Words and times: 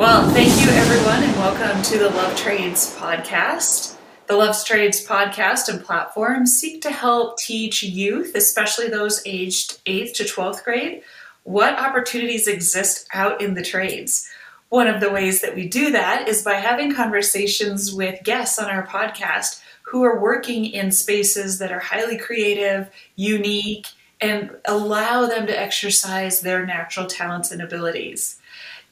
Well, 0.00 0.30
thank 0.30 0.58
you 0.62 0.70
everyone 0.70 1.22
and 1.22 1.36
welcome 1.36 1.82
to 1.82 1.98
the 1.98 2.08
Love 2.08 2.34
Trades 2.34 2.96
podcast. 2.96 3.96
The 4.28 4.34
Love 4.34 4.56
Trades 4.64 5.06
podcast 5.06 5.68
and 5.68 5.84
platform 5.84 6.46
seek 6.46 6.80
to 6.80 6.90
help 6.90 7.36
teach 7.36 7.82
youth, 7.82 8.34
especially 8.34 8.88
those 8.88 9.20
aged 9.26 9.84
8th 9.84 10.14
to 10.14 10.24
12th 10.24 10.64
grade, 10.64 11.02
what 11.42 11.78
opportunities 11.78 12.48
exist 12.48 13.08
out 13.12 13.42
in 13.42 13.52
the 13.52 13.62
trades. 13.62 14.26
One 14.70 14.86
of 14.86 15.02
the 15.02 15.10
ways 15.10 15.42
that 15.42 15.54
we 15.54 15.68
do 15.68 15.90
that 15.90 16.28
is 16.28 16.42
by 16.42 16.54
having 16.54 16.94
conversations 16.94 17.92
with 17.92 18.24
guests 18.24 18.58
on 18.58 18.70
our 18.70 18.86
podcast 18.86 19.60
who 19.82 20.02
are 20.02 20.18
working 20.18 20.64
in 20.64 20.92
spaces 20.92 21.58
that 21.58 21.72
are 21.72 21.78
highly 21.78 22.16
creative, 22.16 22.88
unique, 23.16 23.88
and 24.18 24.56
allow 24.64 25.26
them 25.26 25.46
to 25.46 25.60
exercise 25.60 26.40
their 26.40 26.64
natural 26.64 27.04
talents 27.04 27.50
and 27.50 27.60
abilities. 27.60 28.39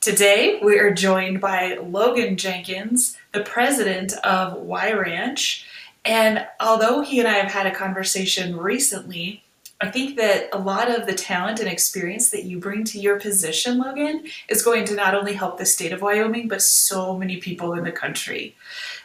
Today, 0.00 0.60
we 0.62 0.78
are 0.78 0.94
joined 0.94 1.40
by 1.40 1.76
Logan 1.82 2.36
Jenkins, 2.36 3.16
the 3.32 3.40
president 3.40 4.12
of 4.18 4.54
Y 4.54 4.92
Ranch. 4.92 5.66
And 6.04 6.46
although 6.60 7.00
he 7.00 7.18
and 7.18 7.26
I 7.26 7.32
have 7.32 7.50
had 7.50 7.66
a 7.66 7.74
conversation 7.74 8.56
recently, 8.56 9.42
I 9.80 9.90
think 9.90 10.16
that 10.16 10.50
a 10.52 10.58
lot 10.58 10.88
of 10.88 11.06
the 11.06 11.14
talent 11.14 11.58
and 11.58 11.68
experience 11.68 12.30
that 12.30 12.44
you 12.44 12.60
bring 12.60 12.84
to 12.84 13.00
your 13.00 13.18
position, 13.18 13.78
Logan, 13.78 14.28
is 14.48 14.62
going 14.62 14.84
to 14.84 14.94
not 14.94 15.16
only 15.16 15.32
help 15.32 15.58
the 15.58 15.66
state 15.66 15.92
of 15.92 16.00
Wyoming, 16.00 16.46
but 16.46 16.62
so 16.62 17.18
many 17.18 17.38
people 17.38 17.72
in 17.74 17.82
the 17.82 17.90
country. 17.90 18.54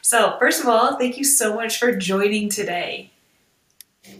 So, 0.03 0.35
first 0.37 0.61
of 0.61 0.67
all, 0.67 0.99
thank 0.99 1.17
you 1.17 1.23
so 1.23 1.55
much 1.55 1.79
for 1.79 1.95
joining 1.95 2.49
today. 2.49 3.09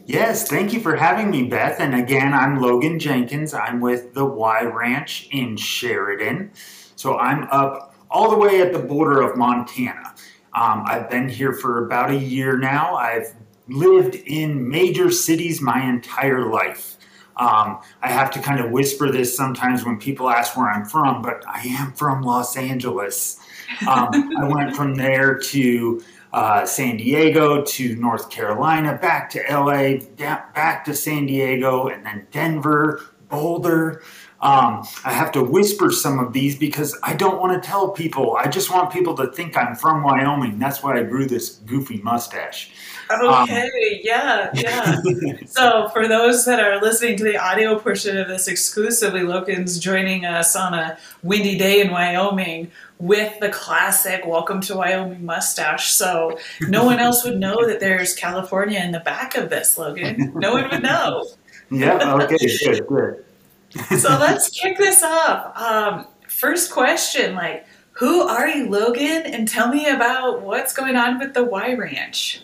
Yes, 0.05 0.47
thank 0.47 0.73
you 0.73 0.79
for 0.79 0.95
having 0.95 1.29
me, 1.29 1.43
Beth. 1.43 1.79
And 1.79 1.95
again, 1.95 2.33
I'm 2.33 2.61
Logan 2.61 2.99
Jenkins. 2.99 3.53
I'm 3.53 3.81
with 3.81 4.13
the 4.13 4.25
Y 4.25 4.63
Ranch 4.63 5.27
in 5.31 5.57
Sheridan. 5.57 6.51
So 6.95 7.17
I'm 7.17 7.47
up 7.51 7.95
all 8.09 8.29
the 8.29 8.38
way 8.38 8.61
at 8.61 8.73
the 8.73 8.79
border 8.79 9.21
of 9.21 9.38
Montana. 9.38 10.15
Um, 10.53 10.83
I've 10.85 11.09
been 11.09 11.27
here 11.27 11.53
for 11.53 11.85
about 11.85 12.11
a 12.11 12.16
year 12.16 12.58
now. 12.58 12.95
I've 12.95 13.33
lived 13.67 14.16
in 14.16 14.69
major 14.69 15.09
cities 15.09 15.61
my 15.61 15.83
entire 15.83 16.49
life. 16.49 16.97
Um, 17.38 17.80
I 18.02 18.09
have 18.09 18.30
to 18.31 18.39
kind 18.39 18.59
of 18.59 18.71
whisper 18.71 19.09
this 19.11 19.36
sometimes 19.36 19.83
when 19.83 19.97
people 19.97 20.30
ask 20.30 20.55
where 20.55 20.69
I'm 20.69 20.86
from, 20.86 21.21
but 21.21 21.43
I 21.47 21.61
am 21.61 21.93
from 21.93 22.21
Los 22.21 22.55
Angeles. 22.55 23.39
Um, 23.88 24.09
I 24.39 24.47
went 24.47 24.75
from 24.75 24.95
there 24.95 25.38
to 25.39 26.03
uh, 26.34 26.66
San 26.66 26.98
Diego 26.98 27.64
to 27.64 27.95
North 27.95 28.30
Carolina, 28.30 28.98
back 29.00 29.30
to 29.30 29.44
LA, 29.50 29.98
back 30.17 30.84
to 30.86 30.95
San 30.95 31.28
Diego, 31.28 31.88
and 31.88 32.06
then 32.06 32.28
Denver, 32.31 33.02
Boulder. 33.30 34.03
Um, 34.44 34.86
I 35.05 35.13
have 35.13 35.31
to 35.31 35.44
whisper 35.44 35.89
some 35.89 36.19
of 36.19 36.33
these 36.33 36.58
because 36.58 36.97
I 37.02 37.13
don't 37.13 37.39
want 37.39 37.53
to 37.53 37.66
tell 37.66 37.91
people. 37.91 38.36
I 38.36 38.49
just 38.49 38.69
want 38.69 38.91
people 38.91 39.16
to 39.16 39.31
think 39.31 39.55
I'm 39.55 39.73
from 39.73 40.03
Wyoming. 40.03 40.59
That's 40.59 40.83
why 40.83 40.99
I 40.99 41.03
grew 41.03 41.25
this 41.25 41.61
goofy 41.66 41.99
mustache. 41.99 42.71
Okay, 43.09 43.61
um, 43.61 43.69
yeah, 44.03 44.52
yeah. 44.53 44.95
so, 45.45 45.88
for 45.94 46.09
those 46.09 46.44
that 46.45 46.59
are 46.59 46.81
listening 46.81 47.16
to 47.17 47.23
the 47.23 47.38
audio 47.38 47.80
portion 47.80 48.17
of 48.17 48.27
this 48.27 48.49
exclusively, 48.49 49.23
Logan's 49.23 49.80
joining 49.80 50.25
us 50.25 50.55
on 50.58 50.73
a 50.73 50.97
windy 51.21 51.58
day 51.58 51.80
in 51.80 51.91
Wyoming 51.91 52.69
with 52.99 53.39
the 53.39 53.49
classic 53.49 54.25
Welcome 54.25 54.59
to 54.61 54.75
Wyoming 54.75 55.25
mustache. 55.25 55.94
So 55.94 56.38
no 56.67 56.83
one 56.83 56.99
else 56.99 57.23
would 57.23 57.39
know 57.39 57.66
that 57.67 57.80
there's 57.80 58.14
California 58.14 58.80
in 58.80 58.91
the 58.91 59.02
back 59.02 59.38
of 59.38 59.49
this, 59.49 59.77
Logan. 59.77 60.33
No 60.36 60.53
one 60.53 60.69
would 60.69 60.83
know. 60.83 61.27
yeah, 61.71 62.14
okay, 62.16 62.38
good, 62.38 62.88
good. 62.88 63.22
so 63.97 64.09
let's 64.19 64.49
kick 64.49 64.77
this 64.77 65.03
off. 65.03 65.57
Um, 65.57 66.07
first 66.27 66.71
question, 66.71 67.35
like, 67.35 67.66
who 67.91 68.21
are 68.21 68.47
you, 68.47 68.69
Logan? 68.69 69.23
And 69.25 69.47
tell 69.47 69.69
me 69.69 69.88
about 69.88 70.41
what's 70.41 70.73
going 70.73 70.95
on 70.95 71.19
with 71.19 71.33
the 71.33 71.43
Y 71.43 71.73
Ranch. 71.73 72.41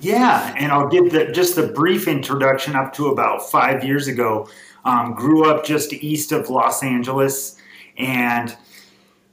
Yeah, 0.00 0.52
and 0.58 0.72
I'll 0.72 0.88
give 0.88 1.12
the, 1.12 1.30
just 1.30 1.54
the 1.54 1.68
brief 1.68 2.08
introduction 2.08 2.74
up 2.74 2.92
to 2.94 3.08
about 3.08 3.48
five 3.50 3.84
years 3.84 4.08
ago. 4.08 4.48
Um, 4.84 5.14
grew 5.14 5.48
up 5.48 5.64
just 5.64 5.92
east 5.92 6.32
of 6.32 6.50
Los 6.50 6.82
Angeles 6.82 7.56
and 7.96 8.56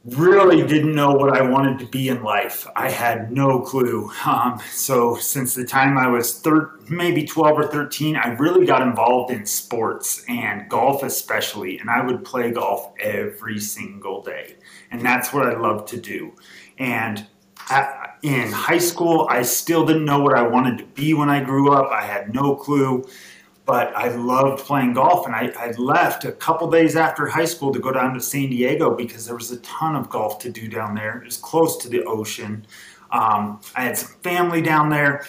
really 0.05 0.65
didn't 0.65 0.95
know 0.95 1.11
what 1.11 1.35
I 1.35 1.41
wanted 1.41 1.77
to 1.79 1.85
be 1.85 2.07
in 2.07 2.23
life. 2.23 2.65
I 2.75 2.89
had 2.89 3.31
no 3.31 3.59
clue. 3.59 4.09
Um, 4.25 4.61
so 4.69 5.15
since 5.15 5.55
the 5.55 5.65
time 5.65 5.97
I 5.97 6.07
was 6.07 6.39
thir- 6.39 6.79
maybe 6.87 7.25
12 7.25 7.59
or 7.59 7.67
13, 7.67 8.15
I 8.15 8.29
really 8.29 8.65
got 8.65 8.81
involved 8.81 9.31
in 9.31 9.45
sports 9.45 10.23
and 10.29 10.69
golf 10.69 11.03
especially. 11.03 11.79
And 11.79 11.89
I 11.89 12.05
would 12.05 12.23
play 12.23 12.51
golf 12.51 12.93
every 12.99 13.59
single 13.59 14.21
day. 14.21 14.55
And 14.91 15.01
that's 15.01 15.33
what 15.33 15.47
I 15.47 15.57
love 15.57 15.85
to 15.87 15.97
do. 15.97 16.33
And 16.77 17.25
in 18.21 18.51
high 18.51 18.77
school, 18.77 19.27
I 19.29 19.41
still 19.43 19.85
didn't 19.85 20.05
know 20.05 20.19
what 20.21 20.35
I 20.35 20.41
wanted 20.41 20.77
to 20.79 20.85
be 20.85 21.13
when 21.13 21.29
I 21.29 21.43
grew 21.43 21.71
up. 21.73 21.91
I 21.91 22.03
had 22.03 22.33
no 22.33 22.55
clue 22.55 23.07
but 23.69 23.95
I 23.95 24.07
loved 24.07 24.65
playing 24.65 24.93
golf. 24.93 25.27
And 25.27 25.35
I, 25.35 25.53
I, 25.55 25.69
left 25.77 26.25
a 26.25 26.31
couple 26.31 26.71
days 26.71 26.95
after 26.95 27.27
high 27.27 27.45
school 27.45 27.71
to 27.71 27.77
go 27.77 27.91
down 27.91 28.15
to 28.15 28.19
San 28.19 28.49
Diego 28.49 28.95
because 28.95 29.27
there 29.27 29.35
was 29.35 29.51
a 29.51 29.59
ton 29.59 29.95
of 29.95 30.09
golf 30.09 30.39
to 30.39 30.49
do 30.49 30.67
down 30.67 30.95
there. 30.95 31.19
It 31.19 31.25
was 31.25 31.37
close 31.37 31.77
to 31.83 31.87
the 31.87 32.03
ocean. 32.05 32.65
Um, 33.11 33.61
I 33.75 33.83
had 33.83 33.95
some 33.95 34.19
family 34.23 34.63
down 34.63 34.89
there. 34.89 35.23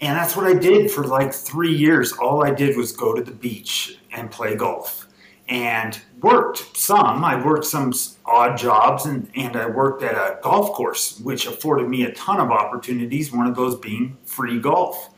And 0.00 0.18
that's 0.18 0.34
what 0.36 0.44
I 0.44 0.54
did 0.54 0.90
for 0.90 1.06
like 1.06 1.32
three 1.32 1.72
years. 1.72 2.10
All 2.14 2.44
I 2.44 2.52
did 2.52 2.76
was 2.76 2.90
go 2.90 3.14
to 3.14 3.22
the 3.22 3.30
beach 3.30 4.00
and 4.12 4.28
play 4.28 4.56
golf 4.56 5.06
and 5.48 6.00
worked 6.20 6.76
some. 6.76 7.24
I 7.24 7.40
worked 7.46 7.64
some 7.64 7.92
odd 8.26 8.58
jobs 8.58 9.06
and, 9.06 9.30
and 9.36 9.54
I 9.54 9.66
worked 9.66 10.02
at 10.02 10.16
a 10.16 10.40
golf 10.42 10.72
course, 10.72 11.20
which 11.20 11.46
afforded 11.46 11.88
me 11.88 12.02
a 12.02 12.12
ton 12.14 12.40
of 12.40 12.50
opportunities, 12.50 13.30
one 13.30 13.46
of 13.46 13.54
those 13.54 13.78
being 13.78 14.18
free 14.24 14.58
golf. 14.58 15.10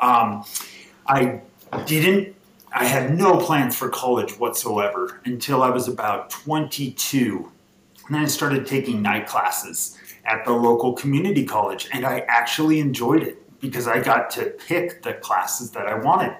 Um, 0.00 0.44
I 1.08 1.40
didn't 1.86 2.34
I 2.72 2.84
had 2.84 3.18
no 3.18 3.36
plans 3.36 3.76
for 3.76 3.88
college 3.88 4.38
whatsoever 4.38 5.20
until 5.24 5.62
I 5.62 5.70
was 5.70 5.88
about 5.88 6.30
22. 6.30 7.50
And 8.06 8.14
then 8.14 8.22
I 8.22 8.26
started 8.26 8.66
taking 8.66 9.02
night 9.02 9.26
classes 9.26 9.98
at 10.24 10.44
the 10.44 10.52
local 10.52 10.92
community 10.92 11.44
college, 11.44 11.88
and 11.92 12.06
I 12.06 12.20
actually 12.28 12.78
enjoyed 12.78 13.22
it 13.22 13.60
because 13.60 13.88
I 13.88 14.00
got 14.00 14.30
to 14.30 14.46
pick 14.46 15.02
the 15.02 15.14
classes 15.14 15.72
that 15.72 15.86
I 15.86 15.94
wanted. 15.94 16.36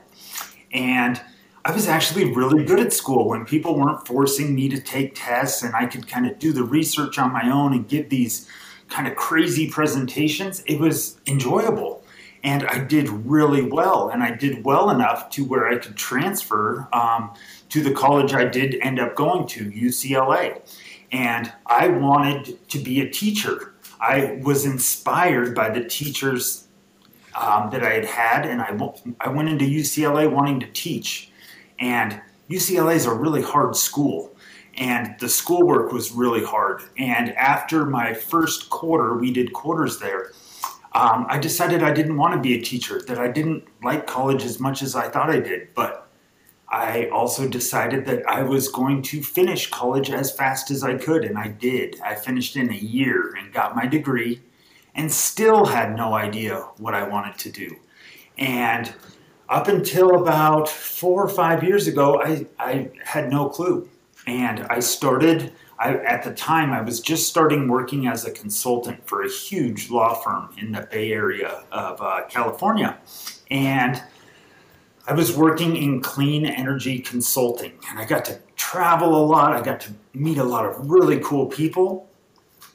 And 0.73 1.21
I 1.65 1.73
was 1.73 1.89
actually 1.89 2.33
really 2.33 2.65
good 2.65 2.81
at 2.81 2.93
school 2.93 3.29
when 3.29 3.45
people 3.45 3.77
weren't 3.77 4.07
forcing 4.07 4.55
me 4.55 4.69
to 4.69 4.81
take 4.81 5.13
tests 5.15 5.63
and 5.63 5.75
I 5.75 5.87
could 5.87 6.07
kind 6.07 6.27
of 6.27 6.39
do 6.39 6.53
the 6.53 6.63
research 6.63 7.19
on 7.19 7.33
my 7.33 7.51
own 7.51 7.73
and 7.73 7.87
give 7.87 8.09
these 8.09 8.49
kind 8.89 9.07
of 9.07 9.17
crazy 9.17 9.69
presentations. 9.69 10.63
It 10.67 10.79
was 10.79 11.21
enjoyable 11.27 12.00
and 12.43 12.67
I 12.67 12.79
did 12.79 13.09
really 13.09 13.63
well, 13.63 14.09
and 14.09 14.23
I 14.23 14.31
did 14.31 14.65
well 14.65 14.91
enough 14.91 15.29
to 15.31 15.45
where 15.45 15.69
I 15.69 15.77
could 15.77 15.97
transfer 15.97 16.89
um, 16.93 17.35
to 17.69 17.83
the 17.83 17.93
college 17.93 18.33
I 18.33 18.47
did 18.47 18.77
end 18.81 18.99
up 18.99 19.15
going 19.15 19.47
to, 19.49 19.71
UCLA. 19.71 20.61
And 21.13 21.53
I 21.67 21.89
wanted 21.89 22.69
to 22.71 22.79
be 22.79 23.01
a 23.01 23.11
teacher. 23.11 23.75
I 24.01 24.41
was 24.43 24.65
inspired 24.65 25.55
by 25.55 25.69
the 25.71 25.85
teachers 25.85 26.69
um, 27.39 27.71
that 27.71 27.83
I 27.83 27.91
had 27.91 28.05
had, 28.07 28.47
and 28.47 28.63
I, 28.63 28.77
I 29.21 29.29
went 29.29 29.49
into 29.51 29.67
UCLA 29.67 30.31
wanting 30.31 30.61
to 30.61 30.67
teach. 30.69 31.31
And 31.79 32.21
UCLA 32.49 32.95
is 32.95 33.07
a 33.07 33.15
really 33.15 33.43
hard 33.43 33.77
school, 33.77 34.35
and 34.77 35.15
the 35.19 35.29
schoolwork 35.29 35.93
was 35.93 36.13
really 36.13 36.45
hard. 36.45 36.83
And 36.97 37.35
after 37.37 37.85
my 37.85 38.15
first 38.15 38.71
quarter, 38.71 39.15
we 39.15 39.31
did 39.31 39.53
quarters 39.53 39.99
there 39.99 40.33
um, 40.93 41.27
I 41.29 41.39
decided 41.39 41.83
I 41.83 41.93
didn't 41.93 42.17
want 42.17 42.35
to 42.35 42.41
be 42.41 42.55
a 42.55 42.61
teacher, 42.61 43.01
that 43.07 43.19
I 43.19 43.29
didn't 43.29 43.65
like 43.83 44.07
college 44.07 44.45
as 44.45 44.59
much 44.59 44.83
as 44.83 44.97
I 44.97 45.09
thought 45.09 45.31
I 45.31 45.39
did. 45.39 45.69
But 45.75 46.09
I 46.69 47.09
also 47.09 47.49
decided 47.49 48.07
that 48.07 48.27
I 48.29 48.43
was 48.43 48.69
going 48.69 49.03
to 49.03 49.23
finish 49.23 49.71
college 49.71 50.11
as 50.11 50.33
fast 50.33 50.71
as 50.71 50.83
I 50.83 50.97
could, 50.97 51.25
and 51.25 51.39
I 51.39 51.49
did. 51.49 52.01
I 52.01 52.15
finished 52.15 52.57
in 52.57 52.71
a 52.71 52.77
year 52.77 53.35
and 53.37 53.53
got 53.53 53.77
my 53.77 53.87
degree 53.87 54.41
and 54.95 55.11
still 55.11 55.67
had 55.67 55.97
no 55.97 56.15
idea 56.15 56.57
what 56.79 56.95
I 56.95 57.07
wanted 57.07 57.39
to 57.39 57.51
do. 57.51 57.77
And 58.39 58.93
up 59.49 59.69
until 59.69 60.23
about 60.23 60.69
four 60.69 61.25
or 61.25 61.29
five 61.29 61.63
years 61.63 61.87
ago, 61.87 62.21
I, 62.21 62.47
I 62.59 62.91
had 63.05 63.31
no 63.31 63.49
clue. 63.49 63.89
And 64.27 64.61
I 64.71 64.81
started 64.81 65.53
I, 65.81 65.95
at 65.95 66.23
the 66.23 66.35
time, 66.35 66.73
I 66.73 66.83
was 66.83 67.01
just 67.01 67.27
starting 67.27 67.67
working 67.67 68.07
as 68.07 68.27
a 68.27 68.31
consultant 68.31 69.09
for 69.09 69.23
a 69.23 69.31
huge 69.31 69.89
law 69.89 70.13
firm 70.13 70.55
in 70.59 70.73
the 70.73 70.83
Bay 70.83 71.11
Area 71.11 71.65
of 71.73 72.03
uh, 72.03 72.25
California. 72.29 72.99
And 73.51 74.03
I 75.07 75.15
was 75.15 75.35
working 75.35 75.79
in 75.79 76.03
clean 76.03 76.45
energy 76.45 76.99
consulting, 76.99 77.73
and 77.89 77.99
I 77.99 78.05
got 78.05 78.27
to 78.27 78.39
travel 78.57 79.17
a 79.17 79.25
lot. 79.25 79.55
I 79.55 79.63
got 79.63 79.81
to 79.81 79.93
meet 80.13 80.37
a 80.37 80.45
lot 80.45 80.67
of 80.67 80.91
really 80.91 81.19
cool 81.21 81.47
people, 81.47 82.11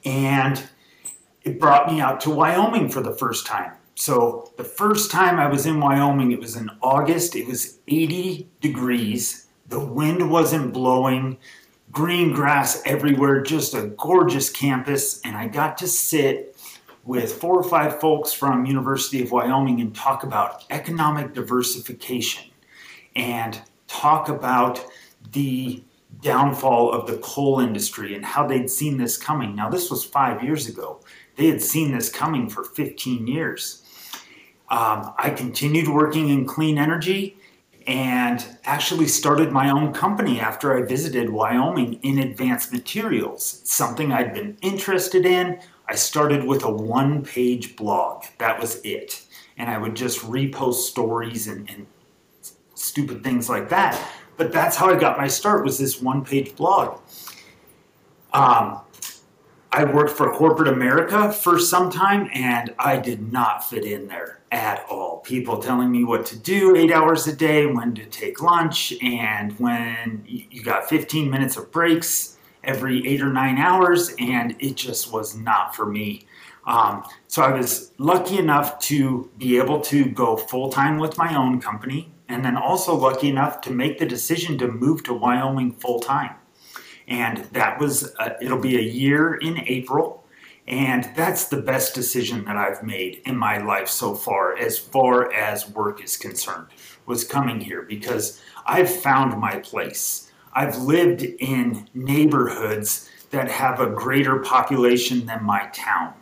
and 0.04 0.60
it 1.44 1.60
brought 1.60 1.90
me 1.90 2.00
out 2.00 2.20
to 2.22 2.30
Wyoming 2.30 2.88
for 2.88 3.02
the 3.02 3.12
first 3.12 3.46
time. 3.46 3.70
So, 3.94 4.52
the 4.56 4.64
first 4.64 5.12
time 5.12 5.38
I 5.38 5.46
was 5.46 5.64
in 5.64 5.80
Wyoming, 5.80 6.32
it 6.32 6.40
was 6.40 6.56
in 6.56 6.70
August. 6.82 7.36
It 7.36 7.46
was 7.46 7.78
80 7.86 8.48
degrees. 8.60 9.46
The 9.68 9.80
wind 9.80 10.28
wasn't 10.28 10.74
blowing 10.74 11.38
green 11.96 12.30
grass 12.30 12.82
everywhere, 12.84 13.40
just 13.40 13.72
a 13.72 13.86
gorgeous 13.96 14.50
campus. 14.50 15.18
And 15.22 15.34
I 15.34 15.48
got 15.48 15.78
to 15.78 15.88
sit 15.88 16.54
with 17.04 17.32
four 17.32 17.58
or 17.58 17.62
five 17.62 17.98
folks 18.00 18.34
from 18.34 18.66
University 18.66 19.22
of 19.22 19.32
Wyoming 19.32 19.80
and 19.80 19.94
talk 19.94 20.22
about 20.22 20.64
economic 20.68 21.32
diversification 21.32 22.50
and 23.14 23.58
talk 23.88 24.28
about 24.28 24.84
the 25.32 25.82
downfall 26.20 26.92
of 26.92 27.06
the 27.06 27.16
coal 27.22 27.60
industry 27.60 28.14
and 28.14 28.26
how 28.26 28.46
they'd 28.46 28.68
seen 28.68 28.98
this 28.98 29.16
coming. 29.16 29.56
Now, 29.56 29.70
this 29.70 29.90
was 29.90 30.04
five 30.04 30.44
years 30.44 30.68
ago. 30.68 31.00
They 31.36 31.46
had 31.46 31.62
seen 31.62 31.92
this 31.92 32.10
coming 32.10 32.50
for 32.50 32.62
15 32.62 33.26
years. 33.26 33.82
Um, 34.68 35.14
I 35.16 35.32
continued 35.34 35.88
working 35.88 36.28
in 36.28 36.44
clean 36.44 36.76
energy 36.76 37.35
and 37.86 38.44
actually 38.64 39.06
started 39.06 39.52
my 39.52 39.70
own 39.70 39.92
company 39.92 40.40
after 40.40 40.76
I 40.76 40.82
visited 40.82 41.30
Wyoming 41.30 41.94
in 42.02 42.18
advanced 42.18 42.72
materials, 42.72 43.62
something 43.64 44.12
I'd 44.12 44.34
been 44.34 44.56
interested 44.60 45.24
in. 45.24 45.60
I 45.88 45.94
started 45.94 46.44
with 46.44 46.64
a 46.64 46.70
one 46.70 47.24
page 47.24 47.76
blog. 47.76 48.24
That 48.38 48.60
was 48.60 48.80
it. 48.82 49.22
And 49.56 49.70
I 49.70 49.78
would 49.78 49.94
just 49.94 50.20
repost 50.20 50.86
stories 50.86 51.46
and, 51.46 51.70
and 51.70 51.86
stupid 52.74 53.22
things 53.22 53.48
like 53.48 53.68
that. 53.68 54.00
But 54.36 54.52
that's 54.52 54.76
how 54.76 54.90
I 54.92 54.98
got 54.98 55.16
my 55.16 55.28
start 55.28 55.64
was 55.64 55.78
this 55.78 56.02
one 56.02 56.24
page 56.24 56.56
blog. 56.56 57.00
Um, 58.32 58.80
I 59.72 59.84
worked 59.84 60.12
for 60.12 60.32
corporate 60.32 60.68
America 60.68 61.32
for 61.32 61.58
some 61.58 61.90
time 61.90 62.30
and 62.32 62.74
I 62.78 62.96
did 62.96 63.32
not 63.32 63.68
fit 63.68 63.84
in 63.84 64.08
there 64.08 64.40
at 64.52 64.86
all. 64.88 65.18
People 65.18 65.58
telling 65.58 65.90
me 65.90 66.04
what 66.04 66.24
to 66.26 66.38
do 66.38 66.76
eight 66.76 66.92
hours 66.92 67.26
a 67.26 67.34
day, 67.34 67.66
when 67.66 67.94
to 67.96 68.06
take 68.06 68.40
lunch, 68.40 68.94
and 69.02 69.52
when 69.58 70.24
you 70.26 70.62
got 70.62 70.88
15 70.88 71.28
minutes 71.28 71.56
of 71.56 71.70
breaks 71.70 72.38
every 72.64 73.06
eight 73.06 73.20
or 73.20 73.32
nine 73.32 73.58
hours, 73.58 74.14
and 74.18 74.56
it 74.58 74.76
just 74.76 75.12
was 75.12 75.36
not 75.36 75.74
for 75.74 75.86
me. 75.86 76.26
Um, 76.66 77.04
so 77.28 77.42
I 77.42 77.52
was 77.52 77.92
lucky 77.98 78.38
enough 78.38 78.78
to 78.80 79.30
be 79.38 79.58
able 79.58 79.80
to 79.82 80.06
go 80.06 80.36
full 80.36 80.70
time 80.70 80.98
with 80.98 81.18
my 81.18 81.36
own 81.36 81.60
company, 81.60 82.12
and 82.28 82.44
then 82.44 82.56
also 82.56 82.94
lucky 82.94 83.28
enough 83.28 83.60
to 83.62 83.70
make 83.70 83.98
the 83.98 84.06
decision 84.06 84.58
to 84.58 84.68
move 84.68 85.02
to 85.04 85.12
Wyoming 85.12 85.72
full 85.72 86.00
time 86.00 86.36
and 87.08 87.38
that 87.52 87.78
was 87.80 88.14
uh, 88.18 88.30
it'll 88.40 88.58
be 88.58 88.76
a 88.76 88.82
year 88.82 89.34
in 89.34 89.60
April. 89.66 90.24
And 90.68 91.08
that's 91.14 91.44
the 91.44 91.62
best 91.62 91.94
decision 91.94 92.44
that 92.46 92.56
I've 92.56 92.82
made 92.82 93.22
in 93.24 93.36
my 93.36 93.58
life 93.58 93.88
so 93.88 94.16
far, 94.16 94.58
as 94.58 94.76
far 94.76 95.32
as 95.32 95.70
work 95.70 96.02
is 96.02 96.16
concerned, 96.16 96.66
was 97.06 97.22
coming 97.22 97.60
here 97.60 97.82
because 97.82 98.42
I've 98.66 98.90
found 98.90 99.40
my 99.40 99.58
place. 99.58 100.32
I've 100.52 100.76
lived 100.78 101.22
in 101.22 101.88
neighborhoods 101.94 103.08
that 103.30 103.48
have 103.48 103.78
a 103.78 103.86
greater 103.86 104.40
population 104.40 105.26
than 105.26 105.44
my 105.44 105.66
town. 105.72 106.14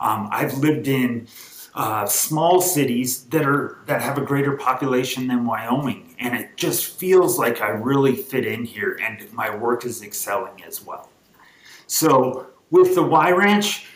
Um, 0.00 0.28
I've 0.32 0.58
lived 0.58 0.88
in 0.88 1.28
uh, 1.74 2.06
small 2.06 2.60
cities 2.60 3.24
that 3.26 3.44
are 3.44 3.78
that 3.86 4.00
have 4.00 4.18
a 4.18 4.22
greater 4.22 4.56
population 4.56 5.26
than 5.28 5.44
Wyoming, 5.44 6.03
and 6.18 6.34
it 6.34 6.56
just 6.56 6.98
feels 6.98 7.38
like 7.38 7.60
I 7.60 7.68
really 7.68 8.16
fit 8.16 8.46
in 8.46 8.64
here, 8.64 8.98
and 9.02 9.30
my 9.32 9.54
work 9.54 9.84
is 9.84 10.02
excelling 10.02 10.62
as 10.64 10.84
well. 10.84 11.10
So 11.86 12.46
with 12.70 12.94
the 12.94 13.02
Y 13.02 13.30
Ranch, 13.30 13.86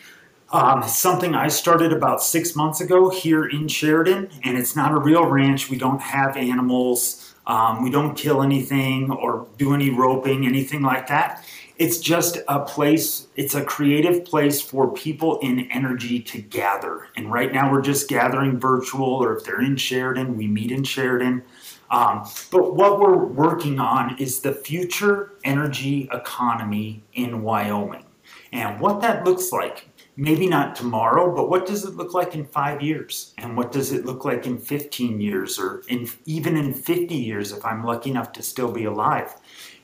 um, 0.51 0.81
something 0.83 1.35
I 1.35 1.47
started 1.47 1.93
about 1.93 2.23
six 2.23 2.55
months 2.55 2.81
ago 2.81 3.09
here 3.09 3.45
in 3.45 3.67
Sheridan, 3.67 4.29
and 4.43 4.57
it's 4.57 4.75
not 4.75 4.91
a 4.91 4.99
real 4.99 5.25
ranch. 5.25 5.69
We 5.69 5.77
don't 5.77 6.01
have 6.01 6.37
animals. 6.37 7.35
Um, 7.45 7.83
we 7.83 7.89
don't 7.89 8.15
kill 8.15 8.41
anything 8.41 9.11
or 9.11 9.47
do 9.57 9.73
any 9.73 9.89
roping, 9.89 10.45
anything 10.45 10.81
like 10.81 11.07
that. 11.07 11.43
It's 11.77 11.97
just 11.97 12.37
a 12.47 12.59
place, 12.59 13.27
it's 13.35 13.55
a 13.55 13.63
creative 13.63 14.25
place 14.25 14.61
for 14.61 14.91
people 14.91 15.39
in 15.39 15.71
energy 15.71 16.19
to 16.19 16.41
gather. 16.41 17.07
And 17.15 17.31
right 17.31 17.53
now 17.53 17.71
we're 17.71 17.81
just 17.81 18.09
gathering 18.09 18.59
virtual, 18.59 19.23
or 19.23 19.35
if 19.37 19.45
they're 19.45 19.61
in 19.61 19.77
Sheridan, 19.77 20.35
we 20.35 20.45
meet 20.45 20.71
in 20.71 20.83
Sheridan. 20.83 21.43
Um, 21.91 22.29
but 22.51 22.75
what 22.75 22.99
we're 22.99 23.25
working 23.25 23.79
on 23.79 24.17
is 24.19 24.41
the 24.41 24.53
future 24.53 25.33
energy 25.43 26.07
economy 26.11 27.03
in 27.13 27.41
Wyoming. 27.41 28.05
And 28.51 28.79
what 28.79 29.01
that 29.01 29.25
looks 29.25 29.51
like, 29.51 29.89
maybe 30.15 30.47
not 30.47 30.75
tomorrow, 30.75 31.35
but 31.35 31.49
what 31.49 31.65
does 31.65 31.85
it 31.85 31.95
look 31.95 32.13
like 32.13 32.35
in 32.35 32.45
five 32.45 32.81
years? 32.81 33.33
And 33.37 33.57
what 33.57 33.71
does 33.71 33.91
it 33.91 34.05
look 34.05 34.25
like 34.25 34.45
in 34.45 34.57
15 34.57 35.19
years 35.19 35.57
or 35.59 35.83
in, 35.87 36.07
even 36.25 36.57
in 36.57 36.73
50 36.73 37.15
years 37.15 37.51
if 37.51 37.65
I'm 37.65 37.83
lucky 37.83 38.11
enough 38.11 38.31
to 38.33 38.43
still 38.43 38.71
be 38.71 38.85
alive? 38.85 39.35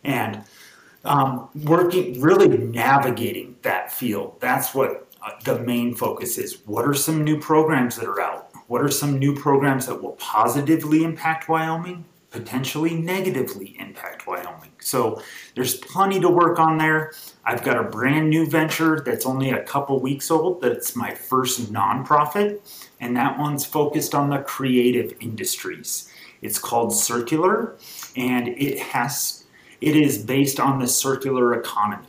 And 0.04 0.44
um, 1.04 1.50
working, 1.64 2.20
really 2.20 2.50
navigating 2.50 3.56
that 3.62 3.92
field. 3.92 4.38
That's 4.40 4.74
what 4.74 5.08
uh, 5.22 5.32
the 5.44 5.60
main 5.60 5.96
focus 5.96 6.38
is. 6.38 6.66
What 6.66 6.86
are 6.86 6.94
some 6.94 7.24
new 7.24 7.40
programs 7.40 7.96
that 7.98 8.08
are 8.08 8.22
out? 8.22 8.45
What 8.68 8.82
are 8.82 8.90
some 8.90 9.20
new 9.20 9.36
programs 9.36 9.86
that 9.86 10.02
will 10.02 10.14
positively 10.14 11.04
impact 11.04 11.48
Wyoming? 11.48 12.06
Potentially 12.32 12.96
negatively 12.96 13.78
impact 13.80 14.26
Wyoming. 14.26 14.72
So 14.80 15.22
there's 15.56 15.76
plenty 15.76 16.20
to 16.20 16.30
work 16.30 16.60
on 16.60 16.78
there. 16.78 17.14
I've 17.46 17.64
got 17.64 17.78
a 17.78 17.84
brand 17.84 18.30
new 18.30 18.50
venture 18.50 19.02
that's 19.06 19.26
only 19.26 19.52
a 19.52 19.64
couple 19.64 20.00
weeks 20.00 20.32
old. 20.32 20.62
That's 20.62 20.96
my 20.96 21.14
first 21.14 21.72
nonprofit, 21.72 22.60
and 23.00 23.16
that 23.16 23.38
one's 23.38 23.66
focused 23.66 24.16
on 24.16 24.30
the 24.30 24.40
creative 24.40 25.14
industries. 25.22 26.12
It's 26.42 26.60
called 26.60 26.94
Circular, 26.94 27.76
and 28.18 28.48
it 28.48 28.80
has 28.80 29.46
it 29.80 29.96
is 29.96 30.18
based 30.18 30.60
on 30.60 30.80
the 30.80 30.88
circular 30.88 31.54
economy. 31.54 32.08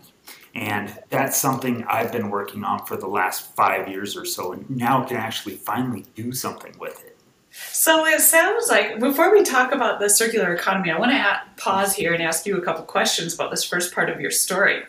And 0.57 0.99
that's 1.11 1.37
something 1.37 1.85
I've 1.85 2.11
been 2.11 2.31
working 2.31 2.65
on 2.65 2.87
for 2.87 2.97
the 2.97 3.07
last 3.07 3.55
five 3.55 3.89
years 3.89 4.17
or 4.17 4.25
so, 4.25 4.53
and 4.53 4.69
now 4.71 5.05
can 5.05 5.19
actually 5.19 5.57
finally 5.57 6.07
do 6.15 6.33
something 6.33 6.75
with 6.79 7.05
it. 7.05 7.19
So 7.51 8.07
it 8.07 8.21
sounds 8.21 8.69
like 8.69 8.99
before 8.99 9.31
we 9.33 9.43
talk 9.43 9.73
about 9.73 10.01
the 10.01 10.09
circular 10.09 10.55
economy, 10.55 10.91
I 10.91 10.99
want 10.99 11.13
to 11.13 11.43
pause 11.57 11.95
here 11.95 12.15
and 12.15 12.23
ask 12.23 12.47
you 12.47 12.57
a 12.57 12.63
couple 12.63 12.85
questions 12.85 13.35
about 13.35 13.51
this 13.51 13.65
first 13.65 13.95
part 13.95 14.09
of 14.09 14.19
your 14.19 14.31
story. 14.31 14.83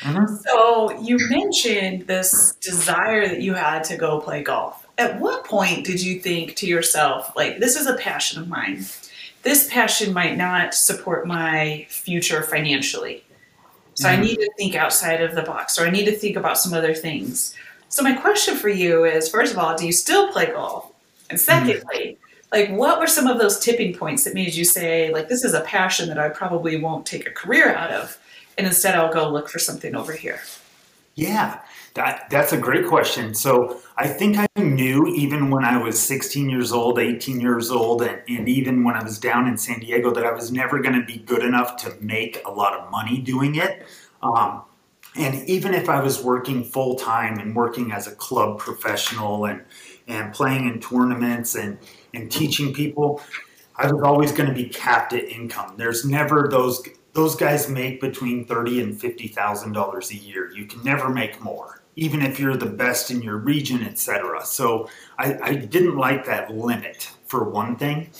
Mm-hmm. 0.00 0.34
So 0.44 1.00
you 1.00 1.18
mentioned 1.30 2.08
this 2.08 2.56
desire 2.60 3.28
that 3.28 3.40
you 3.40 3.54
had 3.54 3.84
to 3.84 3.96
go 3.96 4.20
play 4.20 4.42
golf. 4.42 4.86
At 4.98 5.20
what 5.20 5.44
point 5.44 5.86
did 5.86 6.02
you 6.02 6.20
think 6.20 6.56
to 6.56 6.66
yourself, 6.66 7.32
like, 7.36 7.60
this 7.60 7.76
is 7.76 7.86
a 7.86 7.94
passion 7.94 8.42
of 8.42 8.48
mine? 8.48 8.84
this 9.42 9.68
passion 9.68 10.12
might 10.12 10.36
not 10.36 10.74
support 10.74 11.26
my 11.26 11.86
future 11.88 12.42
financially. 12.42 13.24
So 14.02 14.08
mm-hmm. 14.08 14.20
I 14.20 14.24
need 14.24 14.36
to 14.36 14.50
think 14.56 14.74
outside 14.74 15.22
of 15.22 15.34
the 15.34 15.42
box, 15.42 15.78
or 15.78 15.86
I 15.86 15.90
need 15.90 16.06
to 16.06 16.12
think 16.12 16.36
about 16.36 16.58
some 16.58 16.74
other 16.74 16.94
things. 16.94 17.54
So 17.88 18.02
my 18.02 18.14
question 18.14 18.56
for 18.56 18.68
you 18.68 19.04
is: 19.04 19.28
first 19.28 19.52
of 19.52 19.58
all, 19.58 19.76
do 19.76 19.86
you 19.86 19.92
still 19.92 20.32
play 20.32 20.46
golf? 20.46 20.90
And 21.30 21.38
mm-hmm. 21.38 21.68
secondly, 21.68 22.18
mm-hmm. 22.18 22.48
like 22.52 22.70
what 22.70 22.98
were 22.98 23.06
some 23.06 23.26
of 23.28 23.38
those 23.38 23.60
tipping 23.60 23.94
points 23.94 24.24
that 24.24 24.34
made 24.34 24.54
you 24.54 24.64
say, 24.64 25.12
like, 25.12 25.28
this 25.28 25.44
is 25.44 25.54
a 25.54 25.60
passion 25.60 26.08
that 26.08 26.18
I 26.18 26.28
probably 26.28 26.80
won't 26.80 27.06
take 27.06 27.26
a 27.26 27.30
career 27.30 27.74
out 27.74 27.90
of, 27.90 28.18
and 28.58 28.66
instead 28.66 28.96
I'll 28.96 29.12
go 29.12 29.30
look 29.30 29.48
for 29.48 29.58
something 29.58 29.94
over 29.94 30.12
here? 30.12 30.40
Yeah, 31.14 31.60
that 31.94 32.30
that's 32.30 32.52
a 32.52 32.58
great 32.58 32.86
question. 32.86 33.34
So 33.34 33.80
I 33.96 34.08
think 34.08 34.36
I 34.38 34.46
knew 34.56 35.06
even 35.08 35.50
when 35.50 35.64
I 35.64 35.76
was 35.76 35.98
16 36.00 36.48
years 36.48 36.72
old, 36.72 36.98
18 36.98 37.40
years 37.40 37.70
old, 37.70 38.02
and, 38.02 38.22
and 38.28 38.48
even 38.48 38.82
when 38.82 38.94
I 38.94 39.02
was 39.02 39.18
down 39.18 39.46
in 39.46 39.58
San 39.58 39.80
Diego, 39.80 40.10
that 40.12 40.24
I 40.24 40.32
was 40.32 40.50
never 40.50 40.80
going 40.80 40.98
to 40.98 41.04
be 41.04 41.18
good 41.18 41.42
enough 41.42 41.76
to 41.78 41.94
make 42.00 42.42
a 42.46 42.50
lot 42.50 42.74
of 42.74 42.90
money 42.90 43.18
doing 43.18 43.56
it. 43.56 43.86
Um, 44.22 44.62
and 45.16 45.46
even 45.48 45.74
if 45.74 45.90
I 45.90 46.00
was 46.00 46.22
working 46.22 46.64
full 46.64 46.94
time 46.94 47.38
and 47.38 47.54
working 47.54 47.92
as 47.92 48.06
a 48.06 48.14
club 48.14 48.58
professional 48.58 49.44
and 49.44 49.62
and 50.08 50.32
playing 50.32 50.68
in 50.68 50.80
tournaments 50.80 51.54
and 51.54 51.78
and 52.14 52.32
teaching 52.32 52.72
people, 52.72 53.20
I 53.76 53.92
was 53.92 54.02
always 54.02 54.32
going 54.32 54.48
to 54.48 54.54
be 54.54 54.68
capped 54.68 55.12
at 55.12 55.24
income. 55.24 55.74
There's 55.76 56.06
never 56.06 56.48
those 56.50 56.82
those 57.12 57.36
guys 57.36 57.68
make 57.68 58.00
between 58.00 58.46
thirty 58.46 58.80
and 58.80 58.98
fifty 58.98 59.28
thousand 59.28 59.72
dollars 59.72 60.10
a 60.10 60.16
year. 60.16 60.50
You 60.52 60.64
can 60.64 60.82
never 60.82 61.10
make 61.10 61.38
more 61.42 61.81
even 61.96 62.22
if 62.22 62.40
you're 62.40 62.56
the 62.56 62.66
best 62.66 63.10
in 63.10 63.22
your 63.22 63.36
region, 63.36 63.82
etc. 63.82 64.44
So 64.44 64.88
I, 65.18 65.38
I, 65.42 65.54
didn't 65.54 65.96
like 65.96 66.24
that 66.26 66.50
limit 66.50 67.10
for 67.26 67.44
one 67.44 67.76
thing. 67.76 68.10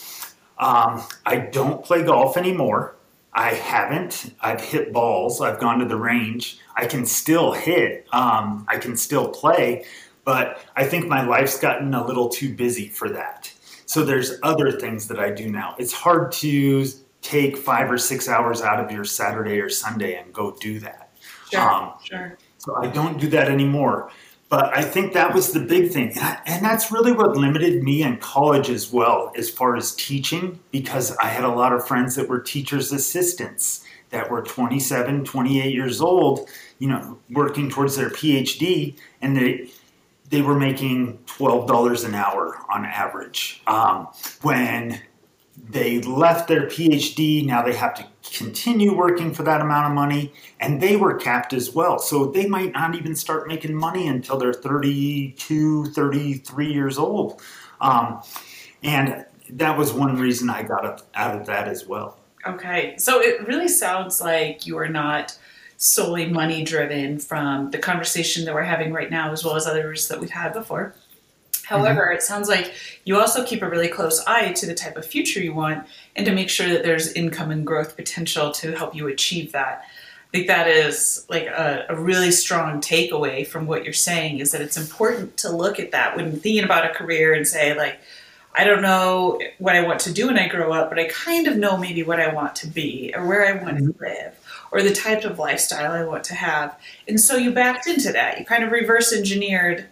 Um, 0.58 1.02
I 1.24 1.36
don't 1.36 1.84
play 1.84 2.02
golf 2.02 2.36
anymore. 2.36 2.96
I 3.32 3.54
haven't. 3.54 4.34
I've 4.40 4.60
hit 4.60 4.92
balls. 4.92 5.40
I've 5.40 5.58
gone 5.58 5.78
to 5.78 5.86
the 5.86 5.96
range. 5.96 6.58
I 6.76 6.86
can 6.86 7.06
still 7.06 7.52
hit. 7.52 8.06
Um, 8.12 8.66
I 8.68 8.76
can 8.76 8.96
still 8.96 9.28
play, 9.28 9.86
but 10.24 10.62
I 10.76 10.84
think 10.84 11.08
my 11.08 11.26
life's 11.26 11.58
gotten 11.58 11.94
a 11.94 12.06
little 12.06 12.28
too 12.28 12.54
busy 12.54 12.88
for 12.88 13.08
that. 13.10 13.52
So 13.86 14.04
there's 14.04 14.38
other 14.42 14.70
things 14.70 15.08
that 15.08 15.18
I 15.18 15.30
do 15.30 15.50
now. 15.50 15.76
It's 15.78 15.92
hard 15.92 16.32
to 16.32 16.86
take 17.22 17.56
five 17.56 17.90
or 17.90 17.98
six 17.98 18.28
hours 18.28 18.60
out 18.60 18.84
of 18.84 18.90
your 18.90 19.04
Saturday 19.04 19.60
or 19.60 19.70
Sunday 19.70 20.16
and 20.16 20.32
go 20.32 20.56
do 20.60 20.78
that. 20.80 21.10
Sure. 21.50 21.60
Um, 21.60 21.92
sure. 22.02 22.38
So 22.64 22.76
I 22.76 22.86
don't 22.86 23.18
do 23.20 23.28
that 23.28 23.48
anymore. 23.48 24.10
But 24.48 24.76
I 24.76 24.82
think 24.82 25.14
that 25.14 25.34
was 25.34 25.52
the 25.52 25.60
big 25.60 25.92
thing. 25.92 26.12
And 26.46 26.64
that's 26.64 26.92
really 26.92 27.12
what 27.12 27.36
limited 27.36 27.82
me 27.82 28.02
in 28.02 28.18
college 28.18 28.68
as 28.68 28.92
well, 28.92 29.32
as 29.36 29.48
far 29.48 29.76
as 29.76 29.94
teaching, 29.94 30.60
because 30.70 31.16
I 31.16 31.28
had 31.28 31.44
a 31.44 31.48
lot 31.48 31.72
of 31.72 31.86
friends 31.88 32.16
that 32.16 32.28
were 32.28 32.38
teachers' 32.38 32.92
assistants 32.92 33.82
that 34.10 34.30
were 34.30 34.42
27, 34.42 35.24
28 35.24 35.72
years 35.72 36.02
old, 36.02 36.50
you 36.78 36.88
know, 36.88 37.18
working 37.30 37.70
towards 37.70 37.96
their 37.96 38.10
PhD, 38.10 38.94
and 39.22 39.36
they 39.36 39.70
they 40.28 40.42
were 40.42 40.58
making 40.58 41.18
twelve 41.26 41.66
dollars 41.68 42.04
an 42.04 42.14
hour 42.14 42.58
on 42.70 42.84
average. 42.84 43.62
Um, 43.66 44.08
when 44.40 45.00
they 45.70 46.00
left 46.00 46.48
their 46.48 46.66
PhD, 46.66 47.44
now 47.44 47.62
they 47.62 47.74
have 47.74 47.94
to 47.94 48.06
continue 48.30 48.94
working 48.94 49.34
for 49.34 49.42
that 49.42 49.60
amount 49.60 49.86
of 49.86 49.92
money, 49.92 50.32
and 50.60 50.80
they 50.80 50.96
were 50.96 51.14
capped 51.14 51.52
as 51.52 51.74
well. 51.74 51.98
So 51.98 52.26
they 52.26 52.46
might 52.46 52.72
not 52.72 52.94
even 52.94 53.16
start 53.16 53.48
making 53.48 53.74
money 53.74 54.06
until 54.06 54.38
they're 54.38 54.52
32, 54.52 55.86
33 55.86 56.72
years 56.72 56.98
old. 56.98 57.40
Um, 57.80 58.22
and 58.82 59.26
that 59.50 59.76
was 59.76 59.92
one 59.92 60.16
reason 60.16 60.50
I 60.50 60.62
got 60.62 61.04
out 61.14 61.40
of 61.40 61.46
that 61.46 61.68
as 61.68 61.86
well. 61.86 62.18
Okay, 62.46 62.96
so 62.98 63.20
it 63.20 63.46
really 63.46 63.68
sounds 63.68 64.20
like 64.20 64.66
you 64.66 64.76
are 64.78 64.88
not 64.88 65.36
solely 65.76 66.26
money 66.26 66.64
driven 66.64 67.18
from 67.18 67.70
the 67.70 67.78
conversation 67.78 68.44
that 68.44 68.54
we're 68.54 68.62
having 68.62 68.92
right 68.92 69.10
now, 69.10 69.32
as 69.32 69.44
well 69.44 69.56
as 69.56 69.66
others 69.66 70.08
that 70.08 70.20
we've 70.20 70.30
had 70.30 70.52
before. 70.52 70.94
However, 71.64 72.06
mm-hmm. 72.06 72.16
it 72.16 72.22
sounds 72.22 72.48
like 72.48 72.72
you 73.04 73.18
also 73.18 73.44
keep 73.44 73.62
a 73.62 73.68
really 73.68 73.88
close 73.88 74.24
eye 74.26 74.52
to 74.52 74.66
the 74.66 74.74
type 74.74 74.96
of 74.96 75.06
future 75.06 75.40
you 75.40 75.54
want 75.54 75.86
and 76.16 76.26
to 76.26 76.32
make 76.32 76.50
sure 76.50 76.68
that 76.68 76.82
there's 76.82 77.12
income 77.12 77.50
and 77.50 77.66
growth 77.66 77.96
potential 77.96 78.52
to 78.52 78.76
help 78.76 78.94
you 78.94 79.08
achieve 79.08 79.52
that. 79.52 79.84
I 80.32 80.38
think 80.38 80.46
that 80.46 80.66
is 80.66 81.26
like 81.28 81.46
a, 81.46 81.86
a, 81.90 81.96
really 81.96 82.30
strong 82.30 82.80
takeaway 82.80 83.46
from 83.46 83.66
what 83.66 83.84
you're 83.84 83.92
saying 83.92 84.38
is 84.38 84.52
that 84.52 84.62
it's 84.62 84.78
important 84.78 85.36
to 85.38 85.54
look 85.54 85.78
at 85.78 85.90
that 85.90 86.16
when 86.16 86.32
thinking 86.40 86.64
about 86.64 86.90
a 86.90 86.94
career 86.94 87.34
and 87.34 87.46
say 87.46 87.76
like, 87.76 87.98
I 88.54 88.64
don't 88.64 88.80
know 88.80 89.40
what 89.58 89.76
I 89.76 89.82
want 89.82 90.00
to 90.00 90.12
do 90.12 90.28
when 90.28 90.38
I 90.38 90.48
grow 90.48 90.72
up, 90.72 90.88
but 90.88 90.98
I 90.98 91.08
kind 91.08 91.46
of 91.46 91.56
know 91.56 91.76
maybe 91.76 92.02
what 92.02 92.18
I 92.18 92.32
want 92.32 92.56
to 92.56 92.66
be 92.66 93.12
or 93.14 93.26
where 93.26 93.46
I 93.46 93.62
want 93.62 93.76
to 93.78 93.84
mm-hmm. 93.84 94.02
live 94.02 94.38
or 94.72 94.82
the 94.82 94.94
type 94.94 95.24
of 95.24 95.38
lifestyle 95.38 95.92
I 95.92 96.04
want 96.04 96.24
to 96.24 96.34
have. 96.34 96.78
And 97.06 97.20
so 97.20 97.36
you 97.36 97.52
backed 97.52 97.86
into 97.86 98.10
that. 98.12 98.38
You 98.38 98.46
kind 98.46 98.64
of 98.64 98.72
reverse 98.72 99.12
engineered 99.12 99.86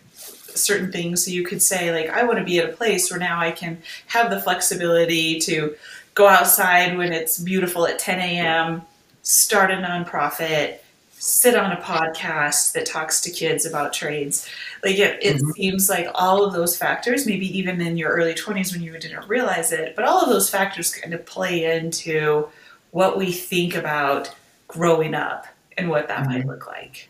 certain 0.57 0.90
things 0.90 1.25
so 1.25 1.30
you 1.30 1.45
could 1.45 1.62
say 1.62 1.92
like 1.92 2.11
I 2.11 2.25
want 2.25 2.38
to 2.38 2.45
be 2.45 2.59
at 2.59 2.69
a 2.69 2.73
place 2.73 3.11
where 3.11 3.21
now 3.21 3.40
I 3.40 3.50
can 3.50 3.83
have 4.07 4.30
the 4.30 4.40
flexibility 4.40 5.38
to 5.40 5.75
go 6.14 6.26
outside 6.26 6.97
when 6.97 7.12
it's 7.12 7.38
beautiful 7.38 7.87
at 7.87 7.99
10 7.99 8.19
a.m., 8.19 8.83
start 9.23 9.71
a 9.71 9.75
nonprofit, 9.75 10.78
sit 11.12 11.54
on 11.54 11.73
a 11.73 11.76
podcast 11.76 12.73
that 12.73 12.87
talks 12.87 13.21
to 13.21 13.30
kids 13.30 13.66
about 13.66 13.92
trades. 13.92 14.49
Like 14.83 14.99
it, 14.99 15.23
it 15.23 15.37
mm-hmm. 15.37 15.50
seems 15.50 15.88
like 15.90 16.09
all 16.14 16.45
of 16.45 16.54
those 16.54 16.76
factors, 16.76 17.26
maybe 17.26 17.47
even 17.59 17.80
in 17.80 17.99
your 17.99 18.11
early 18.11 18.35
20s 18.35 18.73
when 18.73 18.83
you 18.83 18.99
didn't 18.99 19.28
realize 19.28 19.71
it, 19.71 19.95
but 19.95 20.07
all 20.07 20.23
of 20.23 20.30
those 20.30 20.49
factors 20.49 20.95
kind 20.95 21.12
of 21.12 21.25
play 21.26 21.76
into 21.76 22.49
what 22.90 23.19
we 23.19 23.33
think 23.33 23.76
about 23.76 24.35
growing 24.66 25.14
up 25.14 25.47
and 25.76 25.90
what 25.90 26.09
that 26.09 26.21
mm-hmm. 26.21 26.38
might 26.38 26.47
look 26.47 26.66
like. 26.66 27.10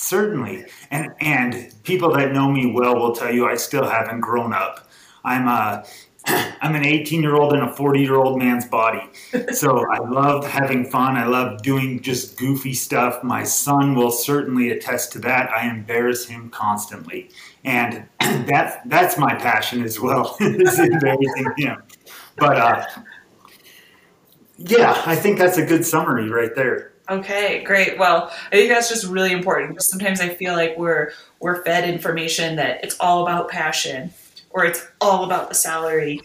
Certainly, 0.00 0.64
and 0.92 1.12
and 1.20 1.74
people 1.82 2.12
that 2.14 2.32
know 2.32 2.48
me 2.48 2.70
well 2.72 2.94
will 2.94 3.14
tell 3.14 3.34
you 3.34 3.46
I 3.46 3.56
still 3.56 3.84
haven't 3.84 4.20
grown 4.20 4.52
up. 4.52 4.88
I'm 5.24 5.48
a 5.48 5.84
I'm 6.60 6.76
an 6.76 6.84
18 6.84 7.20
year 7.20 7.34
old 7.34 7.52
in 7.52 7.60
a 7.60 7.72
40 7.74 8.00
year 8.00 8.14
old 8.14 8.38
man's 8.38 8.66
body. 8.66 9.02
So 9.52 9.84
I 9.90 9.98
love 9.98 10.46
having 10.46 10.84
fun. 10.84 11.16
I 11.16 11.26
love 11.26 11.62
doing 11.62 12.00
just 12.00 12.38
goofy 12.38 12.74
stuff. 12.74 13.24
My 13.24 13.42
son 13.42 13.94
will 13.94 14.10
certainly 14.10 14.70
attest 14.70 15.12
to 15.12 15.18
that. 15.20 15.50
I 15.50 15.68
embarrass 15.68 16.26
him 16.26 16.48
constantly. 16.50 17.30
And 17.64 18.06
that's, 18.20 18.76
that's 18.86 19.18
my 19.18 19.34
passion 19.34 19.82
as 19.82 19.98
well, 19.98 20.36
is 20.40 20.78
embarrassing 20.78 21.52
him. 21.56 21.82
But 22.36 22.56
uh, 22.56 22.86
yeah, 24.58 25.02
I 25.06 25.16
think 25.16 25.38
that's 25.38 25.58
a 25.58 25.64
good 25.64 25.84
summary 25.84 26.30
right 26.30 26.54
there. 26.54 26.92
Okay, 27.10 27.62
great. 27.64 27.98
Well, 27.98 28.30
I 28.52 28.56
think 28.56 28.70
that's 28.70 28.90
just 28.90 29.06
really 29.06 29.32
important 29.32 29.80
sometimes 29.82 30.20
I 30.20 30.28
feel 30.28 30.54
like 30.54 30.76
we're 30.76 31.12
we're 31.40 31.62
fed 31.62 31.88
information 31.88 32.56
that 32.56 32.84
it's 32.84 32.98
all 33.00 33.22
about 33.22 33.48
passion 33.48 34.12
or 34.50 34.66
it's 34.66 34.86
all 35.00 35.24
about 35.24 35.48
the 35.48 35.54
salary. 35.54 36.20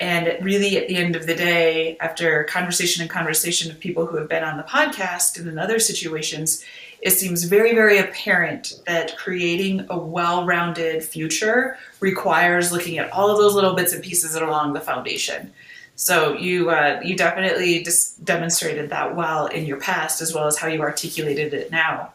And 0.00 0.38
really, 0.40 0.76
at 0.76 0.86
the 0.86 0.96
end 0.96 1.16
of 1.16 1.26
the 1.26 1.34
day, 1.34 1.96
after 1.98 2.44
conversation 2.44 3.02
and 3.02 3.10
conversation 3.10 3.68
of 3.68 3.80
people 3.80 4.06
who 4.06 4.16
have 4.16 4.28
been 4.28 4.44
on 4.44 4.56
the 4.56 4.62
podcast 4.62 5.40
and 5.40 5.48
in 5.48 5.58
other 5.58 5.80
situations, 5.80 6.64
it 7.00 7.10
seems 7.10 7.42
very, 7.44 7.74
very 7.74 7.98
apparent 7.98 8.74
that 8.86 9.16
creating 9.16 9.86
a 9.90 9.98
well 9.98 10.46
rounded 10.46 11.02
future 11.02 11.78
requires 11.98 12.70
looking 12.70 12.98
at 12.98 13.10
all 13.10 13.28
of 13.28 13.38
those 13.38 13.54
little 13.54 13.74
bits 13.74 13.92
and 13.92 14.04
pieces 14.04 14.34
that 14.34 14.42
are 14.42 14.48
along 14.48 14.74
the 14.74 14.80
foundation. 14.80 15.52
So 15.98 16.34
you 16.34 16.70
uh, 16.70 17.00
you 17.02 17.16
definitely 17.16 17.82
just 17.82 18.24
demonstrated 18.24 18.88
that 18.90 19.16
well 19.16 19.46
in 19.46 19.66
your 19.66 19.78
past, 19.80 20.22
as 20.22 20.32
well 20.32 20.46
as 20.46 20.56
how 20.56 20.68
you 20.68 20.80
articulated 20.80 21.52
it 21.52 21.72
now. 21.72 22.12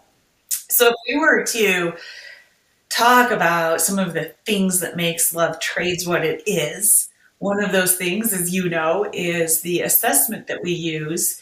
So 0.70 0.88
if 0.88 0.96
we 1.06 1.20
were 1.20 1.44
to 1.48 1.94
talk 2.90 3.30
about 3.30 3.82
some 3.82 4.00
of 4.00 4.14
the 4.14 4.34
things 4.46 4.80
that 4.80 4.96
makes 4.96 5.36
Love 5.36 5.60
Trades 5.60 6.08
what 6.08 6.24
it 6.24 6.44
is, 6.46 7.10
one 7.40 7.62
of 7.62 7.74
those 7.74 7.98
things, 7.98 8.32
as 8.32 8.54
you 8.54 8.70
know, 8.70 9.10
is 9.12 9.62
the 9.64 9.82
assessment 9.82 10.48
that 10.48 10.64
we 10.64 10.72
use. 10.72 11.42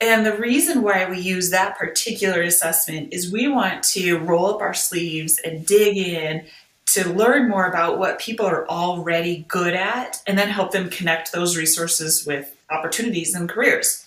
And 0.00 0.24
the 0.24 0.38
reason 0.38 0.80
why 0.80 1.06
we 1.10 1.20
use 1.20 1.50
that 1.50 1.76
particular 1.76 2.40
assessment 2.40 3.12
is 3.12 3.30
we 3.30 3.46
want 3.46 3.82
to 3.90 4.16
roll 4.20 4.46
up 4.46 4.62
our 4.62 4.72
sleeves 4.72 5.38
and 5.44 5.66
dig 5.66 5.98
in 5.98 6.46
to 6.94 7.08
learn 7.12 7.48
more 7.48 7.66
about 7.66 7.98
what 7.98 8.18
people 8.18 8.46
are 8.46 8.66
already 8.68 9.44
good 9.48 9.74
at 9.74 10.22
and 10.26 10.38
then 10.38 10.48
help 10.48 10.72
them 10.72 10.88
connect 10.88 11.32
those 11.32 11.56
resources 11.56 12.24
with 12.26 12.56
opportunities 12.70 13.34
and 13.34 13.48
careers. 13.48 14.06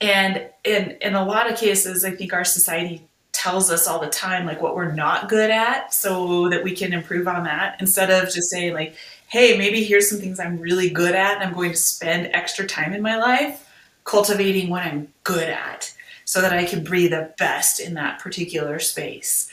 And 0.00 0.48
in, 0.64 0.96
in 1.00 1.14
a 1.14 1.24
lot 1.24 1.50
of 1.50 1.58
cases, 1.58 2.04
I 2.04 2.10
think 2.10 2.32
our 2.32 2.44
society 2.44 3.08
tells 3.32 3.70
us 3.70 3.86
all 3.86 4.00
the 4.00 4.08
time 4.08 4.46
like 4.46 4.60
what 4.60 4.74
we're 4.74 4.90
not 4.90 5.28
good 5.28 5.50
at 5.50 5.94
so 5.94 6.48
that 6.48 6.64
we 6.64 6.74
can 6.74 6.92
improve 6.92 7.28
on 7.28 7.44
that 7.44 7.76
instead 7.80 8.10
of 8.10 8.24
just 8.32 8.50
saying 8.50 8.74
like 8.74 8.96
hey 9.28 9.56
maybe 9.56 9.84
here's 9.84 10.10
some 10.10 10.18
things 10.18 10.40
i'm 10.40 10.58
really 10.58 10.90
good 10.90 11.14
at 11.14 11.36
and 11.36 11.44
i'm 11.44 11.54
going 11.54 11.70
to 11.70 11.76
spend 11.76 12.28
extra 12.32 12.66
time 12.66 12.92
in 12.92 13.00
my 13.00 13.16
life 13.16 13.70
cultivating 14.02 14.68
what 14.68 14.82
i'm 14.82 15.06
good 15.22 15.48
at 15.48 15.94
so 16.24 16.40
that 16.40 16.52
i 16.52 16.64
can 16.64 16.82
breathe 16.82 17.12
the 17.12 17.32
best 17.38 17.78
in 17.78 17.94
that 17.94 18.18
particular 18.18 18.80
space 18.80 19.48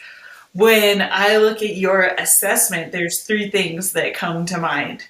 when 0.56 1.02
I 1.02 1.36
look 1.36 1.62
at 1.62 1.76
your 1.76 2.04
assessment, 2.18 2.94
there's 2.94 3.24
three 3.24 3.50
things 3.50 3.92
that 3.92 4.14
come 4.14 4.46
to 4.46 4.58
mind. 4.58 5.04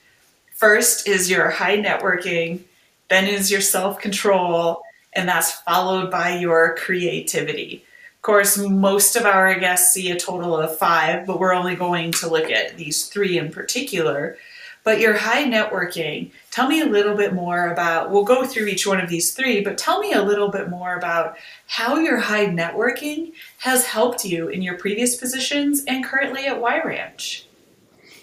First 0.56 1.08
is 1.08 1.30
your 1.30 1.52
high 1.52 1.78
networking, 1.78 2.62
then 3.10 3.28
is 3.28 3.52
your 3.52 3.62
self 3.62 4.00
control, 4.00 4.82
and 5.14 5.30
that's 5.30 5.52
followed 5.62 6.10
by 6.10 6.40
your 6.40 6.76
creativity. 6.76 7.86
Of 8.16 8.22
course, 8.24 8.58
most 8.58 9.16
of 9.16 9.28
our 9.28 9.54
guests 9.60 9.94
see 9.94 10.10
a 10.10 10.20
total 10.20 10.58
of 10.58 10.80
five, 10.80 11.28
but 11.28 11.40
we're 11.40 11.54
only 11.54 11.76
going 11.76 12.12
to 12.14 12.28
look 12.28 12.50
at 12.50 12.76
these 12.76 13.06
three 13.06 13.38
in 13.38 13.52
particular 13.52 14.38
but 14.86 15.00
your 15.00 15.18
high 15.18 15.44
networking, 15.44 16.32
tell 16.52 16.70
me 16.70 16.80
a 16.80 16.86
little 16.86 17.16
bit 17.16 17.34
more 17.34 17.72
about, 17.72 18.12
we'll 18.12 18.24
go 18.24 18.46
through 18.46 18.68
each 18.68 18.86
one 18.86 19.02
of 19.02 19.10
these 19.10 19.34
three, 19.34 19.62
but 19.62 19.80
tell 19.80 20.00
me 20.00 20.14
a 20.14 20.22
little 20.22 20.50
bit 20.50 20.70
more 20.70 20.96
about 20.96 21.36
how 21.66 21.98
your 21.98 22.18
high 22.18 22.46
networking 22.46 23.34
has 23.58 23.84
helped 23.84 24.24
you 24.24 24.48
in 24.48 24.62
your 24.62 24.78
previous 24.78 25.16
positions 25.16 25.84
and 25.88 26.06
currently 26.06 26.46
at 26.46 26.62
Y 26.62 26.82
Ranch. 26.84 27.48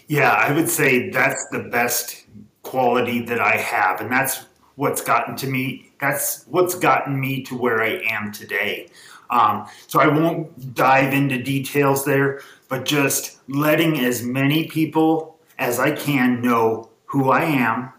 Yeah, 0.07 0.31
I 0.31 0.53
would 0.53 0.69
say 0.69 1.11
that's 1.11 1.45
the 1.51 1.65
best 1.65 2.27
quality 2.63 3.23
that 3.23 3.41
I 3.41 3.57
have, 3.57 4.01
and 4.01 4.11
that's 4.11 4.47
what's 4.77 5.03
gotten 5.03 5.35
to 5.37 5.49
me. 5.49 5.91
That's 6.01 6.45
what's 6.47 6.77
gotten 6.77 7.21
me 7.21 7.43
to 7.45 7.57
where 7.57 7.83
I 7.83 8.03
am 8.09 8.31
today. 8.31 8.89
Um, 9.31 9.67
so 9.89 9.99
I 9.99 10.07
won't 10.07 10.75
dive 10.75 11.13
into 11.13 11.43
details 11.43 12.05
there, 12.05 12.43
but 12.69 12.85
just 12.85 13.39
letting 13.49 13.99
as 14.01 14.23
many 14.23 14.69
people 14.69 15.32
as 15.63 15.79
I 15.79 15.93
can 15.93 16.43
know 16.43 16.91
who 17.05 17.31
I 17.31 17.45
am 17.45 17.93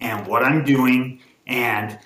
and 0.00 0.26
what 0.26 0.42
I'm 0.42 0.64
doing 0.64 1.20
and 1.46 1.96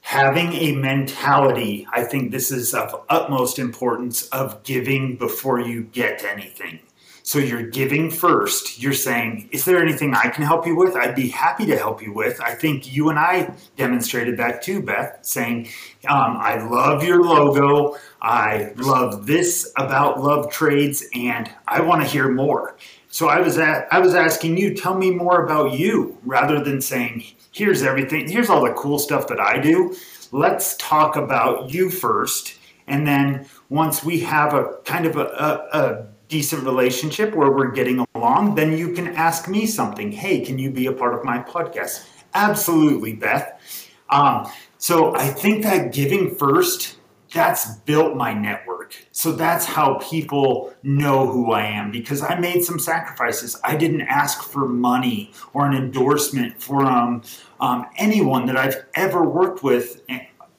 having 0.00 0.52
a 0.54 0.72
mentality. 0.74 1.86
I 1.92 2.02
think 2.02 2.32
this 2.32 2.50
is 2.50 2.74
of 2.74 3.04
utmost 3.08 3.60
importance 3.60 4.26
of 4.30 4.64
giving 4.64 5.16
before 5.16 5.60
you 5.60 5.84
get 5.84 6.24
anything. 6.24 6.80
So 7.22 7.38
you're 7.38 7.68
giving 7.70 8.10
first. 8.10 8.82
You're 8.82 8.94
saying, 8.94 9.48
Is 9.52 9.64
there 9.64 9.80
anything 9.80 10.12
I 10.12 10.28
can 10.28 10.42
help 10.42 10.66
you 10.66 10.74
with? 10.74 10.96
I'd 10.96 11.14
be 11.14 11.28
happy 11.28 11.64
to 11.66 11.78
help 11.78 12.02
you 12.02 12.12
with. 12.12 12.40
I 12.40 12.56
think 12.56 12.92
you 12.92 13.10
and 13.10 13.20
I 13.20 13.54
demonstrated 13.76 14.36
that 14.38 14.60
too, 14.60 14.82
Beth, 14.82 15.20
saying, 15.22 15.68
um, 16.08 16.36
I 16.36 16.60
love 16.68 17.04
your 17.04 17.22
logo. 17.22 17.96
I 18.20 18.72
love 18.74 19.24
this 19.28 19.72
about 19.76 20.20
Love 20.20 20.50
Trades, 20.50 21.04
and 21.14 21.48
I 21.68 21.80
want 21.80 22.02
to 22.02 22.08
hear 22.08 22.28
more. 22.28 22.76
So 23.12 23.28
I 23.28 23.40
was 23.40 23.58
at, 23.58 23.86
I 23.92 23.98
was 23.98 24.14
asking 24.14 24.56
you, 24.56 24.74
tell 24.74 24.96
me 24.96 25.10
more 25.10 25.44
about 25.44 25.78
you, 25.78 26.16
rather 26.24 26.64
than 26.64 26.80
saying, 26.80 27.24
here's 27.52 27.82
everything, 27.82 28.26
here's 28.26 28.48
all 28.48 28.64
the 28.64 28.72
cool 28.72 28.98
stuff 28.98 29.26
that 29.28 29.38
I 29.38 29.58
do. 29.58 29.94
Let's 30.32 30.76
talk 30.78 31.14
about 31.16 31.72
you 31.74 31.90
first, 31.90 32.54
and 32.86 33.06
then 33.06 33.46
once 33.68 34.02
we 34.02 34.20
have 34.20 34.54
a 34.54 34.78
kind 34.86 35.04
of 35.04 35.16
a, 35.16 35.26
a, 35.26 35.78
a 35.78 36.06
decent 36.28 36.64
relationship 36.64 37.34
where 37.34 37.50
we're 37.50 37.70
getting 37.70 38.04
along, 38.14 38.54
then 38.54 38.78
you 38.78 38.94
can 38.94 39.08
ask 39.08 39.46
me 39.46 39.66
something. 39.66 40.10
Hey, 40.10 40.40
can 40.40 40.58
you 40.58 40.70
be 40.70 40.86
a 40.86 40.92
part 40.92 41.12
of 41.12 41.22
my 41.22 41.38
podcast? 41.38 42.08
Absolutely, 42.32 43.12
Beth. 43.12 43.60
Um, 44.08 44.50
So 44.78 45.14
I 45.14 45.28
think 45.28 45.62
that 45.62 45.92
giving 45.92 46.34
first, 46.34 46.96
that's 47.32 47.76
built 47.80 48.16
my 48.16 48.34
network. 48.34 48.94
So 49.10 49.32
that's 49.32 49.64
how 49.64 49.94
people 49.94 50.74
know 50.82 51.26
who 51.26 51.52
I 51.52 51.64
am 51.64 51.90
because 51.90 52.22
I 52.22 52.38
made 52.38 52.62
some 52.62 52.78
sacrifices. 52.78 53.58
I 53.64 53.76
didn't 53.76 54.02
ask 54.02 54.42
for 54.42 54.68
money 54.68 55.32
or 55.54 55.66
an 55.66 55.74
endorsement 55.74 56.60
from 56.62 57.22
um, 57.60 57.86
anyone 57.96 58.46
that 58.46 58.56
I've 58.56 58.84
ever 58.94 59.22
worked 59.22 59.62
with 59.62 60.02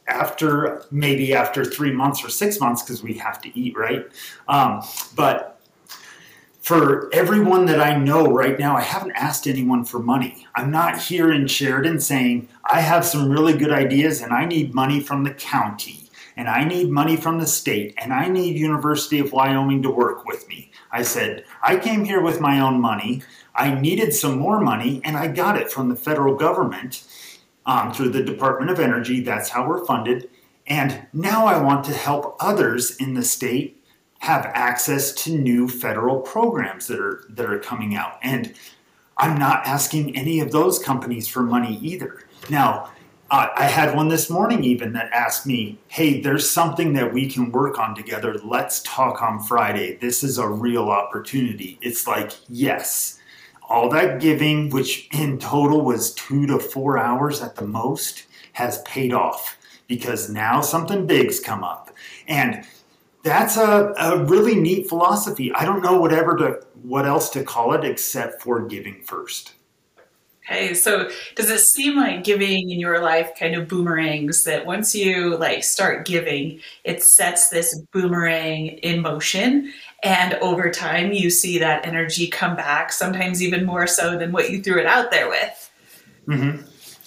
after 0.08 0.84
maybe 0.92 1.34
after 1.34 1.63
three 1.63 1.92
months 1.92 2.24
or 2.24 2.30
six 2.30 2.60
months 2.60 2.82
because 2.82 3.03
we 3.03 3.13
have 3.15 3.42
to 3.42 3.60
eat, 3.60 3.77
right? 3.77 4.06
Um, 4.48 4.82
but 5.15 5.62
for 6.62 7.13
everyone 7.13 7.65
that 7.65 7.82
I 7.82 7.98
know 7.98 8.25
right 8.25 8.58
now, 8.58 8.75
I 8.75 8.82
haven't 8.82 9.12
asked 9.12 9.48
anyone 9.48 9.84
for 9.84 10.00
money. 10.00 10.48
I'm 10.56 10.72
not 10.72 10.98
here 10.98 11.32
in 11.32 11.48
Sheridan 11.48 12.00
saying, 12.00 12.48
I 12.63 12.80
have 12.80 13.06
some 13.06 13.30
really 13.30 13.56
good 13.58 13.72
ideas 13.72 14.22
and 14.22 14.32
I 14.32 14.46
need 14.46 14.74
money 14.74 15.01
from 15.01 15.24
the 15.24 15.34
county 15.34 16.02
and 16.36 16.48
I 16.48 16.63
need 16.63 16.90
money 16.90 17.16
from 17.16 17.40
the 17.40 17.48
state 17.48 17.94
and 17.98 18.13
I 18.13 18.28
need 18.28 18.58
University 18.58 19.20
of 19.20 19.32
Wyoming 19.32 19.82
to 19.84 19.92
work 19.92 20.25
with 20.25 20.48
me. 20.48 20.72
I 20.92 21.04
said, 21.04 21.46
I 21.62 21.78
came 21.78 22.06
here 22.06 22.22
with 22.22 22.40
my 22.40 22.60
own 22.60 22.80
money. 22.80 23.24
I 23.56 23.80
needed 23.80 24.13
some 24.13 24.40
more 24.40 24.60
money 24.60 25.02
and 25.04 25.18
I 25.18 25.28
got 25.28 25.58
it 25.58 25.72
from 25.72 25.90
the 25.90 25.96
federal 25.96 26.36
government 26.36 27.04
um, 27.66 27.94
through 27.94 28.10
the 28.10 28.24
Department 28.24 28.72
of 28.72 28.80
Energy. 28.80 29.22
That's 29.22 29.50
how 29.50 29.68
we're 29.68 29.86
funded. 29.86 30.30
And 30.68 31.08
now 31.13 31.46
I 31.46 31.62
want 31.62 31.84
to 31.86 31.94
help 31.94 32.38
others 32.40 32.96
in 32.98 33.13
the 33.13 33.24
state 33.24 33.84
have 34.20 34.46
access 34.54 35.12
to 35.12 35.38
new 35.38 35.68
federal 35.68 36.22
programs 36.22 36.88
that 36.88 37.00
are 37.00 37.25
that 37.30 37.46
are 37.46 37.60
coming 37.60 37.94
out. 37.94 38.18
And 38.24 38.54
I'm 39.18 39.38
not 39.38 39.66
asking 39.66 40.16
any 40.16 40.40
of 40.40 40.52
those 40.52 40.80
companies 40.80 41.28
for 41.28 41.44
money 41.44 41.78
either. 41.82 42.24
Now, 42.50 42.93
uh, 43.34 43.50
I 43.56 43.63
had 43.63 43.96
one 43.96 44.10
this 44.10 44.30
morning 44.30 44.63
even 44.63 44.94
that 44.94 45.12
asked 45.12 45.48
me, 45.48 45.80
"Hey, 45.88 46.22
there's 46.22 46.48
something 46.48 46.94
that 46.94 47.12
we 47.12 47.28
can 47.28 47.52
work 47.52 47.80
on 47.80 47.96
together. 47.96 48.36
Let's 48.44 48.84
talk 48.84 49.24
on 49.24 49.40
Friday. 49.42 49.98
This 50.00 50.24
is 50.24 50.38
a 50.38 50.48
real 50.48 50.90
opportunity." 50.90 51.80
It's 51.82 52.06
like, 52.06 52.34
yes, 52.48 53.20
all 53.68 53.90
that 53.90 54.22
giving, 54.22 54.70
which 54.70 55.08
in 55.12 55.40
total 55.40 55.82
was 55.82 56.13
two 56.13 56.46
to 56.46 56.60
four 56.60 57.00
hours 57.00 57.42
at 57.42 57.56
the 57.56 57.66
most, 57.66 58.28
has 58.52 58.84
paid 58.84 59.13
off 59.13 59.58
because 59.88 60.30
now 60.30 60.62
something 60.62 61.08
big's 61.08 61.40
come 61.40 61.63
up. 61.63 61.90
And 62.28 62.63
that's 63.24 63.58
a, 63.58 63.96
a 63.98 64.24
really 64.25 64.54
neat 64.54 64.88
philosophy. 64.88 65.52
I 65.56 65.66
don't 65.66 65.82
know 65.82 66.00
whatever 66.00 66.38
to 66.38 66.63
what 66.84 67.08
else 67.08 67.32
to 67.32 67.44
call 67.44 67.74
it 67.74 67.84
except 67.84 68.44
for 68.44 68.68
giving 68.68 69.02
first. 69.02 69.54
Okay, 70.46 70.74
so 70.74 71.10
does 71.36 71.50
it 71.50 71.60
seem 71.60 71.96
like 71.96 72.26
giving 72.26 72.70
in 72.70 72.80
your 72.80 73.02
life 73.02 73.32
kind 73.40 73.56
of 73.56 73.70
boomerangs 73.70 74.44
that 74.44 74.66
once 74.66 74.94
you 74.94 75.38
like 75.38 75.64
start 75.64 76.06
giving, 76.06 76.60
it 76.84 77.02
sets 77.02 77.48
this 77.48 77.80
boomerang 77.94 78.68
in 78.80 79.02
motion 79.02 79.72
and 80.04 80.34
over 80.36 80.70
time 80.70 81.14
you 81.14 81.30
see 81.30 81.58
that 81.60 81.86
energy 81.86 82.28
come 82.28 82.58
back, 82.58 82.92
sometimes 82.92 83.42
even 83.42 83.66
more 83.66 83.88
so 83.88 84.18
than 84.18 84.34
what 84.34 84.50
you 84.50 84.62
threw 84.62 84.80
it 84.80 84.86
out 84.86 85.12
there 85.12 85.30
with. 85.30 85.72
Mm-hmm. 86.28 86.62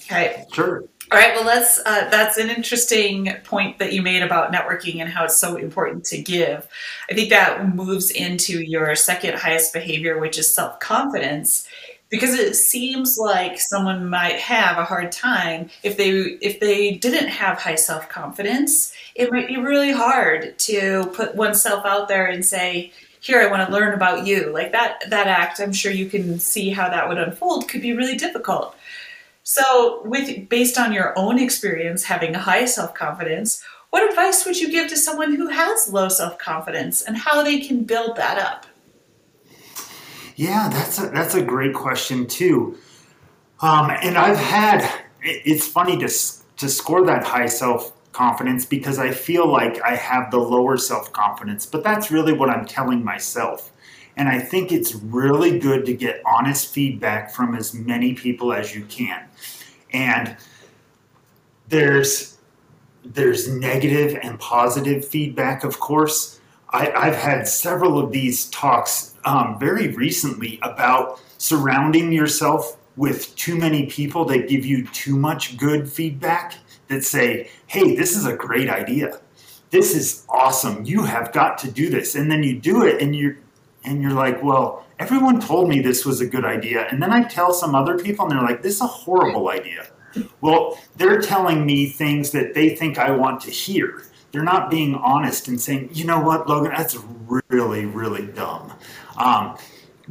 Okay. 0.06 0.44
Sure. 0.52 0.84
All 1.12 1.18
right, 1.18 1.34
well, 1.36 1.44
that's 1.44 1.78
uh, 1.86 2.08
that's 2.10 2.36
an 2.36 2.50
interesting 2.50 3.32
point 3.44 3.78
that 3.78 3.92
you 3.92 4.02
made 4.02 4.22
about 4.22 4.52
networking 4.52 5.00
and 5.00 5.08
how 5.08 5.24
it's 5.24 5.40
so 5.40 5.54
important 5.54 6.04
to 6.06 6.20
give. 6.20 6.66
I 7.08 7.14
think 7.14 7.28
that 7.30 7.76
moves 7.76 8.10
into 8.10 8.60
your 8.60 8.96
second 8.96 9.34
highest 9.38 9.72
behavior, 9.72 10.18
which 10.18 10.36
is 10.36 10.52
self 10.52 10.80
confidence, 10.80 11.68
because 12.08 12.34
it 12.34 12.54
seems 12.54 13.16
like 13.18 13.58
someone 13.58 14.08
might 14.08 14.38
have 14.38 14.78
a 14.78 14.84
hard 14.84 15.10
time 15.12 15.70
if 15.82 15.96
they 15.96 16.10
if 16.10 16.60
they 16.60 16.92
didn't 16.92 17.28
have 17.28 17.58
high 17.58 17.74
self 17.74 18.08
confidence. 18.08 18.92
It 19.14 19.32
might 19.32 19.48
be 19.48 19.56
really 19.56 19.92
hard 19.92 20.58
to 20.60 21.06
put 21.14 21.34
oneself 21.34 21.84
out 21.84 22.08
there 22.08 22.26
and 22.26 22.44
say, 22.44 22.92
"Here, 23.20 23.40
I 23.40 23.50
want 23.50 23.66
to 23.66 23.72
learn 23.72 23.94
about 23.94 24.26
you." 24.26 24.50
Like 24.52 24.72
that 24.72 25.10
that 25.10 25.26
act, 25.26 25.60
I'm 25.60 25.72
sure 25.72 25.92
you 25.92 26.08
can 26.08 26.38
see 26.38 26.70
how 26.70 26.88
that 26.88 27.08
would 27.08 27.18
unfold. 27.18 27.68
Could 27.68 27.82
be 27.82 27.92
really 27.92 28.16
difficult 28.16 28.76
so, 29.48 30.02
with 30.04 30.48
based 30.48 30.76
on 30.76 30.92
your 30.92 31.16
own 31.16 31.38
experience 31.38 32.02
having 32.02 32.34
a 32.34 32.38
high 32.40 32.64
self-confidence, 32.64 33.62
what 33.90 34.02
advice 34.10 34.44
would 34.44 34.58
you 34.58 34.68
give 34.72 34.88
to 34.88 34.96
someone 34.96 35.36
who 35.36 35.46
has 35.46 35.88
low 35.88 36.08
self-confidence 36.08 37.02
and 37.02 37.16
how 37.16 37.44
they 37.44 37.60
can 37.60 37.84
build 37.84 38.16
that 38.16 38.38
up? 38.38 38.66
Yeah, 40.36 40.68
that's 40.68 40.98
a, 40.98 41.08
that's 41.08 41.34
a 41.34 41.42
great 41.42 41.74
question 41.74 42.26
too. 42.26 42.78
Um, 43.60 43.90
and 43.90 44.18
I've 44.18 44.36
had 44.36 44.88
it's 45.22 45.66
funny 45.66 45.98
to 45.98 46.08
to 46.58 46.68
score 46.68 47.04
that 47.06 47.24
high 47.24 47.46
self 47.46 47.92
confidence 48.12 48.64
because 48.64 48.98
I 48.98 49.10
feel 49.10 49.46
like 49.46 49.80
I 49.82 49.94
have 49.96 50.30
the 50.30 50.38
lower 50.38 50.76
self 50.76 51.12
confidence, 51.12 51.66
but 51.66 51.82
that's 51.82 52.10
really 52.10 52.34
what 52.34 52.50
I'm 52.50 52.66
telling 52.66 53.02
myself. 53.02 53.72
And 54.18 54.28
I 54.28 54.38
think 54.38 54.72
it's 54.72 54.94
really 54.94 55.58
good 55.58 55.84
to 55.86 55.92
get 55.94 56.22
honest 56.24 56.72
feedback 56.72 57.30
from 57.32 57.54
as 57.54 57.74
many 57.74 58.14
people 58.14 58.52
as 58.52 58.74
you 58.74 58.84
can. 58.86 59.26
And 59.92 60.36
there's 61.68 62.38
there's 63.04 63.48
negative 63.48 64.18
and 64.22 64.38
positive 64.38 65.06
feedback, 65.06 65.64
of 65.64 65.80
course. 65.80 66.40
I, 66.70 67.06
have 67.06 67.16
had 67.16 67.48
several 67.48 67.98
of 67.98 68.10
these 68.10 68.50
talks 68.50 69.14
um, 69.26 69.58
very 69.58 69.88
recently 69.88 70.58
about 70.62 71.20
surrounding 71.36 72.12
yourself 72.12 72.78
with 72.96 73.34
too 73.36 73.56
many 73.56 73.86
people 73.86 74.24
that 74.24 74.48
give 74.48 74.64
you 74.64 74.86
too 74.86 75.16
much 75.16 75.58
good 75.58 75.90
feedback 75.90 76.54
that 76.88 77.04
say, 77.04 77.50
hey, 77.66 77.94
this 77.94 78.16
is 78.16 78.24
a 78.24 78.34
great 78.34 78.70
idea. 78.70 79.20
This 79.70 79.94
is 79.94 80.24
awesome. 80.28 80.84
You 80.86 81.04
have 81.04 81.32
got 81.32 81.58
to 81.58 81.70
do 81.70 81.90
this. 81.90 82.14
And 82.14 82.30
then 82.30 82.42
you 82.42 82.58
do 82.58 82.84
it 82.84 83.02
and 83.02 83.14
you're 83.14 83.36
and 83.84 84.02
you're 84.02 84.12
like, 84.12 84.42
well, 84.42 84.84
everyone 84.98 85.40
told 85.40 85.68
me 85.68 85.80
this 85.80 86.04
was 86.04 86.20
a 86.20 86.26
good 86.26 86.44
idea. 86.44 86.88
And 86.90 87.00
then 87.00 87.12
I 87.12 87.22
tell 87.22 87.52
some 87.52 87.74
other 87.74 87.96
people, 87.96 88.24
and 88.24 88.32
they're 88.32 88.42
like, 88.42 88.60
this 88.60 88.74
is 88.74 88.80
a 88.80 88.86
horrible 88.86 89.48
idea. 89.48 89.86
Well, 90.40 90.78
they're 90.96 91.20
telling 91.20 91.64
me 91.64 91.88
things 91.88 92.32
that 92.32 92.54
they 92.54 92.74
think 92.74 92.98
I 92.98 93.12
want 93.12 93.40
to 93.42 93.50
hear. 93.50 94.02
They're 94.32 94.42
not 94.42 94.70
being 94.70 94.96
honest 94.96 95.46
and 95.46 95.60
saying, 95.60 95.90
you 95.92 96.04
know 96.04 96.18
what, 96.18 96.48
Logan, 96.48 96.72
that's 96.76 96.96
really, 97.28 97.86
really 97.86 98.26
dumb. 98.26 98.72
Um, 99.16 99.56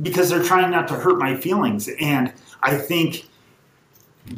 because 0.01 0.29
they're 0.29 0.43
trying 0.43 0.71
not 0.71 0.87
to 0.89 0.95
hurt 0.95 1.17
my 1.17 1.35
feelings. 1.35 1.89
And 1.99 2.33
I 2.61 2.77
think 2.77 3.29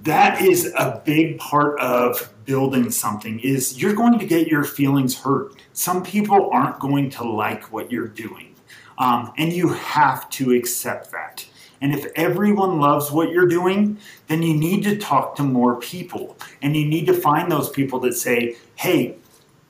that 0.03 0.41
is 0.41 0.71
a 0.77 1.01
big 1.05 1.39
part 1.39 1.79
of 1.79 2.33
building 2.45 2.91
something 2.91 3.39
is 3.39 3.81
you're 3.81 3.93
going 3.93 4.17
to 4.19 4.25
get 4.25 4.47
your 4.47 4.63
feelings 4.63 5.17
hurt. 5.19 5.53
Some 5.73 6.03
people 6.03 6.49
aren't 6.51 6.79
going 6.79 7.09
to 7.11 7.23
like 7.23 7.71
what 7.71 7.91
you're 7.91 8.07
doing. 8.07 8.55
Um, 8.97 9.31
and 9.37 9.53
you 9.53 9.69
have 9.69 10.29
to 10.31 10.53
accept 10.53 11.11
that. 11.11 11.45
And 11.81 11.93
if 11.93 12.07
everyone 12.15 12.79
loves 12.79 13.11
what 13.11 13.29
you're 13.29 13.47
doing, 13.47 13.99
then 14.27 14.41
you 14.41 14.55
need 14.55 14.83
to 14.83 14.97
talk 14.97 15.35
to 15.35 15.43
more 15.43 15.79
people. 15.79 16.35
And 16.61 16.75
you 16.75 16.85
need 16.87 17.05
to 17.05 17.13
find 17.13 17.51
those 17.51 17.69
people 17.69 17.99
that 17.99 18.13
say, 18.13 18.57
hey, 18.75 19.15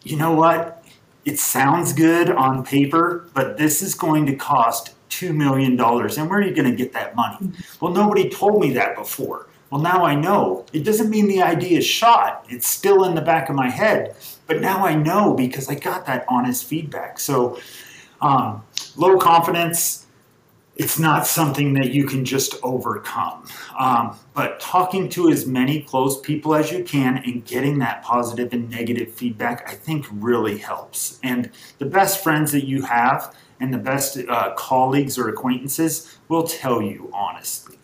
you 0.04 0.16
know 0.16 0.34
what? 0.34 0.86
It 1.28 1.40
sounds 1.40 1.92
good 1.92 2.30
on 2.30 2.64
paper, 2.64 3.28
but 3.34 3.58
this 3.58 3.82
is 3.82 3.96
going 3.96 4.28
to 4.28 4.36
cost 4.38 4.96
$2 5.10 5.36
million. 5.36 5.72
And 5.72 6.30
where 6.30 6.40
are 6.40 6.42
you 6.42 6.56
going 6.56 6.72
to 6.72 6.76
get 6.76 6.94
that 6.94 7.18
money? 7.18 7.52
Well, 7.82 7.92
nobody 7.92 8.30
told 8.30 8.62
me 8.62 8.72
that 8.76 8.96
before. 8.96 9.48
Well, 9.70 9.82
now 9.82 10.06
I 10.06 10.16
know. 10.16 10.66
It 10.72 10.86
doesn't 10.86 11.10
mean 11.10 11.28
the 11.28 11.42
idea 11.42 11.80
is 11.80 11.86
shot, 11.86 12.46
it's 12.48 12.66
still 12.66 13.04
in 13.04 13.14
the 13.14 13.22
back 13.22 13.50
of 13.50 13.58
my 13.58 13.70
head. 13.70 14.16
But 14.48 14.62
now 14.62 14.86
I 14.86 14.96
know 14.96 15.34
because 15.34 15.68
I 15.68 15.76
got 15.76 16.06
that 16.06 16.24
honest 16.30 16.64
feedback. 16.64 17.20
So, 17.20 17.60
um, 18.22 18.64
low 18.96 19.18
confidence, 19.18 20.07
it's 20.78 21.00
not 21.00 21.26
something 21.26 21.74
that 21.74 21.92
you 21.92 22.06
can 22.06 22.24
just 22.24 22.56
overcome. 22.64 23.46
Um, 23.80 24.18
but 24.34 24.60
talking 24.60 25.10
to 25.10 25.30
as 25.30 25.46
many 25.48 25.82
close 25.82 26.20
people 26.22 26.54
as 26.56 26.72
you 26.72 26.84
can 26.84 27.18
and 27.26 27.44
getting 27.46 27.80
that 27.80 28.04
positive 28.04 28.54
and 28.54 28.70
negative 28.70 29.12
feedback, 29.12 29.68
I 29.68 29.74
think 29.74 30.06
really 30.12 30.58
helps. 30.58 31.20
And 31.24 31.50
the 31.80 31.86
best 31.86 32.24
friends 32.24 32.52
that 32.52 32.66
you 32.66 32.84
have 32.84 33.36
and 33.60 33.74
the 33.74 33.80
best 33.80 34.18
uh, 34.30 34.54
colleagues 34.56 35.18
or 35.18 35.30
acquaintances 35.30 36.18
will 36.28 36.44
tell 36.44 36.82
you 36.82 37.10
honestly. 37.14 37.78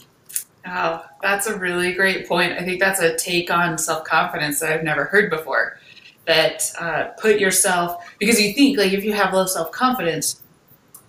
Oh, 0.65 1.03
that's 1.21 1.47
a 1.47 1.57
really 1.57 1.93
great 1.93 2.27
point. 2.27 2.53
I 2.53 2.63
think 2.63 2.79
that's 2.79 3.01
a 3.01 3.17
take 3.17 3.51
on 3.51 3.77
self 3.77 4.05
confidence 4.05 4.59
that 4.59 4.71
I've 4.71 4.83
never 4.83 5.05
heard 5.05 5.29
before. 5.29 5.79
That 6.25 6.63
uh, 6.79 7.03
put 7.19 7.37
yourself, 7.37 8.01
because 8.17 8.39
you 8.39 8.53
think 8.53 8.77
like 8.77 8.93
if 8.93 9.03
you 9.03 9.11
have 9.11 9.33
low 9.33 9.45
self 9.45 9.71
confidence, 9.71 10.41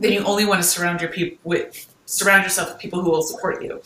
then 0.05 0.13
you 0.13 0.23
only 0.25 0.45
want 0.45 0.63
to 0.63 0.69
surround 0.69 1.01
your 1.01 1.11
people 1.11 1.39
with 1.45 1.87
surround 2.07 2.45
yourself 2.45 2.69
with 2.71 2.79
people 2.79 3.01
who 3.01 3.11
will 3.11 3.23
support 3.23 3.63
you. 3.63 3.81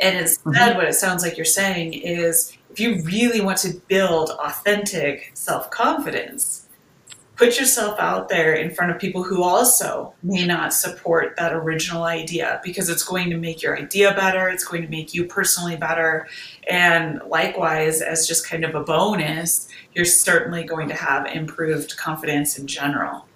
And 0.00 0.18
instead, 0.18 0.52
mm-hmm. 0.52 0.76
what 0.76 0.86
it 0.86 0.94
sounds 0.94 1.22
like 1.22 1.36
you're 1.36 1.44
saying 1.44 1.94
is 1.94 2.56
if 2.70 2.78
you 2.78 3.02
really 3.02 3.40
want 3.40 3.58
to 3.58 3.74
build 3.88 4.30
authentic 4.30 5.32
self 5.34 5.70
confidence, 5.70 6.68
put 7.34 7.58
yourself 7.58 7.98
out 7.98 8.28
there 8.28 8.54
in 8.54 8.72
front 8.74 8.92
of 8.92 8.98
people 8.98 9.22
who 9.22 9.42
also 9.42 10.14
may 10.22 10.46
not 10.46 10.72
support 10.72 11.34
that 11.36 11.52
original 11.52 12.04
idea 12.04 12.60
because 12.64 12.88
it's 12.88 13.02
going 13.02 13.28
to 13.30 13.36
make 13.36 13.62
your 13.62 13.76
idea 13.76 14.14
better, 14.14 14.48
it's 14.48 14.64
going 14.64 14.82
to 14.82 14.88
make 14.88 15.12
you 15.12 15.24
personally 15.24 15.76
better, 15.76 16.28
and 16.68 17.20
likewise, 17.28 18.00
as 18.00 18.26
just 18.26 18.48
kind 18.48 18.64
of 18.64 18.74
a 18.74 18.82
bonus, 18.82 19.68
you're 19.94 20.04
certainly 20.04 20.62
going 20.62 20.88
to 20.88 20.94
have 20.94 21.26
improved 21.26 21.96
confidence 21.96 22.58
in 22.58 22.66
general. 22.66 23.26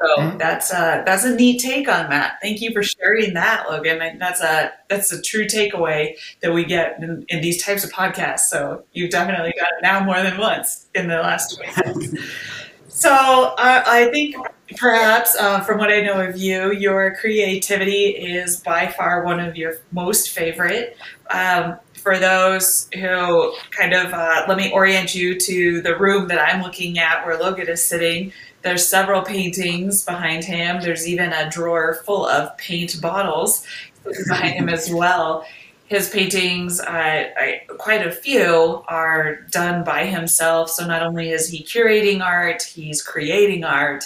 So 0.00 0.16
mm-hmm. 0.16 0.38
that's 0.38 0.72
a 0.72 1.02
that's 1.04 1.24
a 1.24 1.34
neat 1.34 1.60
take 1.60 1.88
on 1.88 2.08
that. 2.08 2.38
Thank 2.40 2.62
you 2.62 2.72
for 2.72 2.82
sharing 2.82 3.34
that, 3.34 3.68
Logan. 3.68 4.18
that's 4.18 4.40
a 4.40 4.72
that's 4.88 5.12
a 5.12 5.20
true 5.20 5.46
takeaway 5.46 6.14
that 6.40 6.52
we 6.52 6.64
get 6.64 7.02
in, 7.02 7.24
in 7.28 7.42
these 7.42 7.62
types 7.62 7.84
of 7.84 7.92
podcasts. 7.92 8.40
So 8.40 8.84
you've 8.92 9.10
definitely 9.10 9.52
got 9.58 9.68
it 9.68 9.82
now 9.82 10.02
more 10.02 10.22
than 10.22 10.38
once 10.38 10.86
in 10.94 11.08
the 11.08 11.16
last 11.16 11.60
week. 11.60 12.18
so 12.88 13.10
uh, 13.10 13.84
I 13.86 14.08
think 14.10 14.36
perhaps 14.76 15.36
uh, 15.36 15.60
from 15.60 15.78
what 15.78 15.92
I 15.92 16.00
know 16.00 16.26
of 16.26 16.36
you, 16.36 16.72
your 16.72 17.14
creativity 17.16 18.06
is 18.06 18.60
by 18.60 18.86
far 18.86 19.24
one 19.24 19.38
of 19.38 19.56
your 19.56 19.74
most 19.92 20.30
favorite. 20.30 20.96
Um, 21.28 21.78
for 21.92 22.18
those 22.18 22.88
who 22.94 23.54
kind 23.70 23.92
of 23.92 24.12
uh, 24.14 24.44
let 24.48 24.56
me 24.56 24.72
orient 24.72 25.14
you 25.14 25.38
to 25.38 25.82
the 25.82 25.98
room 25.98 26.28
that 26.28 26.40
I'm 26.40 26.62
looking 26.62 26.98
at 26.98 27.26
where 27.26 27.38
Logan 27.38 27.68
is 27.68 27.84
sitting. 27.84 28.32
There's 28.62 28.88
several 28.88 29.22
paintings 29.22 30.04
behind 30.04 30.44
him. 30.44 30.80
There's 30.80 31.08
even 31.08 31.32
a 31.32 31.50
drawer 31.50 32.02
full 32.04 32.26
of 32.26 32.56
paint 32.58 33.00
bottles 33.00 33.66
behind 34.28 34.54
him 34.54 34.68
as 34.68 34.90
well. 34.90 35.46
His 35.86 36.08
paintings, 36.08 36.78
uh, 36.80 36.86
I, 36.86 37.62
quite 37.78 38.06
a 38.06 38.12
few, 38.12 38.84
are 38.86 39.40
done 39.50 39.82
by 39.82 40.04
himself. 40.06 40.70
So 40.70 40.86
not 40.86 41.02
only 41.02 41.30
is 41.30 41.48
he 41.48 41.64
curating 41.64 42.22
art, 42.22 42.62
he's 42.62 43.02
creating 43.02 43.64
art. 43.64 44.04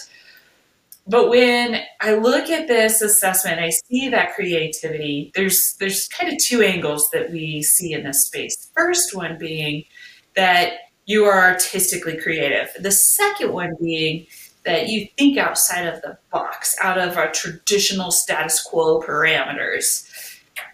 But 1.07 1.29
when 1.29 1.83
I 2.01 2.15
look 2.15 2.49
at 2.49 2.67
this 2.67 3.03
assessment, 3.03 3.61
I 3.61 3.69
see 3.69 4.09
that 4.09 4.35
creativity. 4.35 5.31
There's 5.35 5.75
there's 5.79 6.09
kind 6.09 6.33
of 6.33 6.39
two 6.39 6.63
angles 6.63 7.11
that 7.13 7.31
we 7.31 7.61
see 7.63 7.93
in 7.93 8.05
this 8.05 8.27
space. 8.27 8.71
First 8.75 9.15
one 9.15 9.37
being 9.37 9.85
that 10.35 10.73
you 11.05 11.25
are 11.25 11.51
artistically 11.51 12.17
creative. 12.17 12.71
The 12.81 12.91
second 12.91 13.53
one 13.53 13.75
being 13.79 14.27
that 14.65 14.89
you 14.89 15.07
think 15.19 15.39
outside 15.39 15.87
of 15.87 16.01
the 16.03 16.19
box, 16.31 16.77
out 16.83 16.99
of 16.99 17.17
our 17.17 17.31
traditional 17.31 18.11
status 18.11 18.63
quo 18.63 19.01
parameters. 19.01 20.09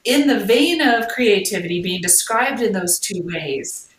In 0.04 0.28
the 0.28 0.40
vein 0.40 0.80
of 0.80 1.08
creativity 1.08 1.82
being 1.82 2.00
described 2.00 2.62
in 2.62 2.72
those 2.72 2.98
two 2.98 3.22
ways, 3.24 3.90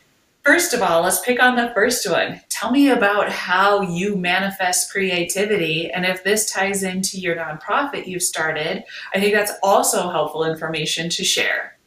first 0.43 0.73
of 0.73 0.81
all, 0.81 1.01
let's 1.01 1.19
pick 1.19 1.41
on 1.41 1.55
the 1.55 1.71
first 1.73 2.09
one. 2.09 2.41
Tell 2.49 2.71
me 2.71 2.89
about 2.89 3.29
how 3.31 3.81
you 3.81 4.15
manifest 4.15 4.91
creativity. 4.91 5.91
And 5.91 6.05
if 6.05 6.23
this 6.23 6.51
ties 6.51 6.83
into 6.83 7.19
your 7.19 7.35
nonprofit 7.35 8.07
you've 8.07 8.23
started, 8.23 8.83
I 9.13 9.19
think 9.19 9.33
that's 9.33 9.53
also 9.61 10.09
helpful 10.09 10.43
information 10.43 11.09
to 11.09 11.23
share. 11.23 11.77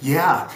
Yeah. 0.00 0.50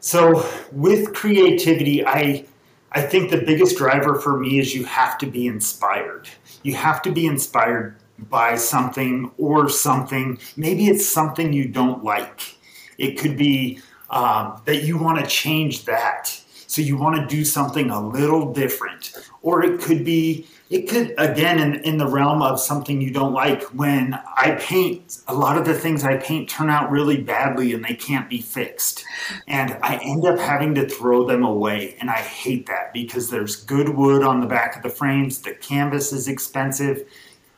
So 0.00 0.48
with 0.72 1.14
creativity, 1.14 2.04
I 2.06 2.46
I 2.92 3.02
think 3.02 3.30
the 3.30 3.38
biggest 3.38 3.76
driver 3.76 4.18
for 4.18 4.38
me 4.38 4.58
is 4.58 4.74
you 4.74 4.84
have 4.84 5.16
to 5.18 5.26
be 5.26 5.46
inspired. 5.46 6.28
You 6.62 6.74
have 6.74 7.02
to 7.02 7.12
be 7.12 7.26
inspired 7.26 7.96
by 8.18 8.56
something 8.56 9.30
or 9.38 9.68
something. 9.68 10.38
Maybe 10.56 10.88
it's 10.88 11.08
something 11.08 11.52
you 11.52 11.68
don't 11.68 12.02
like. 12.02 12.56
It 12.98 13.18
could 13.18 13.36
be 13.36 13.80
um, 14.10 14.60
that 14.64 14.82
you 14.82 14.98
want 14.98 15.20
to 15.20 15.26
change 15.26 15.84
that. 15.84 16.26
So 16.66 16.82
you 16.82 16.96
want 16.96 17.16
to 17.16 17.26
do 17.26 17.44
something 17.44 17.90
a 17.90 18.00
little 18.00 18.52
different. 18.52 19.12
Or 19.42 19.62
it 19.64 19.80
could 19.80 20.04
be 20.04 20.46
it 20.70 20.88
could 20.88 21.12
again 21.18 21.58
in, 21.58 21.74
in 21.82 21.98
the 21.98 22.06
realm 22.06 22.40
of 22.40 22.60
something 22.60 23.00
you 23.00 23.10
don't 23.10 23.32
like 23.32 23.62
when 23.74 24.14
i 24.36 24.52
paint 24.60 25.18
a 25.26 25.34
lot 25.34 25.58
of 25.58 25.66
the 25.66 25.74
things 25.74 26.04
i 26.04 26.16
paint 26.16 26.48
turn 26.48 26.70
out 26.70 26.90
really 26.90 27.20
badly 27.20 27.74
and 27.74 27.84
they 27.84 27.94
can't 27.94 28.30
be 28.30 28.40
fixed. 28.40 29.04
And 29.48 29.76
i 29.82 29.96
end 30.02 30.24
up 30.24 30.38
having 30.38 30.74
to 30.76 30.88
throw 30.88 31.26
them 31.26 31.44
away 31.44 31.96
and 32.00 32.08
i 32.08 32.18
hate 32.18 32.66
that 32.66 32.92
because 32.92 33.28
there's 33.30 33.56
good 33.56 33.88
wood 33.90 34.22
on 34.22 34.40
the 34.40 34.46
back 34.46 34.76
of 34.76 34.82
the 34.82 34.90
frames 34.90 35.40
the 35.40 35.54
canvas 35.54 36.12
is 36.12 36.28
expensive 36.28 37.04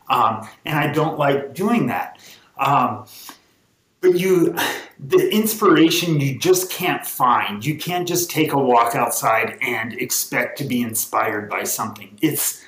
um, 0.09 0.49
and 0.65 0.79
i 0.79 0.91
don't 0.91 1.19
like 1.19 1.55
doing 1.55 1.87
that. 1.87 2.19
Um, 2.59 3.07
but 4.01 4.19
you 4.19 4.55
the 4.99 5.33
inspiration 5.33 6.21
you 6.21 6.39
just 6.39 6.71
can't 6.71 7.07
find. 7.07 7.65
You 7.65 7.77
can't 7.77 8.07
just 8.07 8.31
take 8.31 8.53
a 8.53 8.59
walk 8.59 8.95
outside 8.95 9.59
and 9.63 9.95
expect 9.95 10.59
to 10.59 10.65
be 10.65 10.83
inspired 10.83 11.49
by 11.49 11.65
something. 11.65 12.19
It's 12.21 12.62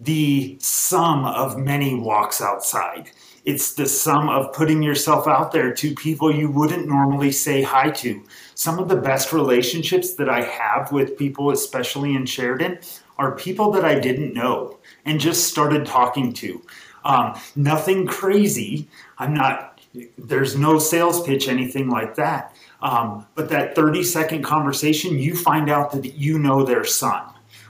the 0.00 0.56
sum 0.60 1.24
of 1.26 1.58
many 1.58 1.94
walks 1.94 2.40
outside. 2.40 3.10
It's 3.44 3.74
the 3.74 3.86
sum 3.86 4.28
of 4.28 4.52
putting 4.52 4.82
yourself 4.82 5.26
out 5.26 5.52
there 5.52 5.72
to 5.74 5.94
people 5.94 6.34
you 6.34 6.50
wouldn't 6.50 6.86
normally 6.86 7.32
say 7.32 7.62
hi 7.62 7.90
to. 7.90 8.22
Some 8.54 8.78
of 8.78 8.88
the 8.88 8.96
best 8.96 9.32
relationships 9.32 10.14
that 10.14 10.28
I 10.28 10.42
have 10.42 10.92
with 10.92 11.16
people, 11.16 11.50
especially 11.50 12.14
in 12.14 12.26
Sheridan, 12.26 12.78
are 13.18 13.36
people 13.36 13.70
that 13.72 13.84
I 13.84 13.98
didn't 13.98 14.34
know 14.34 14.78
and 15.04 15.20
just 15.20 15.48
started 15.48 15.86
talking 15.86 16.32
to. 16.34 16.62
Um, 17.04 17.38
nothing 17.56 18.06
crazy. 18.06 18.88
I'm 19.18 19.34
not, 19.34 19.80
there's 20.18 20.56
no 20.56 20.78
sales 20.78 21.22
pitch, 21.22 21.48
anything 21.48 21.88
like 21.88 22.14
that. 22.16 22.54
Um, 22.82 23.26
but 23.34 23.48
that 23.50 23.74
30 23.74 24.02
second 24.04 24.42
conversation, 24.42 25.18
you 25.18 25.36
find 25.36 25.70
out 25.70 25.92
that 25.92 26.14
you 26.14 26.38
know 26.38 26.64
their 26.64 26.84
son 26.84 27.24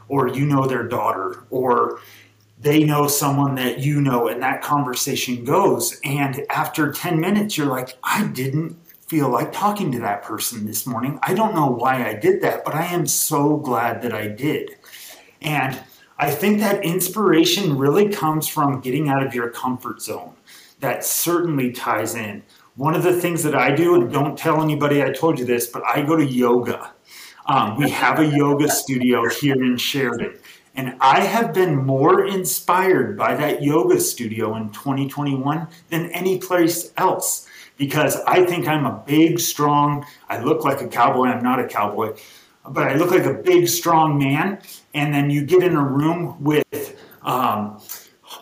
or 0.08 0.28
you 0.28 0.44
know 0.44 0.66
their 0.66 0.86
daughter 0.86 1.44
or 1.50 2.00
they 2.60 2.84
know 2.84 3.08
someone 3.08 3.54
that 3.54 3.78
you 3.78 4.00
know 4.00 4.28
and 4.28 4.42
that 4.42 4.62
conversation 4.62 5.44
goes. 5.44 5.98
And 6.04 6.44
after 6.50 6.92
10 6.92 7.18
minutes 7.18 7.56
you're 7.56 7.66
like 7.66 7.96
i 8.04 8.26
didn't 8.26 8.76
feel 9.08 9.28
like 9.28 9.50
talking 9.50 9.90
to 9.90 9.98
that 10.00 10.22
person 10.22 10.66
this 10.66 10.86
morning. 10.86 11.18
I 11.22 11.34
don't 11.34 11.54
know 11.54 11.66
why 11.66 12.06
i 12.06 12.14
did 12.14 12.42
that 12.42 12.64
but 12.64 12.74
i 12.74 12.84
am 12.86 13.06
so 13.06 13.56
glad 13.56 14.02
that 14.02 14.12
i 14.12 14.28
did. 14.28 14.76
And 15.40 15.80
i 16.18 16.30
think 16.30 16.60
that 16.60 16.84
inspiration 16.84 17.78
really 17.78 18.08
comes 18.08 18.46
from 18.46 18.80
getting 18.80 19.08
out 19.08 19.26
of 19.26 19.34
your 19.34 19.50
comfort 19.50 20.02
zone. 20.02 20.34
That 20.80 21.04
certainly 21.04 21.72
ties 21.72 22.14
in. 22.14 22.42
One 22.76 22.94
of 22.94 23.02
the 23.02 23.18
things 23.18 23.42
that 23.42 23.54
i 23.54 23.74
do 23.74 23.94
and 23.94 24.12
don't 24.12 24.36
tell 24.36 24.62
anybody 24.62 25.02
i 25.02 25.10
told 25.10 25.38
you 25.38 25.46
this 25.46 25.66
but 25.66 25.82
i 25.86 26.02
go 26.02 26.16
to 26.16 26.24
yoga. 26.24 26.92
Um, 27.46 27.76
we 27.78 27.90
have 27.90 28.20
a 28.20 28.26
yoga 28.26 28.68
studio 28.68 29.28
here 29.28 29.64
in 29.64 29.78
sheridan 29.78 30.39
and 30.74 30.96
I 31.00 31.20
have 31.20 31.52
been 31.52 31.76
more 31.76 32.24
inspired 32.24 33.16
by 33.16 33.34
that 33.34 33.62
yoga 33.62 34.00
studio 34.00 34.56
in 34.56 34.70
2021 34.70 35.66
than 35.88 36.10
any 36.10 36.38
place 36.38 36.92
else 36.96 37.48
because 37.76 38.16
I 38.26 38.44
think 38.44 38.68
I'm 38.68 38.84
a 38.84 39.02
big, 39.06 39.40
strong, 39.40 40.06
I 40.28 40.42
look 40.42 40.64
like 40.64 40.80
a 40.82 40.88
cowboy, 40.88 41.28
I'm 41.28 41.42
not 41.42 41.58
a 41.58 41.66
cowboy, 41.66 42.14
but 42.68 42.86
I 42.86 42.94
look 42.94 43.10
like 43.10 43.24
a 43.24 43.34
big, 43.34 43.68
strong 43.68 44.18
man. 44.18 44.60
And 44.94 45.14
then 45.14 45.30
you 45.30 45.44
get 45.44 45.62
in 45.62 45.74
a 45.74 45.82
room 45.82 46.42
with 46.42 47.00
um, 47.22 47.80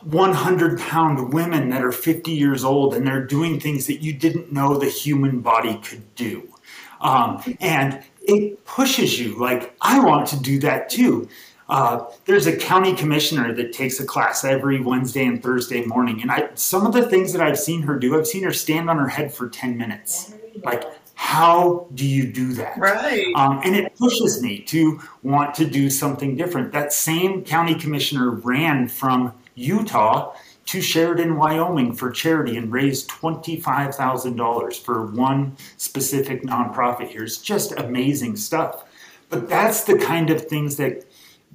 100 0.03 0.81
pound 0.81 1.33
women 1.33 1.71
that 1.71 1.85
are 1.85 1.93
50 1.93 2.31
years 2.33 2.65
old 2.65 2.95
and 2.95 3.07
they're 3.07 3.25
doing 3.25 3.61
things 3.61 3.87
that 3.87 4.03
you 4.03 4.13
didn't 4.13 4.53
know 4.53 4.77
the 4.77 4.87
human 4.87 5.41
body 5.41 5.79
could 5.79 6.15
do. 6.15 6.53
Um, 7.01 7.43
and 7.61 8.03
it 8.21 8.65
pushes 8.65 9.19
you 9.19 9.39
like, 9.39 9.77
I 9.81 10.01
want 10.01 10.27
to 10.29 10.41
do 10.41 10.59
that 10.61 10.91
too. 10.91 11.29
Uh, 11.69 12.07
there's 12.25 12.47
a 12.47 12.57
county 12.57 12.95
commissioner 12.95 13.53
that 13.53 13.73
takes 13.73 14.01
a 14.01 14.05
class 14.07 14.43
every 14.43 14.81
Wednesday 14.81 15.27
and 15.27 15.43
Thursday 15.43 15.85
morning, 15.85 16.23
and 16.23 16.31
I 16.31 16.49
some 16.55 16.87
of 16.87 16.93
the 16.93 17.07
things 17.09 17.33
that 17.33 17.43
I've 17.43 17.59
seen 17.59 17.83
her 17.83 17.99
do, 17.99 18.19
I've 18.19 18.27
seen 18.27 18.43
her 18.45 18.53
stand 18.53 18.89
on 18.89 18.97
her 18.99 19.09
head 19.09 19.33
for 19.33 19.49
ten 19.49 19.77
minutes. 19.77 20.33
Like, 20.65 20.85
how 21.15 21.87
do 21.95 22.07
you 22.07 22.27
do 22.27 22.53
that? 22.55 22.79
Right. 22.79 23.33
Um, 23.35 23.61
and 23.65 23.77
it 23.77 23.95
pushes 23.97 24.41
me 24.41 24.61
to 24.61 25.01
want 25.23 25.55
to 25.57 25.67
do 25.67 25.91
something 25.91 26.37
different. 26.37 26.73
That 26.73 26.93
same 26.93 27.45
county 27.45 27.75
commissioner 27.75 28.31
ran 28.31 28.89
from 28.89 29.35
Utah 29.55 30.35
to 30.67 30.81
Sheridan, 30.81 31.37
Wyoming 31.37 31.95
for 31.95 32.11
charity 32.11 32.57
and 32.57 32.71
raised 32.71 33.09
$25,000 33.09 34.81
for 34.81 35.07
one 35.07 35.57
specific 35.77 36.43
nonprofit 36.43 37.09
here. 37.09 37.25
It's 37.25 37.39
just 37.39 37.73
amazing 37.73 38.37
stuff. 38.37 38.85
But 39.29 39.49
that's 39.49 39.85
the 39.85 39.99
kind 39.99 40.31
of 40.31 40.47
things 40.47 40.77
that 40.77 41.05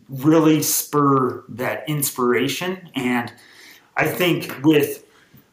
really 0.10 0.62
spur 0.62 1.44
that 1.50 1.88
inspiration. 1.88 2.90
And 2.96 3.34
I 3.96 4.08
think 4.08 4.64
with 4.64 5.06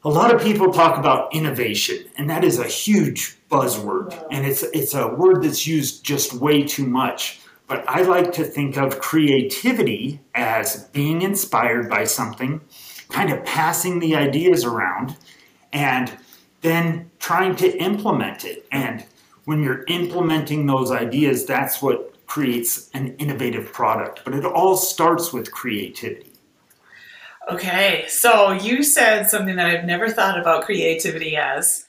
a 0.04 0.08
lot 0.08 0.34
of 0.34 0.40
people 0.40 0.72
talk 0.72 0.98
about 0.98 1.34
innovation, 1.34 2.04
and 2.16 2.30
that 2.30 2.42
is 2.42 2.58
a 2.58 2.64
huge 2.64 3.36
buzzword, 3.50 4.16
and 4.30 4.46
it's 4.46 4.62
it's 4.62 4.94
a 4.94 5.08
word 5.08 5.42
that's 5.42 5.66
used 5.66 6.04
just 6.04 6.32
way 6.32 6.62
too 6.62 6.86
much. 6.86 7.40
But 7.66 7.84
I 7.88 8.02
like 8.02 8.32
to 8.32 8.44
think 8.44 8.76
of 8.76 8.98
creativity 8.98 10.20
as 10.34 10.84
being 10.86 11.22
inspired 11.22 11.88
by 11.88 12.04
something, 12.04 12.60
kind 13.10 13.30
of 13.30 13.44
passing 13.44 13.98
the 13.98 14.16
ideas 14.16 14.64
around, 14.64 15.16
and 15.72 16.10
then 16.62 17.10
trying 17.18 17.54
to 17.56 17.76
implement 17.78 18.44
it. 18.44 18.66
And 18.72 19.04
when 19.44 19.62
you're 19.62 19.84
implementing 19.88 20.66
those 20.66 20.90
ideas, 20.90 21.44
that's 21.44 21.80
what 21.82 22.09
creates 22.30 22.88
an 22.94 23.16
innovative 23.16 23.72
product. 23.72 24.20
But 24.24 24.34
it 24.34 24.44
all 24.44 24.76
starts 24.76 25.32
with 25.32 25.50
creativity. 25.50 26.32
Okay, 27.50 28.04
so 28.06 28.52
you 28.52 28.84
said 28.84 29.28
something 29.28 29.56
that 29.56 29.66
I've 29.66 29.84
never 29.84 30.08
thought 30.08 30.38
about 30.38 30.64
creativity 30.64 31.36
as, 31.36 31.84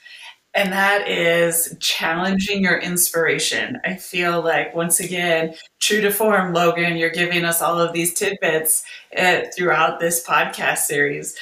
and 0.56 0.74
that 0.74 1.08
is 1.08 1.78
challenging 1.80 2.64
your 2.64 2.80
inspiration. 2.80 3.80
I 3.86 3.96
feel 3.98 4.42
like, 4.42 4.74
once 4.74 5.00
again, 5.00 5.54
true 5.80 6.02
to 6.02 6.12
form, 6.12 6.54
Logan, 6.54 6.98
you're 6.98 7.12
giving 7.12 7.46
us 7.46 7.62
all 7.62 7.80
of 7.80 7.94
these 7.94 8.16
tidbits 8.16 8.84
uh, 9.16 9.42
throughout 9.56 10.00
this 10.00 10.26
podcast 10.26 10.80
series. 10.80 11.38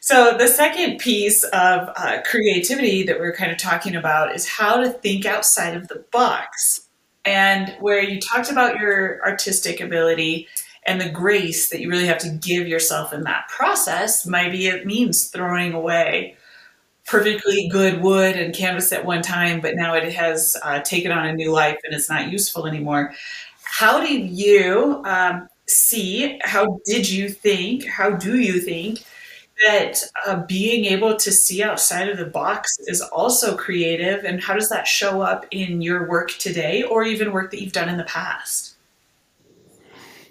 So, 0.00 0.36
the 0.36 0.48
second 0.48 0.98
piece 0.98 1.44
of 1.44 1.88
uh, 1.96 2.18
creativity 2.26 3.04
that 3.04 3.20
we're 3.20 3.36
kind 3.36 3.52
of 3.52 3.58
talking 3.58 3.94
about 3.94 4.34
is 4.34 4.48
how 4.48 4.80
to 4.80 4.90
think 4.90 5.24
outside 5.24 5.76
of 5.76 5.86
the 5.86 6.04
box. 6.10 6.83
And 7.24 7.74
where 7.80 8.02
you 8.02 8.20
talked 8.20 8.50
about 8.50 8.76
your 8.76 9.24
artistic 9.24 9.80
ability 9.80 10.48
and 10.86 11.00
the 11.00 11.08
grace 11.08 11.70
that 11.70 11.80
you 11.80 11.88
really 11.88 12.06
have 12.06 12.18
to 12.18 12.28
give 12.28 12.68
yourself 12.68 13.12
in 13.12 13.22
that 13.24 13.48
process, 13.48 14.26
maybe 14.26 14.66
it 14.66 14.84
means 14.84 15.28
throwing 15.28 15.72
away 15.72 16.36
perfectly 17.06 17.68
good 17.68 18.02
wood 18.02 18.36
and 18.36 18.54
canvas 18.54 18.92
at 18.92 19.04
one 19.04 19.22
time, 19.22 19.60
but 19.60 19.76
now 19.76 19.94
it 19.94 20.10
has 20.12 20.56
uh, 20.62 20.80
taken 20.80 21.12
on 21.12 21.26
a 21.26 21.32
new 21.32 21.52
life 21.52 21.78
and 21.84 21.94
it's 21.94 22.08
not 22.08 22.30
useful 22.30 22.66
anymore. 22.66 23.12
How 23.62 24.00
do 24.00 24.16
you 24.16 25.02
um, 25.04 25.48
see, 25.66 26.38
how 26.42 26.78
did 26.84 27.08
you 27.08 27.28
think, 27.28 27.86
how 27.86 28.10
do 28.10 28.38
you 28.38 28.60
think 28.60 29.04
that 29.62 29.98
uh, 30.26 30.42
being 30.46 30.84
able 30.84 31.16
to 31.16 31.32
see 31.32 31.62
outside 31.62 32.08
of 32.08 32.18
the 32.18 32.26
box 32.26 32.76
is 32.86 33.00
also 33.00 33.56
creative? 33.56 34.24
And 34.24 34.42
how 34.42 34.54
does 34.54 34.68
that 34.68 34.86
show 34.86 35.22
up 35.22 35.46
in 35.50 35.80
your 35.80 36.08
work 36.08 36.30
today 36.32 36.82
or 36.82 37.04
even 37.04 37.32
work 37.32 37.50
that 37.50 37.60
you've 37.60 37.72
done 37.72 37.88
in 37.88 37.96
the 37.96 38.04
past? 38.04 38.74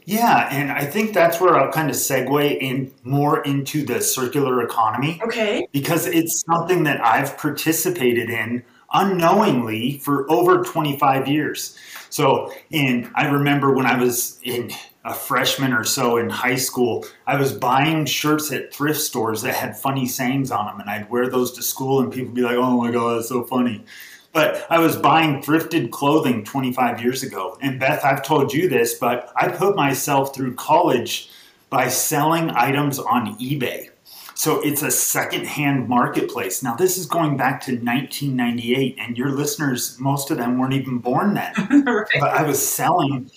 Yeah, 0.06 0.50
and 0.52 0.72
I 0.72 0.86
think 0.86 1.14
that's 1.14 1.40
where 1.40 1.58
I'll 1.58 1.72
kind 1.72 1.90
of 1.90 1.96
segue 1.96 2.58
in 2.60 2.92
more 3.04 3.42
into 3.44 3.86
the 3.86 4.02
circular 4.02 4.62
economy. 4.62 5.22
Okay. 5.24 5.66
Because 5.72 6.08
it's 6.08 6.44
something 6.46 6.84
that 6.84 7.00
I've 7.04 7.38
participated 7.38 8.30
in 8.30 8.64
unknowingly 8.94 10.00
for 10.00 10.30
over 10.30 10.64
25 10.64 11.28
years. 11.28 11.78
So, 12.10 12.54
and 12.72 13.10
I 13.16 13.28
remember 13.28 13.74
when 13.74 13.86
I 13.86 13.98
was 13.98 14.40
in 14.44 14.72
a 15.06 15.14
freshman 15.14 15.74
or 15.74 15.84
so 15.84 16.18
in 16.18 16.30
high 16.30 16.56
school, 16.56 17.06
I 17.28 17.36
was 17.36 17.52
buying 17.52 18.06
shirts 18.06 18.52
at 18.52 18.74
thrift 18.74 19.02
stores 19.02 19.42
that 19.42 19.56
had 19.56 19.78
funny 19.78 20.08
sayings 20.08 20.52
on 20.52 20.66
them, 20.66 20.80
and 20.80 20.90
I'd 20.90 21.10
wear 21.10 21.30
those 21.30 21.52
to 21.54 21.64
school, 21.64 22.00
and 22.02 22.12
people 22.12 22.28
would 22.28 22.36
be 22.36 22.42
like, 22.42 22.56
"Oh 22.56 22.78
my 22.82 22.92
god, 22.92 23.18
that's 23.18 23.30
so 23.30 23.44
funny." 23.44 23.84
But 24.32 24.66
I 24.70 24.80
was 24.80 24.96
buying 24.96 25.44
thrifted 25.44 25.92
clothing 25.92 26.44
25 26.44 27.02
years 27.02 27.22
ago. 27.22 27.56
And 27.62 27.80
Beth, 27.80 28.04
I've 28.04 28.24
told 28.24 28.52
you 28.52 28.68
this, 28.68 28.96
but 28.96 29.32
I 29.36 29.48
put 29.50 29.76
myself 29.76 30.34
through 30.34 30.56
college 30.56 31.30
by 31.70 31.88
selling 31.88 32.50
items 32.50 32.98
on 32.98 33.38
eBay. 33.38 33.90
So 34.34 34.60
it's 34.62 34.82
a 34.82 34.90
secondhand 34.90 35.88
marketplace. 35.88 36.64
Now, 36.64 36.76
this 36.76 36.98
is 36.98 37.06
going 37.06 37.38
back 37.38 37.62
to 37.66 37.74
1998, 37.74 38.98
and 39.00 39.16
your 39.16 39.30
listeners, 39.30 39.98
most 40.00 40.32
of 40.32 40.38
them 40.38 40.58
weren't 40.58 40.74
even 40.74 40.98
born 40.98 41.36
then. 41.36 41.54
right. 41.86 42.08
But 42.20 42.30
I 42.30 42.44
was 42.44 42.66
selling 42.66 43.30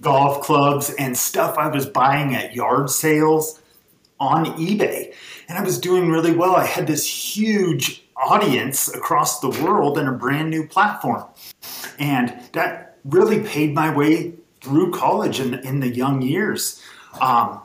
golf 0.00 0.42
clubs 0.42 0.90
and 0.98 1.16
stuff 1.16 1.56
I 1.56 1.68
was 1.68 1.86
buying 1.86 2.34
at 2.34 2.54
yard 2.54 2.90
sales 2.90 3.60
on 4.20 4.46
eBay. 4.56 5.14
And 5.48 5.58
I 5.58 5.62
was 5.62 5.78
doing 5.78 6.10
really 6.10 6.32
well. 6.32 6.56
I 6.56 6.66
had 6.66 6.86
this 6.86 7.36
huge 7.36 8.04
audience 8.16 8.92
across 8.92 9.40
the 9.40 9.48
world 9.48 9.96
and 9.96 10.08
a 10.08 10.12
brand 10.12 10.50
new 10.50 10.66
platform. 10.66 11.24
And 11.98 12.34
that 12.52 12.98
really 13.04 13.40
paid 13.40 13.74
my 13.74 13.94
way 13.94 14.34
through 14.60 14.92
college 14.92 15.40
in, 15.40 15.54
in 15.54 15.80
the 15.80 15.88
young 15.88 16.20
years. 16.20 16.82
Um, 17.20 17.62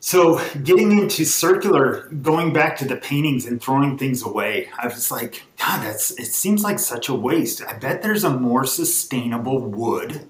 so 0.00 0.40
getting 0.62 0.98
into 0.98 1.24
circular, 1.24 2.08
going 2.08 2.52
back 2.52 2.76
to 2.78 2.84
the 2.84 2.96
paintings 2.96 3.46
and 3.46 3.62
throwing 3.62 3.96
things 3.96 4.22
away, 4.22 4.68
I 4.78 4.88
was 4.88 5.10
like, 5.10 5.42
God, 5.58 5.84
that's 5.84 6.10
it 6.12 6.26
seems 6.26 6.64
like 6.64 6.78
such 6.78 7.08
a 7.08 7.14
waste. 7.14 7.62
I 7.62 7.74
bet 7.74 8.02
there's 8.02 8.24
a 8.24 8.30
more 8.30 8.64
sustainable 8.64 9.60
wood 9.60 10.26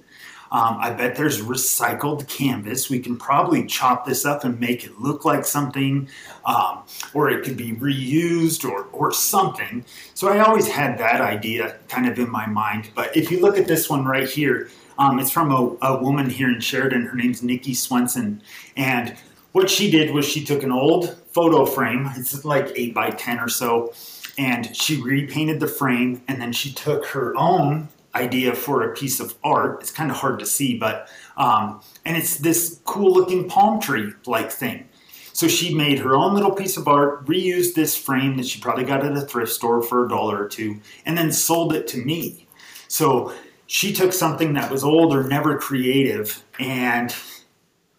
um, 0.53 0.79
I 0.81 0.91
bet 0.91 1.15
there's 1.15 1.41
recycled 1.41 2.27
canvas. 2.27 2.91
We 2.91 2.99
can 2.99 3.17
probably 3.17 3.67
chop 3.67 4.05
this 4.05 4.27
up 4.27 4.43
and 4.43 4.59
make 4.59 4.85
it 4.85 5.01
look 5.01 5.25
like 5.25 5.45
something, 5.45 6.09
um, 6.45 6.83
or 7.15 7.31
it 7.31 7.45
could 7.45 7.57
be 7.57 7.73
reused 7.73 8.69
or, 8.69 8.87
or 8.93 9.13
something. 9.13 9.85
So 10.15 10.29
I 10.29 10.41
always 10.41 10.67
had 10.67 10.99
that 10.99 11.21
idea 11.21 11.77
kind 11.89 12.09
of 12.09 12.19
in 12.19 12.31
my 12.31 12.47
mind. 12.47 12.91
But 12.97 13.17
if 13.17 13.31
you 13.31 13.41
look 13.41 13.59
at 13.59 13.69
this 13.69 13.89
one 13.89 14.05
right 14.05 14.29
here, 14.29 14.71
um, 14.99 15.21
it's 15.21 15.31
from 15.31 15.53
a, 15.53 15.87
a 15.87 16.03
woman 16.03 16.29
here 16.29 16.51
in 16.51 16.61
Sheridan. 16.61 17.07
Her 17.07 17.17
name's 17.17 17.45
Nikki 17.45 17.73
Swenson. 17.73 18.43
And 18.77 19.17
what 19.53 19.71
she 19.71 19.89
did 19.89 20.13
was 20.13 20.27
she 20.27 20.45
took 20.45 20.65
an 20.65 20.73
old 20.73 21.17
photo 21.33 21.65
frame, 21.65 22.11
it's 22.17 22.45
like 22.45 22.73
8 22.75 22.93
by 22.93 23.11
10 23.11 23.39
or 23.39 23.49
so, 23.49 23.93
and 24.37 24.75
she 24.75 25.01
repainted 25.01 25.61
the 25.61 25.69
frame 25.69 26.23
and 26.27 26.41
then 26.41 26.53
she 26.53 26.73
took 26.73 27.07
her 27.07 27.37
own 27.37 27.89
idea 28.15 28.55
for 28.55 28.83
a 28.83 28.95
piece 28.95 29.21
of 29.21 29.35
art. 29.45 29.81
It's 29.81 29.91
kind 29.91 30.11
of 30.11 30.17
hard 30.17 30.39
to 30.41 30.47
see, 30.47 30.77
but 30.79 31.09
um, 31.37 31.81
and 32.05 32.17
it's 32.17 32.39
this 32.39 32.81
cool 32.85 33.13
looking 33.13 33.49
palm 33.49 33.81
tree 33.81 34.13
like 34.27 34.51
thing. 34.51 34.89
So 35.33 35.49
she 35.49 35.75
made 35.75 36.01
her 36.01 36.15
own 36.17 36.35
little 36.35 36.51
piece 36.51 36.77
of 36.77 36.89
art, 36.89 37.25
reused 37.25 37.75
this 37.75 37.97
frame 37.97 38.37
that 38.37 38.47
she 38.47 38.61
probably 38.61 38.85
got 38.85 39.05
at 39.05 39.17
a 39.17 39.21
thrift 39.21 39.53
store 39.53 39.81
for 39.81 40.05
a 40.05 40.09
dollar 40.09 40.43
or 40.45 40.49
two, 40.49 40.81
and 41.07 41.17
then 41.17 41.33
sold 41.33 41.73
it 41.73 41.87
to 41.89 41.99
me. 41.99 42.47
So 42.89 43.33
she 43.67 43.93
took 43.93 44.13
something 44.13 44.55
that 44.55 44.71
was 44.71 44.83
old 44.83 45.15
or 45.15 45.25
never 45.25 45.57
creative 45.57 46.43
and 46.59 47.15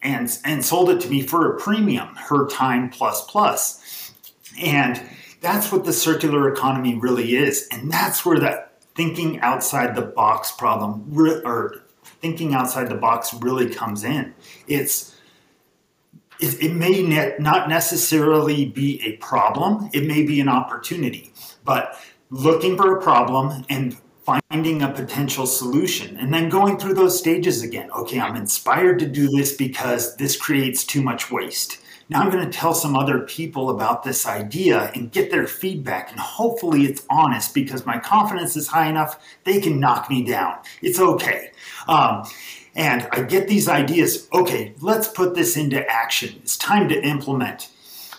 and 0.03 0.37
and 0.43 0.65
sold 0.65 0.89
it 0.89 0.99
to 1.01 1.09
me 1.09 1.21
for 1.21 1.51
a 1.51 1.59
premium, 1.59 2.09
her 2.15 2.47
time 2.47 2.89
plus 2.89 3.25
plus. 3.25 4.13
And 4.61 5.01
that's 5.39 5.71
what 5.71 5.85
the 5.85 5.93
circular 5.93 6.51
economy 6.51 6.95
really 6.95 7.35
is. 7.35 7.67
And 7.71 7.91
that's 7.91 8.25
where 8.25 8.39
that 8.39 8.70
thinking 8.95 9.39
outside 9.41 9.95
the 9.95 10.01
box 10.01 10.51
problem 10.51 11.11
or 11.45 11.83
thinking 12.21 12.53
outside 12.53 12.89
the 12.89 12.95
box 12.95 13.33
really 13.33 13.69
comes 13.69 14.03
in. 14.03 14.33
It's 14.67 15.15
it, 16.39 16.61
it 16.61 16.73
may 16.73 17.03
ne- 17.03 17.35
not 17.39 17.69
necessarily 17.69 18.65
be 18.65 19.01
a 19.05 19.17
problem. 19.17 19.89
It 19.93 20.07
may 20.07 20.23
be 20.23 20.39
an 20.39 20.49
opportunity, 20.49 21.33
but 21.63 21.99
looking 22.29 22.77
for 22.77 22.97
a 22.97 23.01
problem 23.01 23.65
and 23.69 23.97
finding 24.23 24.81
a 24.81 24.89
potential 24.89 25.45
solution 25.45 26.15
and 26.17 26.33
then 26.33 26.47
going 26.47 26.77
through 26.77 26.93
those 26.93 27.17
stages 27.17 27.63
again. 27.63 27.89
Okay, 27.91 28.19
I'm 28.19 28.35
inspired 28.35 28.99
to 28.99 29.07
do 29.07 29.27
this 29.29 29.53
because 29.53 30.15
this 30.17 30.37
creates 30.37 30.83
too 30.83 31.01
much 31.01 31.31
waste. 31.31 31.79
Now 32.11 32.23
I'm 32.23 32.29
going 32.29 32.43
to 32.43 32.51
tell 32.51 32.73
some 32.73 32.97
other 32.97 33.19
people 33.19 33.69
about 33.69 34.03
this 34.03 34.27
idea 34.27 34.91
and 34.93 35.09
get 35.09 35.31
their 35.31 35.47
feedback, 35.47 36.11
and 36.11 36.19
hopefully 36.19 36.83
it's 36.83 37.05
honest 37.09 37.53
because 37.53 37.85
my 37.85 37.99
confidence 37.99 38.57
is 38.57 38.67
high 38.67 38.89
enough 38.89 39.17
they 39.45 39.61
can 39.61 39.79
knock 39.79 40.09
me 40.09 40.21
down. 40.25 40.57
It's 40.81 40.99
okay. 40.99 41.51
Um, 41.87 42.25
and 42.75 43.07
I 43.13 43.21
get 43.21 43.47
these 43.47 43.69
ideas. 43.69 44.27
Okay, 44.33 44.73
let's 44.81 45.07
put 45.07 45.35
this 45.35 45.55
into 45.55 45.89
action. 45.89 46.35
It's 46.43 46.57
time 46.57 46.89
to 46.89 47.01
implement. 47.01 47.69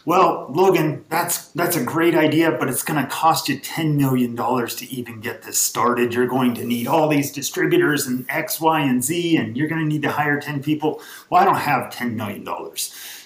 Well, 0.07 0.47
Logan, 0.51 1.05
that's 1.11 1.49
that's 1.49 1.77
a 1.77 1.85
great 1.85 2.15
idea, 2.15 2.51
but 2.53 2.69
it's 2.69 2.83
going 2.83 3.01
to 3.01 3.09
cost 3.09 3.49
you 3.49 3.61
$10 3.61 3.95
million 3.95 4.35
to 4.35 4.87
even 4.91 5.21
get 5.21 5.43
this 5.43 5.59
started. 5.59 6.13
You're 6.13 6.27
going 6.27 6.55
to 6.55 6.65
need 6.65 6.89
all 6.89 7.09
these 7.09 7.31
distributors 7.31 8.07
and 8.07 8.25
X, 8.31 8.61
Y, 8.61 8.81
and 8.81 9.05
Z, 9.05 9.37
and 9.37 9.57
you're 9.57 9.69
going 9.69 9.83
to 9.83 9.87
need 9.87 10.03
to 10.03 10.11
hire 10.11 10.41
10 10.41 10.63
people. 10.63 11.01
Well, 11.31 11.41
I 11.41 11.45
don't 11.45 11.55
have 11.57 11.93
$10 11.93 12.15
million. 12.15 12.45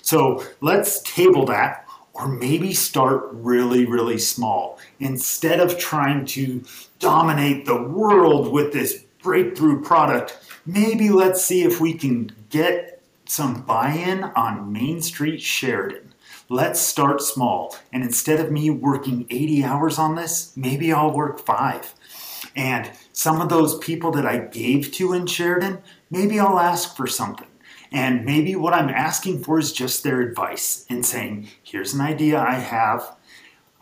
So 0.07 0.47
let's 0.61 1.03
table 1.03 1.47
that 1.47 1.85
or 2.13 2.29
maybe 2.29 2.73
start 2.73 3.29
really, 3.33 3.85
really 3.85 4.19
small. 4.19 4.79
Instead 5.01 5.59
of 5.59 5.79
trying 5.79 6.25
to 6.27 6.63
dominate 7.01 7.67
the 7.67 7.83
world 7.83 8.53
with 8.53 8.73
this 8.73 9.03
breakthrough 9.21 9.83
product, 9.83 10.39
maybe 10.65 11.11
let's 11.11 11.45
see 11.45 11.65
if 11.65 11.81
we 11.81 11.93
can 11.93 12.31
get 12.51 13.03
some 13.25 13.63
buy 13.63 13.95
in 13.95 14.23
on 14.23 14.73
Main 14.73 15.03
Street 15.03 15.43
Sheridan. 15.43 16.15
Let's 16.49 16.79
start 16.79 17.21
small. 17.21 17.77
And 17.93 18.05
instead 18.05 18.39
of 18.39 18.53
me 18.53 18.71
working 18.71 19.27
80 19.29 19.65
hours 19.65 19.99
on 19.99 20.15
this, 20.15 20.57
maybe 20.57 20.93
I'll 20.93 21.13
work 21.13 21.41
five. 21.41 21.93
And 22.55 22.93
some 23.13 23.41
of 23.41 23.49
those 23.49 23.77
people 23.79 24.13
that 24.13 24.25
I 24.25 24.39
gave 24.39 24.93
to 24.93 25.13
in 25.15 25.27
Sheridan, 25.27 25.79
maybe 26.11 26.39
I'll 26.39 26.61
ask 26.61 26.97
for 26.97 27.09
something. 27.09 27.49
And 27.93 28.25
maybe 28.25 28.57
what 28.57 28.73
I'm 28.73 28.89
asking 28.89 29.43
for 29.45 29.59
is 29.59 29.73
just 29.73 30.03
their 30.03 30.21
advice 30.21 30.85
and 30.91 31.05
saying, 31.05 31.49
here's 31.63 31.95
an 31.95 32.01
idea 32.01 32.41
I 32.41 32.55
have. 32.55 33.17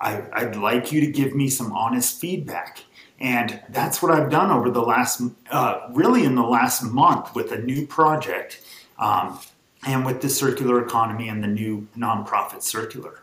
I, 0.00 0.44
would 0.44 0.56
like 0.56 0.92
you 0.92 1.00
to 1.00 1.06
give 1.06 1.34
me 1.34 1.48
some 1.48 1.72
honest 1.72 2.20
feedback. 2.20 2.84
And 3.20 3.62
that's 3.70 4.02
what 4.02 4.12
I've 4.12 4.30
done 4.30 4.50
over 4.50 4.70
the 4.70 4.82
last, 4.82 5.22
uh, 5.50 5.88
really 5.92 6.24
in 6.24 6.34
the 6.34 6.42
last 6.42 6.82
month 6.82 7.34
with 7.34 7.52
a 7.52 7.58
new 7.58 7.86
project 7.86 8.60
um, 8.98 9.38
and 9.86 10.04
with 10.04 10.20
the 10.20 10.28
circular 10.28 10.84
economy 10.84 11.28
and 11.28 11.42
the 11.42 11.48
new 11.48 11.88
nonprofit 11.96 12.62
circular. 12.62 13.20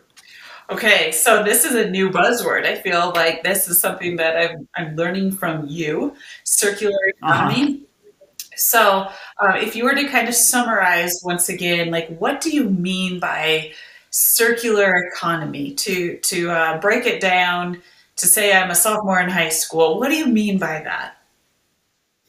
Okay, 0.70 1.12
so 1.12 1.42
this 1.42 1.64
is 1.64 1.74
a 1.74 1.90
new 1.90 2.08
buzzword. 2.08 2.64
I 2.64 2.76
feel 2.76 3.12
like 3.14 3.42
this 3.42 3.68
is 3.68 3.80
something 3.80 4.16
that 4.16 4.36
I'm, 4.36 4.68
I'm 4.74 4.96
learning 4.96 5.32
from 5.32 5.66
you 5.68 6.14
circular 6.44 6.98
economy. 7.08 7.62
Uh-huh. 7.62 7.84
So, 8.70 9.08
uh, 9.38 9.56
if 9.56 9.74
you 9.74 9.84
were 9.84 9.94
to 9.94 10.08
kind 10.08 10.28
of 10.28 10.34
summarize 10.34 11.20
once 11.24 11.48
again, 11.48 11.90
like 11.90 12.16
what 12.18 12.40
do 12.40 12.50
you 12.50 12.70
mean 12.70 13.18
by 13.18 13.72
circular 14.10 14.94
economy 15.12 15.72
to 15.72 16.18
to 16.18 16.50
uh, 16.50 16.80
break 16.80 17.06
it 17.06 17.20
down 17.20 17.82
to 18.16 18.26
say 18.26 18.52
I'm 18.52 18.70
a 18.70 18.74
sophomore 18.74 19.20
in 19.20 19.28
high 19.28 19.48
school. 19.48 19.98
What 19.98 20.10
do 20.10 20.16
you 20.16 20.26
mean 20.26 20.58
by 20.58 20.80
that? 20.84 21.16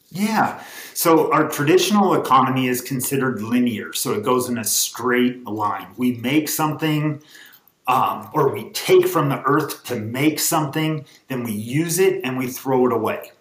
Yeah. 0.09 0.63
So 0.93 1.31
our 1.33 1.49
traditional 1.49 2.13
economy 2.13 2.67
is 2.67 2.81
considered 2.81 3.41
linear. 3.41 3.93
So 3.93 4.13
it 4.13 4.23
goes 4.23 4.47
in 4.47 4.57
a 4.57 4.63
straight 4.63 5.43
line. 5.45 5.87
We 5.97 6.13
make 6.17 6.47
something, 6.49 7.21
um, 7.87 8.29
or 8.33 8.53
we 8.53 8.69
take 8.69 9.07
from 9.07 9.29
the 9.29 9.41
earth 9.43 9.83
to 9.85 9.95
make 9.95 10.39
something, 10.39 11.05
then 11.27 11.43
we 11.43 11.51
use 11.51 11.99
it 11.99 12.21
and 12.23 12.37
we 12.37 12.47
throw 12.47 12.85
it 12.85 12.93
away. 12.93 13.31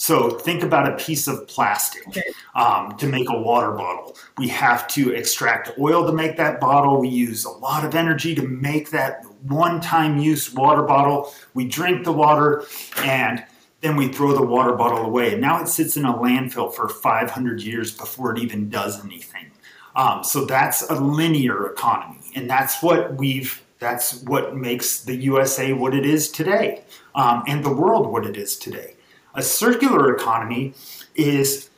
So 0.00 0.30
think 0.30 0.62
about 0.62 0.88
a 0.90 0.96
piece 0.96 1.28
of 1.28 1.46
plastic 1.46 2.06
um, 2.54 2.96
to 2.96 3.06
make 3.06 3.28
a 3.28 3.38
water 3.38 3.72
bottle. 3.72 4.16
We 4.38 4.48
have 4.48 4.88
to 4.88 5.12
extract 5.12 5.78
oil 5.78 6.06
to 6.06 6.12
make 6.12 6.38
that 6.38 6.58
bottle. 6.58 7.02
We 7.02 7.10
use 7.10 7.44
a 7.44 7.50
lot 7.50 7.84
of 7.84 7.94
energy 7.94 8.34
to 8.34 8.40
make 8.40 8.92
that 8.92 9.26
one 9.42 9.78
time 9.82 10.16
use 10.16 10.54
water 10.54 10.84
bottle. 10.84 11.34
We 11.52 11.66
drink 11.66 12.04
the 12.04 12.14
water 12.14 12.64
and 13.02 13.44
then 13.82 13.94
we 13.94 14.08
throw 14.08 14.32
the 14.32 14.42
water 14.42 14.72
bottle 14.72 15.04
away. 15.04 15.32
And 15.32 15.42
now 15.42 15.60
it 15.60 15.68
sits 15.68 15.98
in 15.98 16.06
a 16.06 16.14
landfill 16.14 16.72
for 16.72 16.88
500 16.88 17.60
years 17.60 17.94
before 17.94 18.34
it 18.34 18.38
even 18.38 18.70
does 18.70 19.04
anything. 19.04 19.50
Um, 19.96 20.24
so 20.24 20.46
that's 20.46 20.80
a 20.88 20.94
linear 20.94 21.70
economy. 21.72 22.22
And 22.34 22.48
that's 22.48 22.82
what 22.82 23.16
we've 23.16 23.62
that's 23.78 24.22
what 24.22 24.56
makes 24.56 25.02
the 25.02 25.16
USA 25.16 25.74
what 25.74 25.94
it 25.94 26.06
is 26.06 26.30
today 26.30 26.84
um, 27.14 27.42
and 27.46 27.62
the 27.62 27.72
world 27.72 28.10
what 28.10 28.24
it 28.24 28.38
is 28.38 28.56
today. 28.56 28.94
A 29.34 29.42
circular 29.42 30.14
economy 30.14 30.74
is, 31.14 31.70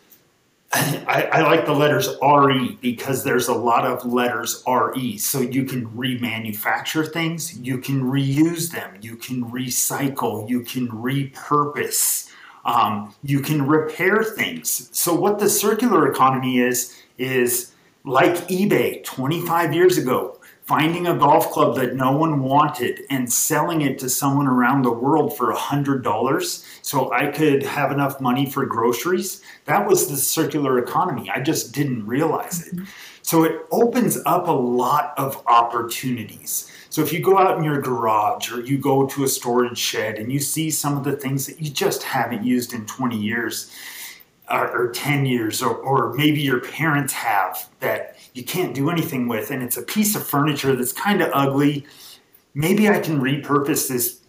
I, 0.73 1.29
I, 1.33 1.43
like 1.43 1.67
the 1.67 1.75
letters 1.75 2.09
RE 2.23 2.79
because 2.81 3.25
there's 3.25 3.49
a 3.49 3.55
lot 3.55 3.85
of 3.85 4.05
letters 4.11 4.63
RE. 4.67 5.19
So 5.19 5.41
you 5.41 5.65
can 5.65 5.87
remanufacture 5.91 7.11
things, 7.13 7.59
you 7.59 7.79
can 7.79 8.03
reuse 8.03 8.73
them, 8.73 8.97
you 9.01 9.17
can 9.17 9.45
recycle, 9.51 10.49
you 10.49 10.61
can 10.61 10.89
repurpose, 10.89 12.31
um, 12.65 13.15
you 13.23 13.41
can 13.41 13.67
repair 13.67 14.23
things. 14.23 14.89
So 14.93 15.15
what 15.15 15.39
the 15.39 15.51
circular 15.51 16.11
economy 16.11 16.61
is, 16.61 16.97
is 17.19 17.73
like 18.05 18.35
eBay 18.49 19.05
25 19.05 19.75
years 19.75 19.99
ago 19.99 20.39
finding 20.73 21.07
a 21.07 21.15
golf 21.15 21.51
club 21.51 21.77
that 21.77 21.95
no 21.97 22.17
one 22.17 22.43
wanted 22.43 23.03
and 23.11 23.31
selling 23.31 23.83
it 23.83 23.99
to 23.99 24.09
someone 24.09 24.47
around 24.47 24.81
the 24.81 24.91
world 24.91 25.37
for 25.37 25.51
a 25.51 25.55
$100 25.55 26.67
so 26.81 27.13
I 27.13 27.27
could 27.27 27.63
have 27.63 27.93
enough 27.93 28.23
money 28.23 28.49
for 28.49 28.65
groceries, 28.65 29.43
that 29.67 29.87
was 29.87 30.09
the 30.09 30.17
circular 30.17 30.79
economy. 30.79 31.29
I 31.29 31.41
just 31.43 31.75
didn't 31.75 32.07
realize 32.07 32.67
it. 32.67 32.75
Mm-hmm. 32.75 32.85
So 33.21 33.45
it 33.45 33.67
opens 33.71 34.17
up 34.25 34.49
a 34.49 34.53
lot 34.53 35.13
of 35.19 35.43
opportunities. 35.47 36.73
So 36.89 37.03
if 37.03 37.13
you 37.13 37.21
go 37.21 37.37
out 37.37 37.59
in 37.59 37.65
your 37.65 37.83
garage 37.83 38.51
or 38.51 38.63
you 38.63 38.79
go 38.79 39.07
to 39.07 39.25
a 39.25 39.29
storage 39.29 39.77
shed 39.77 40.17
and 40.17 40.33
you 40.33 40.39
see 40.39 40.71
some 40.71 40.97
of 40.97 41.05
the 41.05 41.13
things 41.13 41.45
that 41.49 41.61
you 41.61 41.69
just 41.69 42.03
haven't 42.03 42.45
used 42.45 42.73
in 42.73 42.87
20 42.87 43.15
years, 43.15 43.71
or, 44.51 44.71
or 44.71 44.91
10 44.91 45.27
years, 45.27 45.63
or, 45.63 45.75
or 45.77 46.15
maybe 46.15 46.41
your 46.41 46.61
parents 46.61 47.13
have 47.13 47.69
that 47.81 48.12
you 48.35 48.45
can't 48.45 48.75
do 48.75 48.91
anything 48.91 49.29
with, 49.29 49.51
and 49.51 49.63
it's 49.63 49.77
a 49.77 49.83
piece 49.83 50.15
of 50.17 50.27
furniture 50.27 50.75
that's 50.75 50.93
kind 50.93 51.21
of 51.21 51.31
ugly. 51.33 51.87
Maybe 52.55 52.89
I 52.89 53.01
can 53.01 53.21
repurpose 53.21 53.89
this 53.89 54.21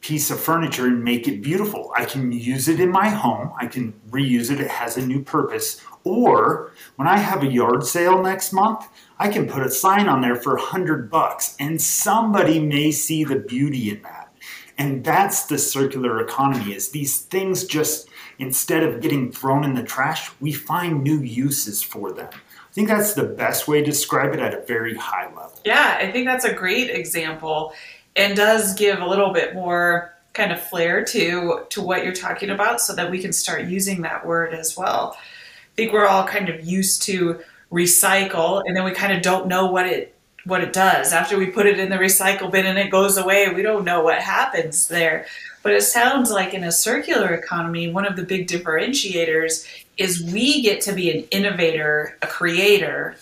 piece 0.00 0.30
of 0.30 0.38
furniture 0.38 0.86
and 0.86 1.02
make 1.02 1.26
it 1.26 1.42
beautiful. 1.42 1.92
I 1.96 2.04
can 2.04 2.30
use 2.30 2.68
it 2.68 2.80
in 2.80 2.90
my 2.90 3.08
home, 3.08 3.52
I 3.58 3.66
can 3.66 3.94
reuse 4.10 4.50
it, 4.50 4.60
it 4.60 4.70
has 4.70 4.96
a 4.96 5.06
new 5.06 5.22
purpose. 5.22 5.82
Or 6.04 6.72
when 6.96 7.08
I 7.08 7.18
have 7.18 7.42
a 7.42 7.52
yard 7.52 7.84
sale 7.84 8.22
next 8.22 8.52
month, 8.52 8.86
I 9.18 9.28
can 9.28 9.48
put 9.48 9.66
a 9.66 9.70
sign 9.70 10.08
on 10.08 10.20
there 10.20 10.36
for 10.36 10.56
a 10.56 10.60
hundred 10.60 11.10
bucks 11.10 11.56
and 11.58 11.80
somebody 11.80 12.60
may 12.60 12.92
see 12.92 13.24
the 13.24 13.36
beauty 13.36 13.90
in 13.90 14.02
that. 14.02 14.32
And 14.78 15.04
that's 15.04 15.46
the 15.46 15.58
circular 15.58 16.20
economy 16.20 16.72
is 16.72 16.90
these 16.90 17.22
things 17.22 17.64
just 17.64 18.08
instead 18.38 18.84
of 18.84 19.00
getting 19.00 19.32
thrown 19.32 19.64
in 19.64 19.74
the 19.74 19.82
trash, 19.82 20.30
we 20.40 20.52
find 20.52 21.02
new 21.02 21.18
uses 21.18 21.82
for 21.82 22.12
them. 22.12 22.30
Think 22.78 22.90
that's 22.90 23.14
the 23.14 23.24
best 23.24 23.66
way 23.66 23.80
to 23.80 23.84
describe 23.84 24.34
it 24.34 24.38
at 24.38 24.54
a 24.54 24.60
very 24.60 24.94
high 24.94 25.26
level. 25.26 25.58
Yeah, 25.64 25.98
I 26.00 26.12
think 26.12 26.26
that's 26.26 26.44
a 26.44 26.54
great 26.54 26.90
example 26.90 27.72
and 28.14 28.36
does 28.36 28.72
give 28.74 29.00
a 29.00 29.04
little 29.04 29.32
bit 29.32 29.52
more 29.52 30.14
kind 30.32 30.52
of 30.52 30.62
flair 30.62 31.04
to 31.06 31.66
to 31.70 31.82
what 31.82 32.04
you're 32.04 32.14
talking 32.14 32.50
about 32.50 32.80
so 32.80 32.94
that 32.94 33.10
we 33.10 33.18
can 33.18 33.32
start 33.32 33.64
using 33.64 34.02
that 34.02 34.24
word 34.24 34.54
as 34.54 34.76
well. 34.76 35.16
I 35.18 35.74
think 35.74 35.92
we're 35.92 36.06
all 36.06 36.24
kind 36.24 36.48
of 36.48 36.64
used 36.64 37.02
to 37.02 37.40
recycle 37.72 38.62
and 38.64 38.76
then 38.76 38.84
we 38.84 38.92
kind 38.92 39.12
of 39.12 39.22
don't 39.22 39.48
know 39.48 39.66
what 39.66 39.86
it 39.86 40.14
what 40.44 40.62
it 40.62 40.72
does. 40.72 41.12
After 41.12 41.36
we 41.36 41.46
put 41.46 41.66
it 41.66 41.80
in 41.80 41.90
the 41.90 41.96
recycle 41.96 42.48
bin 42.48 42.64
and 42.64 42.78
it 42.78 42.92
goes 42.92 43.16
away, 43.16 43.52
we 43.52 43.62
don't 43.62 43.84
know 43.84 44.04
what 44.04 44.20
happens 44.20 44.86
there. 44.86 45.26
But 45.64 45.72
it 45.72 45.82
sounds 45.82 46.30
like 46.30 46.54
in 46.54 46.62
a 46.62 46.70
circular 46.70 47.34
economy, 47.34 47.90
one 47.90 48.06
of 48.06 48.14
the 48.14 48.22
big 48.22 48.46
differentiators 48.46 49.66
is 49.98 50.22
we 50.32 50.62
get 50.62 50.80
to 50.82 50.92
be 50.92 51.10
an 51.10 51.24
innovator, 51.30 52.16
a 52.22 52.26
creator 52.26 53.16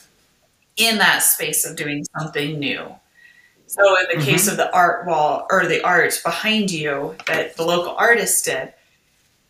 in 0.76 0.98
that 0.98 1.22
space 1.22 1.64
of 1.64 1.74
doing 1.74 2.06
something 2.18 2.58
new. 2.58 2.94
So 3.66 3.82
in 3.98 4.06
the 4.08 4.14
mm-hmm. 4.16 4.30
case 4.30 4.46
of 4.46 4.58
the 4.58 4.72
art 4.74 5.06
wall 5.06 5.46
or 5.50 5.66
the 5.66 5.82
art 5.82 6.20
behind 6.22 6.70
you 6.70 7.16
that 7.26 7.56
the 7.56 7.64
local 7.64 7.94
artist 7.96 8.44
did, 8.44 8.72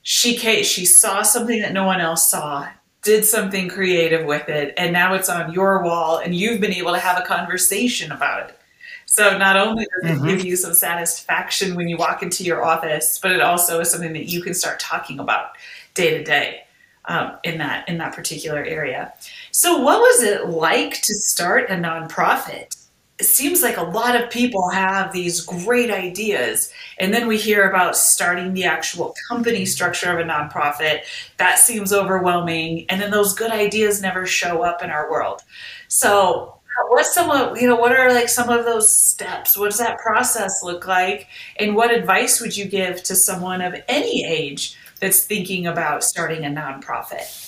she 0.02 0.36
she 0.36 0.86
saw 0.86 1.22
something 1.22 1.60
that 1.60 1.72
no 1.72 1.84
one 1.84 2.00
else 2.00 2.30
saw, 2.30 2.68
did 3.02 3.24
something 3.24 3.68
creative 3.68 4.24
with 4.24 4.48
it, 4.48 4.72
and 4.76 4.92
now 4.92 5.14
it's 5.14 5.28
on 5.28 5.52
your 5.52 5.82
wall, 5.82 6.18
and 6.18 6.34
you've 6.34 6.60
been 6.60 6.72
able 6.72 6.92
to 6.92 6.98
have 7.00 7.18
a 7.18 7.26
conversation 7.26 8.12
about 8.12 8.48
it. 8.48 8.58
So 9.06 9.36
not 9.36 9.56
only 9.56 9.86
does 10.02 10.18
mm-hmm. 10.18 10.28
it 10.28 10.36
give 10.36 10.44
you 10.46 10.56
some 10.56 10.74
satisfaction 10.74 11.74
when 11.74 11.88
you 11.88 11.96
walk 11.96 12.22
into 12.22 12.44
your 12.44 12.64
office, 12.64 13.18
but 13.20 13.32
it 13.32 13.40
also 13.40 13.80
is 13.80 13.90
something 13.90 14.12
that 14.12 14.26
you 14.26 14.42
can 14.42 14.54
start 14.54 14.78
talking 14.78 15.18
about 15.18 15.50
day 15.94 16.16
to 16.16 16.22
day 16.22 16.65
um, 17.06 17.36
in 17.44 17.58
that 17.58 17.88
in 17.88 17.98
that 17.98 18.14
particular 18.14 18.64
area. 18.64 19.12
So 19.52 19.78
what 19.78 20.00
was 20.00 20.22
it 20.22 20.48
like 20.48 20.94
to 20.94 21.14
start 21.14 21.70
a 21.70 21.74
nonprofit? 21.74 22.74
It 23.18 23.24
seems 23.24 23.62
like 23.62 23.78
a 23.78 23.82
lot 23.82 24.14
of 24.14 24.28
people 24.28 24.68
have 24.68 25.10
these 25.10 25.40
great 25.40 25.90
ideas, 25.90 26.70
and 26.98 27.14
then 27.14 27.26
we 27.26 27.38
hear 27.38 27.68
about 27.68 27.96
starting 27.96 28.52
the 28.52 28.64
actual 28.64 29.14
company 29.30 29.64
structure 29.64 30.12
of 30.12 30.18
a 30.18 30.28
nonprofit. 30.28 31.00
That 31.38 31.58
seems 31.58 31.94
overwhelming, 31.94 32.84
and 32.90 33.00
then 33.00 33.10
those 33.10 33.32
good 33.32 33.50
ideas 33.50 34.02
never 34.02 34.26
show 34.26 34.62
up 34.62 34.82
in 34.82 34.90
our 34.90 35.10
world. 35.10 35.40
So 35.88 36.56
what's 36.88 37.14
some 37.14 37.30
of 37.30 37.58
you 37.60 37.66
know 37.66 37.76
what 37.76 37.92
are 37.92 38.12
like 38.12 38.28
some 38.28 38.50
of 38.50 38.64
those 38.64 38.94
steps 38.94 39.56
what 39.56 39.70
does 39.70 39.78
that 39.78 39.98
process 39.98 40.62
look 40.62 40.86
like 40.86 41.26
and 41.58 41.74
what 41.74 41.90
advice 41.90 42.40
would 42.40 42.56
you 42.56 42.66
give 42.66 43.02
to 43.02 43.14
someone 43.14 43.62
of 43.62 43.74
any 43.88 44.24
age 44.26 44.76
that's 45.00 45.24
thinking 45.24 45.66
about 45.66 46.02
starting 46.04 46.44
a 46.44 46.48
nonprofit 46.48 47.46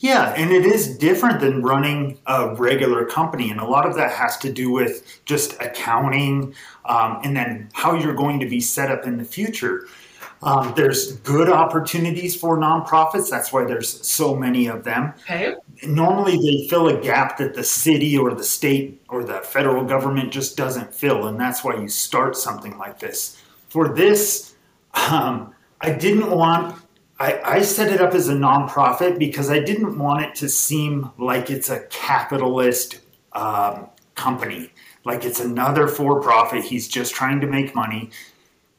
yeah, 0.00 0.32
and 0.36 0.52
it 0.52 0.64
is 0.64 0.96
different 0.96 1.40
than 1.40 1.62
running 1.62 2.18
a 2.26 2.54
regular 2.54 3.04
company. 3.04 3.50
And 3.50 3.60
a 3.60 3.64
lot 3.64 3.86
of 3.86 3.96
that 3.96 4.12
has 4.12 4.36
to 4.38 4.52
do 4.52 4.70
with 4.70 5.20
just 5.24 5.60
accounting 5.60 6.54
um, 6.84 7.20
and 7.24 7.36
then 7.36 7.68
how 7.72 7.94
you're 7.94 8.14
going 8.14 8.38
to 8.40 8.46
be 8.46 8.60
set 8.60 8.90
up 8.90 9.06
in 9.06 9.18
the 9.18 9.24
future. 9.24 9.88
Um, 10.40 10.72
there's 10.76 11.16
good 11.18 11.48
opportunities 11.48 12.36
for 12.36 12.56
nonprofits. 12.58 13.28
That's 13.28 13.52
why 13.52 13.64
there's 13.64 14.06
so 14.06 14.36
many 14.36 14.68
of 14.68 14.84
them. 14.84 15.12
Okay. 15.22 15.56
Normally, 15.84 16.36
they 16.36 16.68
fill 16.68 16.86
a 16.88 17.00
gap 17.00 17.38
that 17.38 17.54
the 17.54 17.64
city 17.64 18.16
or 18.16 18.32
the 18.34 18.44
state 18.44 19.02
or 19.08 19.24
the 19.24 19.40
federal 19.40 19.84
government 19.84 20.32
just 20.32 20.56
doesn't 20.56 20.94
fill, 20.94 21.26
and 21.26 21.40
that's 21.40 21.64
why 21.64 21.74
you 21.74 21.88
start 21.88 22.36
something 22.36 22.78
like 22.78 23.00
this. 23.00 23.42
For 23.68 23.92
this, 23.92 24.54
um, 24.94 25.54
I 25.80 25.92
didn't 25.92 26.30
want. 26.30 26.76
I, 27.20 27.40
I 27.44 27.62
set 27.62 27.92
it 27.92 28.00
up 28.00 28.14
as 28.14 28.28
a 28.28 28.34
nonprofit 28.34 29.18
because 29.18 29.50
I 29.50 29.58
didn't 29.58 29.98
want 29.98 30.22
it 30.22 30.34
to 30.36 30.48
seem 30.48 31.10
like 31.18 31.50
it's 31.50 31.68
a 31.68 31.80
capitalist 31.86 33.00
um, 33.32 33.88
company, 34.14 34.72
like 35.04 35.24
it's 35.24 35.40
another 35.40 35.88
for 35.88 36.20
profit. 36.20 36.64
He's 36.64 36.86
just 36.86 37.14
trying 37.14 37.40
to 37.40 37.46
make 37.46 37.74
money. 37.74 38.10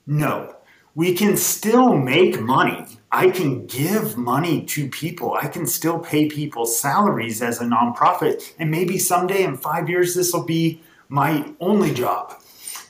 No, 0.08 0.56
we 0.96 1.14
can 1.14 1.38
still 1.38 1.96
make 1.96 2.40
money. 2.40 2.86
I 3.12 3.30
can 3.30 3.66
give 3.66 4.18
money 4.18 4.66
to 4.66 4.88
people. 4.90 5.34
I 5.34 5.48
can 5.48 5.66
still 5.66 6.00
pay 6.00 6.28
people 6.28 6.66
salaries 6.66 7.42
as 7.42 7.60
a 7.60 7.66
nonprofit. 7.66 8.54
And 8.60 8.70
maybe 8.70 8.98
someday 9.00 9.44
in 9.44 9.58
five 9.58 9.90
years, 9.90 10.14
this 10.14 10.32
will 10.32 10.46
be 10.46 10.82
my 11.08 11.54
only 11.60 11.94
job. 11.94 12.42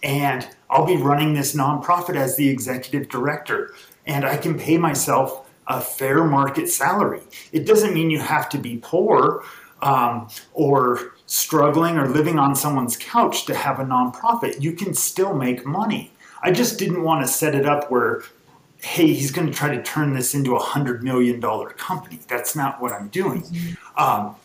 And 0.03 0.47
I'll 0.69 0.85
be 0.85 0.97
running 0.97 1.33
this 1.33 1.55
nonprofit 1.55 2.15
as 2.15 2.35
the 2.35 2.49
executive 2.49 3.09
director. 3.09 3.73
And 4.09 4.25
I 4.25 4.35
can 4.37 4.57
pay 4.57 4.77
myself 4.77 5.47
a 5.67 5.79
fair 5.79 6.23
market 6.23 6.67
salary. 6.67 7.21
It 7.51 7.65
doesn't 7.65 7.93
mean 7.93 8.09
you 8.09 8.19
have 8.19 8.49
to 8.49 8.57
be 8.57 8.79
poor 8.81 9.43
um, 9.83 10.27
or 10.53 11.13
struggling 11.27 11.97
or 11.97 12.07
living 12.07 12.39
on 12.39 12.55
someone's 12.55 12.97
couch 12.97 13.45
to 13.45 13.53
have 13.53 13.79
a 13.79 13.83
nonprofit. 13.83 14.61
You 14.61 14.73
can 14.73 14.95
still 14.95 15.35
make 15.35 15.63
money. 15.63 16.11
I 16.41 16.51
just 16.51 16.79
didn't 16.79 17.03
want 17.03 17.23
to 17.23 17.31
set 17.31 17.53
it 17.53 17.67
up 17.67 17.91
where, 17.91 18.23
hey, 18.81 19.13
he's 19.13 19.29
going 19.29 19.45
to 19.45 19.53
try 19.53 19.75
to 19.75 19.83
turn 19.83 20.13
this 20.13 20.33
into 20.33 20.55
a 20.55 20.59
hundred 20.59 21.03
million 21.03 21.39
dollar 21.39 21.69
company. 21.69 22.19
That's 22.27 22.55
not 22.55 22.81
what 22.81 22.91
I'm 22.91 23.09
doing. 23.09 23.43
Um, 23.95 24.35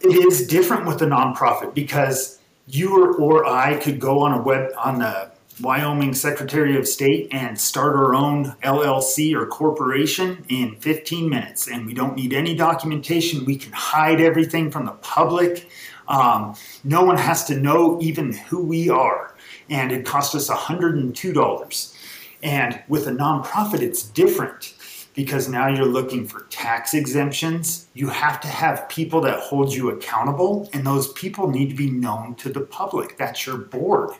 it 0.00 0.26
is 0.26 0.46
different 0.48 0.86
with 0.86 1.00
a 1.02 1.06
nonprofit 1.06 1.72
because 1.72 2.40
you 2.66 3.00
or, 3.00 3.14
or 3.14 3.46
I 3.46 3.76
could 3.76 4.00
go 4.00 4.20
on 4.20 4.32
a 4.32 4.42
web 4.42 4.72
on 4.76 4.98
the 4.98 5.30
Wyoming 5.60 6.14
Secretary 6.14 6.76
of 6.76 6.86
State 6.88 7.28
and 7.32 7.58
start 7.58 7.94
our 7.94 8.14
own 8.14 8.56
LLC 8.62 9.34
or 9.34 9.46
corporation 9.46 10.44
in 10.48 10.76
15 10.76 11.28
minutes. 11.28 11.68
And 11.68 11.86
we 11.86 11.94
don't 11.94 12.16
need 12.16 12.32
any 12.32 12.54
documentation. 12.54 13.44
We 13.44 13.56
can 13.56 13.72
hide 13.72 14.20
everything 14.20 14.70
from 14.70 14.86
the 14.86 14.92
public. 14.92 15.68
Um, 16.08 16.54
no 16.82 17.04
one 17.04 17.16
has 17.16 17.44
to 17.44 17.56
know 17.56 18.00
even 18.00 18.32
who 18.32 18.64
we 18.64 18.88
are. 18.90 19.34
And 19.70 19.92
it 19.92 20.04
cost 20.04 20.34
us 20.34 20.50
$102. 20.50 21.96
And 22.42 22.82
with 22.88 23.06
a 23.06 23.12
nonprofit, 23.12 23.80
it's 23.80 24.02
different 24.02 24.74
because 25.14 25.48
now 25.48 25.68
you're 25.68 25.86
looking 25.86 26.26
for 26.26 26.40
tax 26.50 26.92
exemptions. 26.92 27.86
You 27.94 28.08
have 28.08 28.40
to 28.40 28.48
have 28.48 28.88
people 28.88 29.20
that 29.22 29.38
hold 29.38 29.72
you 29.72 29.90
accountable, 29.90 30.68
and 30.72 30.84
those 30.84 31.12
people 31.12 31.48
need 31.48 31.70
to 31.70 31.76
be 31.76 31.88
known 31.88 32.34
to 32.36 32.48
the 32.50 32.60
public. 32.60 33.16
That's 33.16 33.46
your 33.46 33.56
board. 33.56 34.10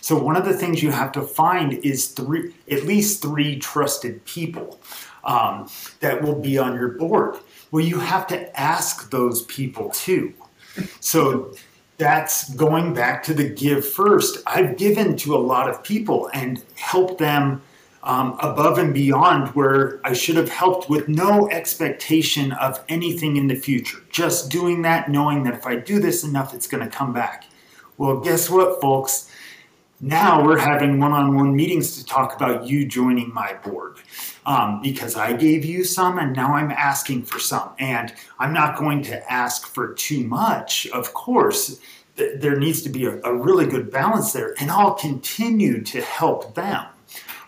So 0.00 0.16
one 0.16 0.36
of 0.36 0.44
the 0.44 0.54
things 0.54 0.82
you 0.82 0.90
have 0.90 1.12
to 1.12 1.22
find 1.22 1.74
is 1.84 2.08
three, 2.08 2.54
at 2.70 2.84
least 2.84 3.22
three 3.22 3.58
trusted 3.58 4.24
people 4.24 4.80
um, 5.24 5.68
that 6.00 6.22
will 6.22 6.40
be 6.40 6.58
on 6.58 6.74
your 6.74 6.88
board. 6.88 7.36
Well, 7.70 7.84
you 7.84 7.98
have 8.00 8.26
to 8.28 8.60
ask 8.60 9.10
those 9.10 9.42
people 9.42 9.90
too. 9.90 10.32
So 11.00 11.52
that's 11.98 12.54
going 12.54 12.94
back 12.94 13.22
to 13.24 13.34
the 13.34 13.48
give 13.48 13.86
first. 13.86 14.38
I've 14.46 14.76
given 14.76 15.16
to 15.18 15.36
a 15.36 15.38
lot 15.38 15.68
of 15.68 15.82
people 15.82 16.30
and 16.32 16.62
helped 16.74 17.18
them 17.18 17.62
um, 18.02 18.38
above 18.40 18.78
and 18.78 18.94
beyond 18.94 19.48
where 19.48 20.00
I 20.04 20.14
should 20.14 20.36
have 20.36 20.48
helped 20.48 20.88
with 20.88 21.08
no 21.08 21.50
expectation 21.50 22.52
of 22.52 22.82
anything 22.88 23.36
in 23.36 23.46
the 23.48 23.54
future. 23.54 23.98
Just 24.08 24.50
doing 24.50 24.82
that, 24.82 25.10
knowing 25.10 25.44
that 25.44 25.54
if 25.54 25.66
I 25.66 25.76
do 25.76 26.00
this 26.00 26.24
enough, 26.24 26.54
it's 26.54 26.66
going 26.66 26.82
to 26.82 26.90
come 26.90 27.12
back. 27.12 27.44
Well, 27.98 28.18
guess 28.18 28.48
what, 28.48 28.80
folks? 28.80 29.29
Now 30.02 30.42
we're 30.42 30.58
having 30.58 30.98
one 30.98 31.12
on 31.12 31.34
one 31.34 31.54
meetings 31.54 31.98
to 31.98 32.06
talk 32.06 32.34
about 32.34 32.66
you 32.66 32.86
joining 32.86 33.34
my 33.34 33.52
board 33.62 33.98
um, 34.46 34.80
because 34.80 35.14
I 35.14 35.34
gave 35.34 35.62
you 35.62 35.84
some 35.84 36.18
and 36.18 36.34
now 36.34 36.54
I'm 36.54 36.70
asking 36.70 37.24
for 37.24 37.38
some. 37.38 37.72
And 37.78 38.14
I'm 38.38 38.54
not 38.54 38.78
going 38.78 39.02
to 39.04 39.30
ask 39.32 39.66
for 39.66 39.92
too 39.92 40.26
much, 40.26 40.86
of 40.88 41.12
course. 41.12 41.80
There 42.16 42.58
needs 42.58 42.80
to 42.82 42.88
be 42.88 43.04
a, 43.04 43.20
a 43.22 43.34
really 43.34 43.66
good 43.66 43.90
balance 43.90 44.32
there, 44.32 44.54
and 44.58 44.70
I'll 44.70 44.94
continue 44.94 45.82
to 45.84 46.00
help 46.00 46.54
them. 46.54 46.86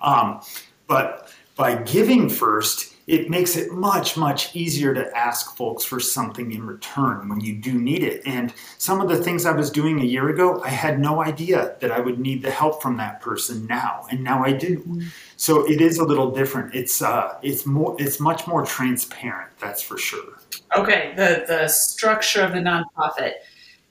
Um, 0.00 0.40
but 0.86 1.30
by 1.56 1.76
giving 1.76 2.28
first, 2.28 2.91
it 3.06 3.28
makes 3.28 3.56
it 3.56 3.72
much, 3.72 4.16
much 4.16 4.54
easier 4.54 4.94
to 4.94 5.16
ask 5.16 5.56
folks 5.56 5.84
for 5.84 5.98
something 5.98 6.52
in 6.52 6.64
return 6.66 7.28
when 7.28 7.40
you 7.40 7.54
do 7.54 7.72
need 7.72 8.02
it. 8.02 8.22
And 8.24 8.54
some 8.78 9.00
of 9.00 9.08
the 9.08 9.16
things 9.16 9.44
I 9.44 9.52
was 9.52 9.70
doing 9.70 10.00
a 10.00 10.04
year 10.04 10.28
ago, 10.28 10.62
I 10.62 10.68
had 10.68 11.00
no 11.00 11.22
idea 11.22 11.76
that 11.80 11.90
I 11.90 11.98
would 11.98 12.20
need 12.20 12.42
the 12.42 12.50
help 12.50 12.80
from 12.80 12.96
that 12.98 13.20
person 13.20 13.66
now, 13.66 14.06
and 14.10 14.22
now 14.22 14.44
I 14.44 14.52
do. 14.52 14.78
Mm-hmm. 14.78 15.08
So 15.36 15.68
it 15.68 15.80
is 15.80 15.98
a 15.98 16.04
little 16.04 16.30
different. 16.30 16.74
It's 16.74 17.02
uh, 17.02 17.38
it's 17.42 17.66
more, 17.66 17.96
it's 17.98 18.20
much 18.20 18.46
more 18.46 18.64
transparent. 18.64 19.58
That's 19.58 19.82
for 19.82 19.98
sure. 19.98 20.38
Okay, 20.76 21.12
the 21.16 21.44
the 21.46 21.68
structure 21.68 22.42
of 22.42 22.52
the 22.52 22.60
nonprofit 22.60 23.32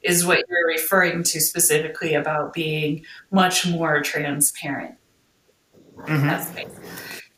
is 0.01 0.26
what 0.26 0.43
you're 0.49 0.68
referring 0.68 1.24
to 1.24 1.39
specifically 1.39 2.16
about 2.16 2.53
being 2.53 3.05
much 3.30 3.68
more 3.68 4.01
transparent. 4.01 4.95
Mm-hmm. 5.95 6.28
That's 6.28 6.49
amazing. 6.49 6.80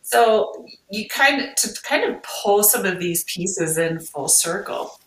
So 0.02 0.68
you 0.94 1.08
kind 1.10 1.42
of 1.42 1.56
to 1.56 1.82
kind 1.82 2.04
of 2.04 2.22
pull 2.22 2.62
some 2.62 2.86
of 2.86 3.00
these 3.00 3.24
pieces 3.24 3.80
in 3.80 4.00
full 4.00 4.28
circle. 4.28 5.00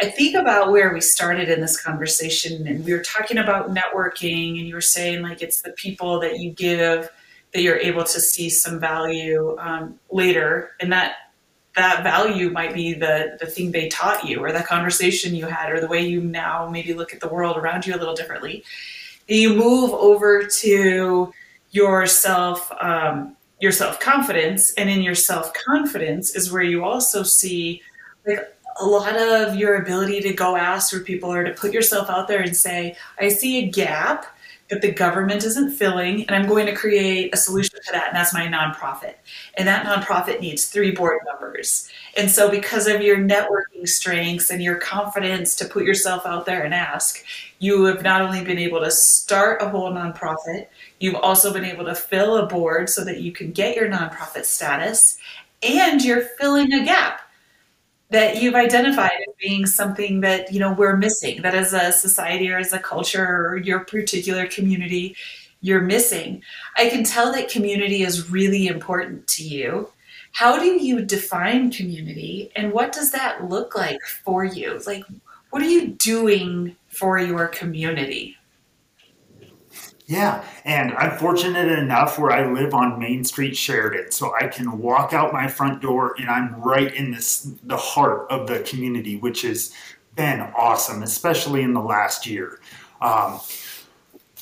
I 0.00 0.06
think 0.06 0.34
about 0.34 0.72
where 0.72 0.92
we 0.92 1.00
started 1.00 1.48
in 1.48 1.60
this 1.60 1.80
conversation, 1.80 2.66
and 2.66 2.84
we 2.84 2.92
were 2.92 3.02
talking 3.02 3.38
about 3.38 3.72
networking, 3.72 4.58
and 4.58 4.66
you 4.66 4.74
were 4.74 4.80
saying 4.80 5.22
like 5.22 5.40
it's 5.40 5.62
the 5.62 5.70
people 5.72 6.18
that 6.20 6.40
you 6.40 6.50
give 6.50 7.08
that 7.54 7.62
you're 7.62 7.78
able 7.78 8.02
to 8.04 8.20
see 8.20 8.50
some 8.50 8.80
value 8.80 9.56
um, 9.60 9.98
later, 10.10 10.72
and 10.80 10.92
that 10.92 11.14
that 11.76 12.02
value 12.02 12.50
might 12.50 12.74
be 12.74 12.92
the 12.92 13.36
the 13.38 13.46
thing 13.46 13.70
they 13.70 13.88
taught 13.88 14.24
you, 14.28 14.40
or 14.40 14.50
the 14.50 14.62
conversation 14.62 15.36
you 15.36 15.46
had, 15.46 15.70
or 15.70 15.80
the 15.80 15.88
way 15.88 16.04
you 16.04 16.20
now 16.20 16.68
maybe 16.68 16.94
look 16.94 17.14
at 17.14 17.20
the 17.20 17.28
world 17.28 17.56
around 17.56 17.86
you 17.86 17.94
a 17.94 17.98
little 17.98 18.14
differently. 18.14 18.64
You 19.28 19.54
move 19.54 19.92
over 19.92 20.48
to 20.62 21.32
yourself. 21.70 22.72
um, 22.80 23.36
your 23.60 23.72
self 23.72 24.00
confidence, 24.00 24.72
and 24.76 24.88
in 24.88 25.02
your 25.02 25.14
self 25.14 25.52
confidence 25.52 26.34
is 26.34 26.52
where 26.52 26.62
you 26.62 26.84
also 26.84 27.22
see 27.22 27.82
like 28.26 28.54
a 28.80 28.86
lot 28.86 29.16
of 29.16 29.56
your 29.56 29.76
ability 29.76 30.20
to 30.20 30.32
go 30.32 30.56
ask 30.56 30.92
for 30.92 31.00
people 31.00 31.32
or 31.32 31.44
to 31.44 31.52
put 31.52 31.72
yourself 31.72 32.08
out 32.08 32.28
there 32.28 32.40
and 32.40 32.56
say, 32.56 32.96
I 33.18 33.28
see 33.28 33.64
a 33.64 33.68
gap 33.68 34.26
that 34.70 34.82
the 34.82 34.92
government 34.92 35.44
isn't 35.44 35.70
filling, 35.72 36.26
and 36.26 36.30
I'm 36.30 36.46
going 36.46 36.66
to 36.66 36.74
create 36.74 37.32
a 37.32 37.38
solution 37.38 37.78
to 37.86 37.92
that, 37.92 38.08
and 38.08 38.16
that's 38.16 38.34
my 38.34 38.46
nonprofit. 38.46 39.14
And 39.56 39.66
that 39.66 39.86
nonprofit 39.86 40.40
needs 40.40 40.66
three 40.66 40.90
board 40.90 41.20
members. 41.24 41.88
And 42.18 42.30
so, 42.30 42.50
because 42.50 42.86
of 42.86 43.00
your 43.00 43.16
networking 43.16 43.88
strengths 43.88 44.50
and 44.50 44.62
your 44.62 44.76
confidence 44.76 45.54
to 45.56 45.64
put 45.64 45.84
yourself 45.84 46.26
out 46.26 46.44
there 46.44 46.62
and 46.64 46.74
ask, 46.74 47.24
you 47.60 47.84
have 47.84 48.02
not 48.02 48.20
only 48.20 48.44
been 48.44 48.58
able 48.58 48.80
to 48.80 48.90
start 48.90 49.62
a 49.62 49.68
whole 49.68 49.90
nonprofit, 49.90 50.66
you've 51.00 51.14
also 51.16 51.52
been 51.52 51.64
able 51.64 51.84
to 51.84 51.94
fill 51.94 52.36
a 52.36 52.46
board 52.46 52.88
so 52.88 53.04
that 53.04 53.20
you 53.20 53.32
can 53.32 53.52
get 53.52 53.76
your 53.76 53.88
nonprofit 53.88 54.44
status, 54.44 55.18
and 55.62 56.02
you're 56.04 56.22
filling 56.22 56.72
a 56.72 56.84
gap 56.84 57.20
that 58.10 58.40
you've 58.40 58.54
identified 58.54 59.10
as 59.26 59.34
being 59.40 59.66
something 59.66 60.20
that 60.20 60.52
you 60.52 60.60
know 60.60 60.72
we're 60.72 60.96
missing 60.96 61.42
that 61.42 61.54
as 61.54 61.72
a 61.72 61.92
society 61.92 62.50
or 62.50 62.58
as 62.58 62.72
a 62.72 62.78
culture 62.78 63.46
or 63.46 63.56
your 63.56 63.80
particular 63.80 64.46
community 64.46 65.14
you're 65.60 65.82
missing. 65.82 66.42
I 66.76 66.88
can 66.88 67.02
tell 67.02 67.32
that 67.32 67.48
community 67.48 68.02
is 68.02 68.30
really 68.30 68.68
important 68.68 69.26
to 69.28 69.42
you. 69.42 69.90
How 70.32 70.58
do 70.58 70.66
you 70.66 71.04
define 71.04 71.72
community 71.72 72.52
and 72.54 72.72
what 72.72 72.92
does 72.92 73.10
that 73.10 73.48
look 73.48 73.74
like 73.74 74.00
for 74.02 74.44
you? 74.44 74.80
Like 74.86 75.04
what 75.50 75.62
are 75.62 75.68
you 75.68 75.88
doing 75.88 76.76
for 76.88 77.18
your 77.18 77.48
community 77.48 78.37
yeah, 80.08 80.42
and 80.64 80.94
I'm 80.94 81.18
fortunate 81.18 81.68
enough 81.68 82.18
where 82.18 82.30
I 82.30 82.50
live 82.50 82.72
on 82.72 82.98
Main 82.98 83.24
Street, 83.24 83.54
Sheridan, 83.54 84.10
so 84.10 84.34
I 84.34 84.46
can 84.46 84.78
walk 84.78 85.12
out 85.12 85.34
my 85.34 85.46
front 85.48 85.82
door 85.82 86.14
and 86.18 86.30
I'm 86.30 86.58
right 86.62 86.92
in 86.94 87.10
this 87.12 87.52
the 87.64 87.76
heart 87.76 88.26
of 88.30 88.46
the 88.46 88.60
community, 88.60 89.18
which 89.18 89.42
has 89.42 89.74
been 90.16 90.40
awesome, 90.56 91.02
especially 91.02 91.60
in 91.60 91.74
the 91.74 91.82
last 91.82 92.26
year. 92.26 92.58
Um, 93.02 93.38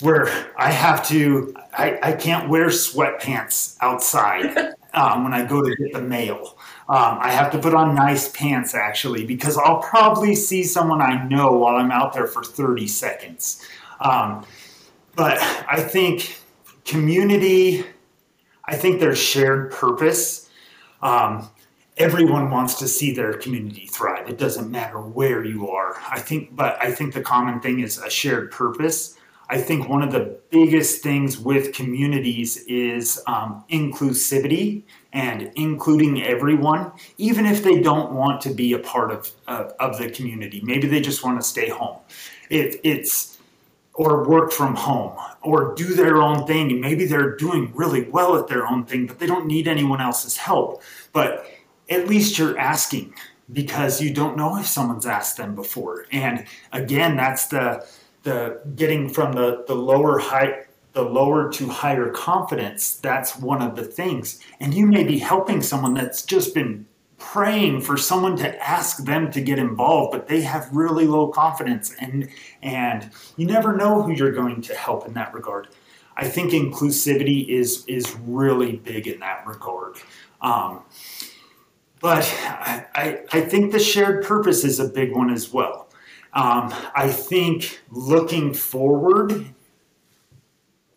where 0.00 0.28
I 0.56 0.70
have 0.70 1.04
to, 1.08 1.52
I, 1.72 1.98
I 2.00 2.12
can't 2.12 2.48
wear 2.48 2.66
sweatpants 2.66 3.76
outside 3.80 4.56
um, 4.94 5.24
when 5.24 5.34
I 5.34 5.44
go 5.44 5.62
to 5.62 5.74
get 5.74 5.92
the 5.92 6.00
mail. 6.00 6.58
Um, 6.88 7.18
I 7.20 7.32
have 7.32 7.50
to 7.52 7.58
put 7.58 7.74
on 7.74 7.92
nice 7.96 8.28
pants 8.28 8.72
actually 8.72 9.26
because 9.26 9.58
I'll 9.58 9.80
probably 9.80 10.36
see 10.36 10.62
someone 10.62 11.02
I 11.02 11.26
know 11.26 11.54
while 11.54 11.74
I'm 11.74 11.90
out 11.90 12.12
there 12.12 12.28
for 12.28 12.44
30 12.44 12.86
seconds. 12.86 13.66
Um, 14.00 14.46
but 15.16 15.38
I 15.40 15.80
think 15.80 16.40
community, 16.84 17.84
I 18.64 18.76
think 18.76 19.00
there's 19.00 19.18
shared 19.18 19.72
purpose. 19.72 20.48
Um, 21.02 21.50
everyone 21.96 22.50
wants 22.50 22.74
to 22.80 22.88
see 22.88 23.12
their 23.12 23.32
community 23.32 23.86
thrive. 23.86 24.28
It 24.28 24.38
doesn't 24.38 24.70
matter 24.70 25.00
where 25.00 25.42
you 25.44 25.68
are. 25.70 25.96
I 26.08 26.20
think, 26.20 26.54
but 26.54 26.80
I 26.82 26.92
think 26.92 27.14
the 27.14 27.22
common 27.22 27.60
thing 27.60 27.80
is 27.80 27.98
a 27.98 28.10
shared 28.10 28.50
purpose. 28.50 29.16
I 29.48 29.58
think 29.58 29.88
one 29.88 30.02
of 30.02 30.12
the 30.12 30.38
biggest 30.50 31.02
things 31.02 31.38
with 31.38 31.72
communities 31.72 32.58
is 32.66 33.22
um, 33.26 33.64
inclusivity 33.70 34.82
and 35.12 35.52
including 35.54 36.22
everyone, 36.22 36.92
even 37.16 37.46
if 37.46 37.62
they 37.62 37.80
don't 37.80 38.12
want 38.12 38.40
to 38.42 38.50
be 38.52 38.72
a 38.72 38.78
part 38.80 39.12
of, 39.12 39.30
of, 39.46 39.72
of 39.78 39.98
the 39.98 40.10
community. 40.10 40.60
Maybe 40.64 40.88
they 40.88 41.00
just 41.00 41.24
want 41.24 41.40
to 41.40 41.46
stay 41.46 41.68
home. 41.68 41.98
It, 42.50 42.80
it's 42.82 43.35
or 43.96 44.28
work 44.28 44.52
from 44.52 44.76
home 44.76 45.16
or 45.42 45.74
do 45.74 45.94
their 45.94 46.22
own 46.22 46.46
thing. 46.46 46.70
And 46.70 46.80
maybe 46.80 47.06
they're 47.06 47.34
doing 47.36 47.72
really 47.74 48.08
well 48.08 48.36
at 48.36 48.46
their 48.46 48.66
own 48.66 48.84
thing, 48.84 49.06
but 49.06 49.18
they 49.18 49.26
don't 49.26 49.46
need 49.46 49.66
anyone 49.66 50.00
else's 50.00 50.36
help. 50.36 50.82
But 51.12 51.46
at 51.88 52.06
least 52.06 52.38
you're 52.38 52.58
asking 52.58 53.14
because 53.52 54.00
you 54.00 54.12
don't 54.12 54.36
know 54.36 54.58
if 54.58 54.66
someone's 54.66 55.06
asked 55.06 55.38
them 55.38 55.54
before. 55.54 56.06
And 56.12 56.46
again, 56.72 57.16
that's 57.16 57.46
the 57.48 57.86
the 58.22 58.60
getting 58.74 59.08
from 59.08 59.32
the, 59.32 59.64
the 59.68 59.74
lower 59.74 60.18
height 60.18 60.66
the 60.96 61.02
lower 61.02 61.52
to 61.52 61.68
higher 61.68 62.08
confidence. 62.08 62.96
That's 62.96 63.36
one 63.36 63.60
of 63.60 63.76
the 63.76 63.84
things. 63.84 64.40
And 64.60 64.72
you 64.72 64.86
may 64.86 65.04
be 65.04 65.18
helping 65.18 65.60
someone 65.60 65.92
that's 65.92 66.22
just 66.22 66.54
been 66.54 66.86
praying 67.18 67.80
for 67.80 67.96
someone 67.96 68.36
to 68.36 68.62
ask 68.62 69.04
them 69.04 69.30
to 69.30 69.40
get 69.40 69.58
involved 69.58 70.12
but 70.12 70.28
they 70.28 70.42
have 70.42 70.68
really 70.70 71.06
low 71.06 71.28
confidence 71.28 71.94
and 72.00 72.28
and 72.62 73.10
you 73.36 73.46
never 73.46 73.74
know 73.74 74.02
who 74.02 74.12
you're 74.12 74.32
going 74.32 74.60
to 74.60 74.74
help 74.74 75.06
in 75.06 75.14
that 75.14 75.32
regard. 75.32 75.68
I 76.16 76.28
think 76.28 76.52
inclusivity 76.52 77.48
is 77.48 77.84
is 77.86 78.14
really 78.20 78.76
big 78.76 79.06
in 79.06 79.20
that 79.20 79.46
regard. 79.46 79.96
Um, 80.40 80.82
but 82.00 82.24
I, 82.44 82.86
I, 82.94 83.20
I 83.32 83.40
think 83.40 83.72
the 83.72 83.78
shared 83.78 84.24
purpose 84.24 84.64
is 84.64 84.78
a 84.78 84.88
big 84.88 85.12
one 85.12 85.30
as 85.30 85.52
well. 85.52 85.88
Um, 86.34 86.72
I 86.94 87.08
think 87.08 87.80
looking 87.90 88.52
forward 88.52 89.46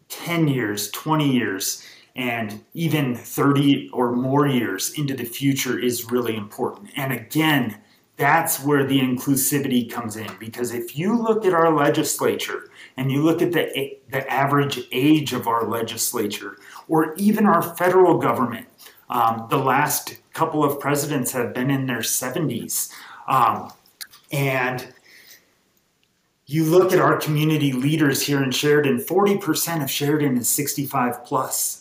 10 0.10 0.48
years, 0.50 0.92
20 0.92 1.32
years, 1.32 1.86
and 2.20 2.62
even 2.74 3.16
30 3.16 3.92
or 3.94 4.12
more 4.12 4.46
years 4.46 4.92
into 5.00 5.14
the 5.14 5.24
future 5.24 5.80
is 5.80 6.12
really 6.12 6.36
important. 6.36 6.90
And 6.98 7.14
again, 7.14 7.80
that's 8.18 8.62
where 8.62 8.86
the 8.86 9.00
inclusivity 9.00 9.90
comes 9.90 10.18
in 10.18 10.30
because 10.38 10.74
if 10.74 10.98
you 10.98 11.18
look 11.18 11.46
at 11.46 11.54
our 11.54 11.74
legislature 11.74 12.72
and 12.98 13.10
you 13.10 13.24
look 13.24 13.42
at 13.42 13.54
the, 13.54 13.98
the 14.12 14.30
average 14.30 14.82
age 14.92 15.32
of 15.32 15.48
our 15.48 15.66
legislature 15.66 16.58
or 16.90 17.16
even 17.16 17.46
our 17.46 17.62
federal 17.78 18.18
government, 18.18 18.68
um, 19.10 19.48
the 19.50 19.58
last 19.58 20.18
couple 20.34 20.62
of 20.62 20.78
presidents 20.78 21.32
have 21.32 21.54
been 21.54 21.72
in 21.72 21.86
their 21.86 22.00
70s. 22.00 22.92
Um, 23.30 23.72
and 24.30 24.94
you 26.48 26.66
look 26.66 26.92
at 26.92 27.00
our 27.00 27.16
community 27.16 27.72
leaders 27.72 28.24
here 28.24 28.44
in 28.44 28.52
Sheridan, 28.52 28.98
40% 28.98 29.82
of 29.82 29.90
Sheridan 29.90 30.38
is 30.38 30.50
65 30.50 31.24
plus. 31.24 31.80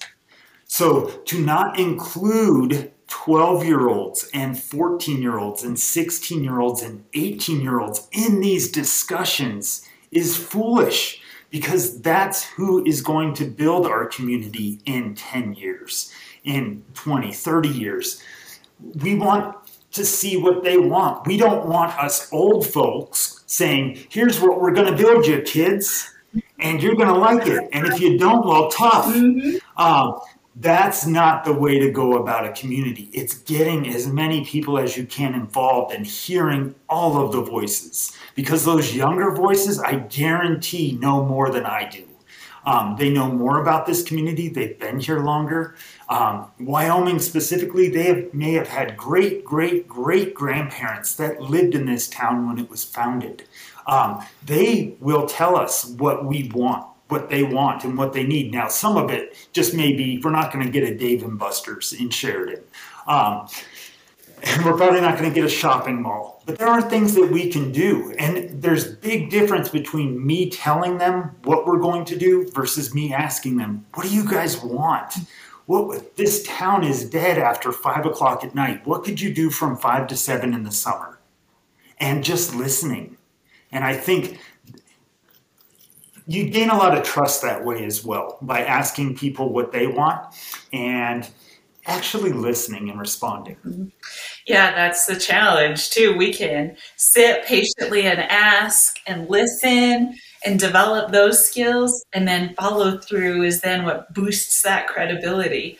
So 0.68 1.06
to 1.24 1.40
not 1.40 1.80
include 1.80 2.92
12 3.08 3.64
year 3.64 3.88
olds 3.88 4.30
and 4.32 4.56
14 4.58 5.20
year 5.20 5.38
olds 5.38 5.64
and 5.64 5.80
16 5.80 6.44
year 6.44 6.60
olds 6.60 6.82
and 6.82 7.04
18 7.14 7.60
year 7.60 7.80
olds 7.80 8.06
in 8.12 8.40
these 8.40 8.70
discussions 8.70 9.88
is 10.12 10.36
foolish 10.36 11.20
because 11.50 12.00
that's 12.02 12.44
who 12.44 12.84
is 12.84 13.00
going 13.00 13.32
to 13.34 13.46
build 13.46 13.86
our 13.86 14.06
community 14.06 14.80
in 14.84 15.14
10 15.14 15.54
years, 15.54 16.12
in 16.44 16.84
20, 16.92 17.32
30 17.32 17.68
years. 17.70 18.22
We 19.02 19.14
want 19.14 19.56
to 19.92 20.04
see 20.04 20.36
what 20.36 20.62
they 20.62 20.76
want. 20.76 21.26
We 21.26 21.38
don't 21.38 21.66
want 21.66 21.98
us 21.98 22.30
old 22.30 22.66
folks 22.66 23.42
saying, 23.46 24.06
here's 24.10 24.38
what 24.40 24.60
we're 24.60 24.72
going 24.72 24.94
to 24.94 25.02
build 25.02 25.26
you, 25.26 25.40
kids, 25.40 26.14
and 26.58 26.82
you're 26.82 26.94
going 26.94 27.08
to 27.08 27.18
like 27.18 27.46
it. 27.46 27.70
And 27.72 27.86
if 27.86 27.98
you 27.98 28.18
don't, 28.18 28.46
well, 28.46 28.68
tough. 28.68 29.06
Mm-hmm. 29.06 29.82
Um, 29.82 30.20
that's 30.60 31.06
not 31.06 31.44
the 31.44 31.52
way 31.52 31.78
to 31.78 31.90
go 31.90 32.16
about 32.16 32.44
a 32.44 32.52
community. 32.52 33.08
It's 33.12 33.34
getting 33.34 33.88
as 33.88 34.08
many 34.08 34.44
people 34.44 34.76
as 34.78 34.96
you 34.96 35.06
can 35.06 35.34
involved 35.34 35.94
and 35.94 36.04
hearing 36.04 36.74
all 36.88 37.24
of 37.24 37.30
the 37.30 37.42
voices. 37.42 38.12
Because 38.34 38.64
those 38.64 38.94
younger 38.94 39.30
voices, 39.30 39.78
I 39.78 39.96
guarantee, 39.96 40.98
know 41.00 41.24
more 41.24 41.50
than 41.50 41.64
I 41.64 41.88
do. 41.88 42.04
Um, 42.66 42.96
they 42.98 43.08
know 43.08 43.30
more 43.30 43.62
about 43.62 43.86
this 43.86 44.02
community. 44.02 44.48
They've 44.48 44.78
been 44.78 44.98
here 44.98 45.20
longer. 45.20 45.76
Um, 46.08 46.50
Wyoming 46.58 47.20
specifically, 47.20 47.88
they 47.88 48.02
have, 48.02 48.34
may 48.34 48.52
have 48.54 48.68
had 48.68 48.96
great, 48.96 49.44
great, 49.44 49.86
great 49.86 50.34
grandparents 50.34 51.14
that 51.14 51.40
lived 51.40 51.74
in 51.74 51.86
this 51.86 52.08
town 52.08 52.48
when 52.48 52.58
it 52.58 52.68
was 52.68 52.84
founded. 52.84 53.44
Um, 53.86 54.24
they 54.44 54.96
will 55.00 55.26
tell 55.26 55.56
us 55.56 55.86
what 55.86 56.26
we 56.26 56.50
want 56.52 56.87
what 57.08 57.28
they 57.30 57.42
want 57.42 57.84
and 57.84 57.96
what 57.96 58.12
they 58.12 58.24
need. 58.24 58.52
Now, 58.52 58.68
some 58.68 58.96
of 58.96 59.10
it 59.10 59.34
just 59.52 59.74
may 59.74 59.92
be 59.92 60.20
we're 60.22 60.30
not 60.30 60.52
going 60.52 60.64
to 60.64 60.70
get 60.70 60.88
a 60.88 60.96
Dave 60.96 61.22
and 61.22 61.38
Buster's 61.38 61.92
in 61.92 62.10
Sheridan. 62.10 62.62
Um, 63.06 63.48
and 64.42 64.64
we're 64.64 64.76
probably 64.76 65.00
not 65.00 65.18
going 65.18 65.28
to 65.28 65.34
get 65.34 65.44
a 65.44 65.48
shopping 65.48 66.02
mall. 66.02 66.42
But 66.46 66.58
there 66.58 66.68
are 66.68 66.82
things 66.82 67.14
that 67.14 67.30
we 67.30 67.50
can 67.50 67.72
do. 67.72 68.14
And 68.18 68.62
there's 68.62 68.84
big 68.84 69.30
difference 69.30 69.68
between 69.68 70.24
me 70.24 70.48
telling 70.50 70.98
them 70.98 71.36
what 71.44 71.66
we're 71.66 71.80
going 71.80 72.04
to 72.06 72.16
do 72.16 72.48
versus 72.50 72.94
me 72.94 73.12
asking 73.12 73.56
them, 73.56 73.84
what 73.94 74.06
do 74.06 74.14
you 74.14 74.28
guys 74.28 74.62
want? 74.62 75.14
What 75.66 76.16
this 76.16 76.42
town 76.44 76.84
is 76.84 77.08
dead 77.08 77.38
after 77.38 77.72
five 77.72 78.06
o'clock 78.06 78.44
at 78.44 78.54
night. 78.54 78.86
What 78.86 79.04
could 79.04 79.20
you 79.20 79.34
do 79.34 79.50
from 79.50 79.76
five 79.76 80.06
to 80.08 80.16
seven 80.16 80.54
in 80.54 80.62
the 80.62 80.72
summer? 80.72 81.18
And 81.98 82.22
just 82.22 82.54
listening. 82.54 83.16
And 83.72 83.84
I 83.84 83.94
think 83.94 84.38
you 86.28 86.50
gain 86.50 86.68
a 86.68 86.76
lot 86.76 86.96
of 86.96 87.02
trust 87.02 87.40
that 87.40 87.64
way 87.64 87.84
as 87.84 88.04
well 88.04 88.38
by 88.42 88.60
asking 88.60 89.16
people 89.16 89.52
what 89.52 89.72
they 89.72 89.86
want 89.86 90.34
and 90.74 91.28
actually 91.86 92.32
listening 92.32 92.90
and 92.90 93.00
responding. 93.00 93.56
Mm-hmm. 93.64 93.86
Yeah, 94.46 94.74
that's 94.74 95.06
the 95.06 95.16
challenge 95.16 95.88
too. 95.88 96.16
We 96.18 96.34
can 96.34 96.76
sit 96.96 97.46
patiently 97.46 98.02
and 98.02 98.20
ask 98.20 98.98
and 99.06 99.28
listen 99.30 100.14
and 100.44 100.60
develop 100.60 101.10
those 101.10 101.48
skills, 101.48 102.04
and 102.12 102.28
then 102.28 102.54
follow 102.54 102.98
through 102.98 103.42
is 103.42 103.62
then 103.62 103.84
what 103.84 104.12
boosts 104.14 104.62
that 104.62 104.86
credibility. 104.86 105.78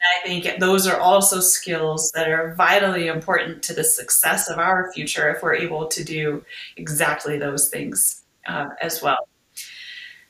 And 0.00 0.36
I 0.36 0.42
think 0.44 0.60
those 0.60 0.86
are 0.86 1.00
also 1.00 1.40
skills 1.40 2.12
that 2.14 2.28
are 2.28 2.54
vitally 2.54 3.08
important 3.08 3.62
to 3.64 3.74
the 3.74 3.84
success 3.84 4.48
of 4.48 4.58
our 4.58 4.92
future 4.92 5.30
if 5.30 5.42
we're 5.42 5.54
able 5.54 5.88
to 5.88 6.04
do 6.04 6.44
exactly 6.76 7.38
those 7.38 7.70
things 7.70 8.22
uh, 8.46 8.68
as 8.80 9.02
well. 9.02 9.28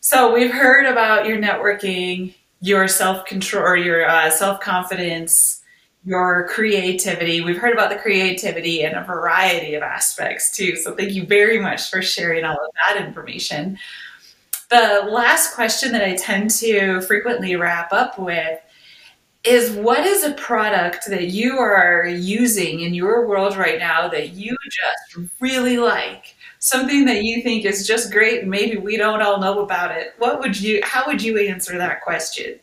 So 0.05 0.35
we've 0.35 0.53
heard 0.53 0.87
about 0.87 1.29
your 1.29 1.39
networking, 1.39 2.35
your 2.61 2.89
self 2.89 3.25
control, 3.25 3.63
or 3.63 3.77
your 3.77 4.05
uh, 4.05 4.31
self 4.31 4.61
confidence, 4.61 5.63
your 6.05 6.49
creativity. 6.49 7.41
We've 7.41 7.57
heard 7.57 7.73
about 7.73 7.89
the 7.89 7.97
creativity 7.97 8.83
in 8.83 8.97
a 8.97 9.05
variety 9.05 9.75
of 9.75 9.85
aspects 9.85 10.57
too. 10.57 10.75
So 10.75 10.97
thank 10.97 11.13
you 11.13 11.25
very 11.25 11.61
much 11.61 11.89
for 11.89 12.03
sharing 12.03 12.45
all 12.45 12.57
of 12.57 12.71
that 12.85 13.01
information. 13.01 13.79
The 14.71 15.07
last 15.09 15.55
question 15.55 15.93
that 15.93 16.03
I 16.03 16.17
tend 16.17 16.51
to 16.51 17.01
frequently 17.03 17.55
wrap 17.55 17.93
up 17.93 18.19
with 18.19 18.59
is 19.45 19.71
what 19.71 20.05
is 20.05 20.25
a 20.25 20.33
product 20.33 21.07
that 21.11 21.29
you 21.29 21.59
are 21.59 22.09
using 22.09 22.81
in 22.81 22.93
your 22.93 23.29
world 23.29 23.57
right 23.57 23.79
now 23.79 24.09
that 24.09 24.31
you 24.31 24.57
just 24.69 25.31
really 25.41 25.79
like? 25.79 26.35
Something 26.63 27.05
that 27.05 27.25
you 27.25 27.43
think 27.43 27.65
is 27.65 27.85
just 27.85 28.13
great 28.13 28.43
and 28.43 28.49
maybe 28.49 28.77
we 28.77 28.97
don't 28.97 29.21
all 29.21 29.41
know 29.41 29.63
about 29.63 29.91
it 29.91 30.15
what 30.19 30.39
would 30.39 30.59
you 30.59 30.81
how 30.85 31.05
would 31.09 31.21
you 31.21 31.37
answer 31.37 31.77
that 31.77 32.03
question? 32.03 32.59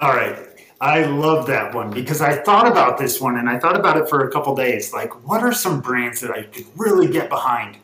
All 0.00 0.14
right. 0.14 0.38
I 0.80 1.04
love 1.06 1.46
that 1.48 1.74
one 1.74 1.90
because 1.90 2.20
i 2.20 2.36
thought 2.36 2.66
about 2.66 2.98
this 2.98 3.20
one 3.20 3.38
and 3.38 3.48
i 3.48 3.58
thought 3.58 3.78
about 3.78 3.96
it 3.96 4.08
for 4.08 4.28
a 4.28 4.30
couple 4.30 4.54
days. 4.54 4.92
Like 4.92 5.26
what 5.26 5.42
are 5.42 5.52
some 5.52 5.80
brands 5.80 6.20
that 6.20 6.30
i 6.30 6.44
could 6.44 6.66
really 6.76 7.08
get 7.08 7.28
behind? 7.28 7.76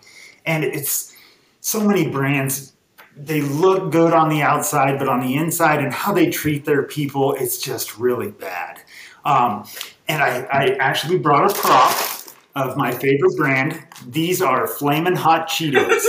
And 0.47 0.62
it's 0.62 1.16
so 1.61 1.81
many 1.81 2.09
brands. 2.09 2.75
They 3.16 3.41
look 3.41 3.91
good 3.91 4.12
on 4.12 4.29
the 4.29 4.43
outside 4.43 5.01
but 5.01 5.09
on 5.09 5.19
the 5.21 5.35
inside 5.35 5.83
and 5.83 5.93
how 5.93 6.12
they 6.12 6.31
treat 6.31 6.64
their 6.64 6.85
people 6.85 7.35
it's 7.35 7.59
just 7.59 7.99
really 7.99 8.31
bad. 8.31 8.83
Um, 9.25 9.66
and 10.07 10.23
I, 10.23 10.43
I 10.45 10.64
actually 10.77 11.19
brought 11.19 11.51
a 11.51 11.55
prop 11.55 12.18
of 12.59 12.76
my 12.76 12.90
favorite 12.90 13.36
brand. 13.36 13.80
These 14.06 14.42
are 14.42 14.66
Flamin' 14.66 15.14
Hot 15.14 15.48
Cheetos. 15.48 16.04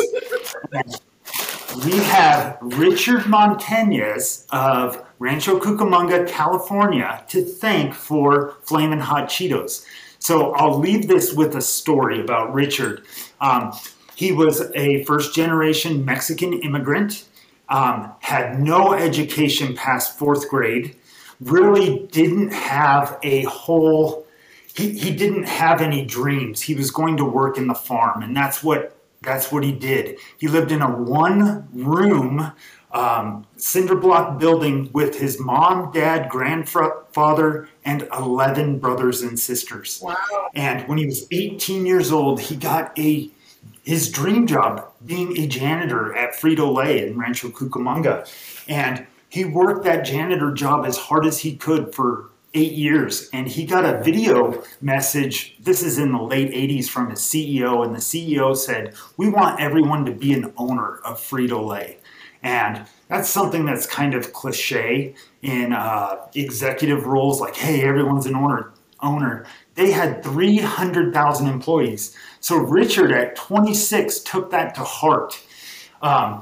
we 1.85 1.97
have 1.97 2.57
Richard 2.61 3.21
Montañez 3.21 4.47
of 4.51 5.05
Rancho 5.19 5.59
Cucamonga, 5.59 6.27
California, 6.27 7.23
to 7.29 7.43
thank 7.43 7.93
for 7.93 8.55
Flamin' 8.63 8.99
Hot 8.99 9.29
Cheetos. 9.29 9.85
So 10.17 10.51
I'll 10.53 10.79
leave 10.79 11.07
this 11.07 11.33
with 11.33 11.55
a 11.55 11.61
story 11.61 12.19
about 12.19 12.53
Richard. 12.53 13.05
Um, 13.39 13.71
he 14.15 14.31
was 14.31 14.71
a 14.75 15.03
first 15.05 15.35
generation 15.35 16.03
Mexican 16.03 16.53
immigrant, 16.53 17.25
um, 17.69 18.11
had 18.21 18.59
no 18.59 18.93
education 18.93 19.75
past 19.75 20.17
fourth 20.17 20.49
grade, 20.49 20.95
really 21.39 22.07
didn't 22.11 22.51
have 22.51 23.19
a 23.21 23.43
whole 23.43 24.25
he, 24.79 24.97
he 24.97 25.11
didn't 25.13 25.43
have 25.43 25.81
any 25.81 26.05
dreams. 26.05 26.61
He 26.61 26.73
was 26.73 26.89
going 26.89 27.17
to 27.17 27.25
work 27.25 27.57
in 27.57 27.67
the 27.67 27.75
farm, 27.75 28.23
and 28.23 28.35
that's 28.35 28.63
what 28.63 28.95
that's 29.21 29.51
what 29.51 29.65
he 29.65 29.73
did. 29.73 30.17
He 30.37 30.47
lived 30.47 30.71
in 30.71 30.81
a 30.81 30.89
one 30.89 31.67
room 31.73 32.53
um, 32.91 33.45
cinder 33.57 33.95
block 33.95 34.39
building 34.39 34.89
with 34.93 35.19
his 35.19 35.37
mom, 35.39 35.91
dad, 35.91 36.29
grandfather, 36.29 37.67
and 37.83 38.07
11 38.17 38.79
brothers 38.79 39.21
and 39.21 39.37
sisters. 39.37 39.99
Wow. 40.01 40.15
And 40.55 40.87
when 40.87 40.97
he 40.97 41.05
was 41.05 41.27
18 41.31 41.85
years 41.85 42.13
old, 42.13 42.39
he 42.39 42.55
got 42.55 42.97
a 42.97 43.29
his 43.83 44.09
dream 44.09 44.47
job 44.47 44.89
being 45.05 45.37
a 45.37 45.47
janitor 45.47 46.15
at 46.15 46.33
Frito 46.33 46.73
Lay 46.73 47.05
in 47.05 47.17
Rancho 47.17 47.49
Cucamonga. 47.49 48.31
And 48.69 49.05
he 49.27 49.43
worked 49.43 49.83
that 49.83 50.05
janitor 50.05 50.53
job 50.53 50.85
as 50.85 50.97
hard 50.97 51.25
as 51.25 51.39
he 51.39 51.55
could 51.55 51.93
for 51.93 52.29
eight 52.53 52.73
years 52.73 53.29
and 53.31 53.47
he 53.47 53.65
got 53.65 53.85
a 53.85 54.01
video 54.01 54.63
message. 54.81 55.55
This 55.59 55.83
is 55.83 55.97
in 55.97 56.11
the 56.11 56.21
late 56.21 56.51
80s 56.51 56.89
from 56.89 57.09
his 57.09 57.19
ceo 57.19 57.85
and 57.85 57.93
the 57.93 57.99
ceo 57.99 58.55
said 58.55 58.95
we 59.17 59.29
want 59.29 59.59
everyone 59.59 60.05
to 60.05 60.11
be 60.11 60.33
an 60.33 60.51
owner 60.57 60.97
of 61.05 61.19
frito-lay 61.19 61.97
and 62.41 62.85
that's 63.07 63.29
something 63.29 63.65
that's 63.65 63.85
kind 63.85 64.13
of 64.13 64.33
cliche 64.33 65.13
in 65.41 65.73
uh, 65.73 66.27
executive 66.33 67.05
roles 67.05 67.39
like 67.39 67.55
hey 67.55 67.83
everyone's 67.83 68.25
an 68.25 68.35
owner 68.35 68.73
owner. 69.01 69.45
They 69.75 69.91
had 69.91 70.23
300000 70.23 71.47
employees. 71.47 72.15
So 72.39 72.57
richard 72.57 73.11
at 73.11 73.35
26 73.35 74.19
took 74.21 74.51
that 74.51 74.75
to 74.75 74.81
heart. 74.81 75.41
Um, 76.01 76.41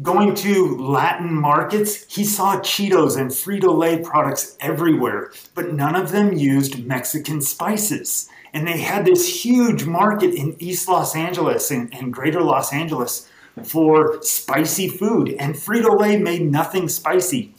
Going 0.00 0.36
to 0.36 0.76
Latin 0.76 1.34
markets, 1.34 2.04
he 2.08 2.24
saw 2.24 2.60
Cheetos 2.60 3.18
and 3.18 3.30
Frito 3.30 3.76
Lay 3.76 3.98
products 3.98 4.56
everywhere, 4.60 5.32
but 5.54 5.72
none 5.72 5.96
of 5.96 6.12
them 6.12 6.32
used 6.34 6.86
Mexican 6.86 7.40
spices. 7.40 8.28
And 8.52 8.66
they 8.66 8.78
had 8.78 9.04
this 9.04 9.44
huge 9.44 9.84
market 9.86 10.34
in 10.34 10.54
East 10.62 10.88
Los 10.88 11.16
Angeles 11.16 11.72
and, 11.72 11.92
and 11.92 12.12
greater 12.12 12.40
Los 12.40 12.72
Angeles 12.72 13.28
for 13.64 14.22
spicy 14.22 14.88
food. 14.88 15.34
And 15.38 15.56
Frito 15.56 15.98
Lay 15.98 16.16
made 16.16 16.50
nothing 16.50 16.88
spicy. 16.88 17.54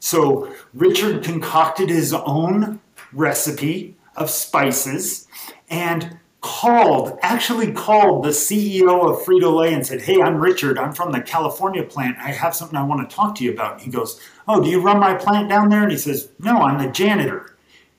So 0.00 0.52
Richard 0.74 1.22
concocted 1.22 1.88
his 1.88 2.12
own 2.12 2.80
recipe 3.12 3.96
of 4.16 4.28
spices 4.28 5.28
and 5.70 6.18
called, 6.40 7.18
actually 7.22 7.72
called 7.72 8.24
the 8.24 8.30
CEO 8.30 9.10
of 9.10 9.24
Frito 9.24 9.54
Lay 9.54 9.74
and 9.74 9.86
said, 9.86 10.00
Hey, 10.00 10.20
I'm 10.20 10.36
Richard. 10.36 10.78
I'm 10.78 10.92
from 10.92 11.12
the 11.12 11.20
California 11.20 11.82
plant. 11.82 12.18
I 12.18 12.30
have 12.30 12.54
something 12.54 12.76
I 12.76 12.84
want 12.84 13.08
to 13.08 13.14
talk 13.14 13.34
to 13.36 13.44
you 13.44 13.52
about. 13.52 13.74
And 13.74 13.82
he 13.82 13.90
goes, 13.90 14.20
Oh, 14.46 14.62
do 14.62 14.68
you 14.68 14.80
run 14.80 15.00
my 15.00 15.14
plant 15.14 15.48
down 15.48 15.68
there? 15.68 15.82
And 15.82 15.90
he 15.90 15.98
says, 15.98 16.28
No, 16.38 16.58
I'm 16.58 16.78
the 16.78 16.90
janitor. 16.90 17.56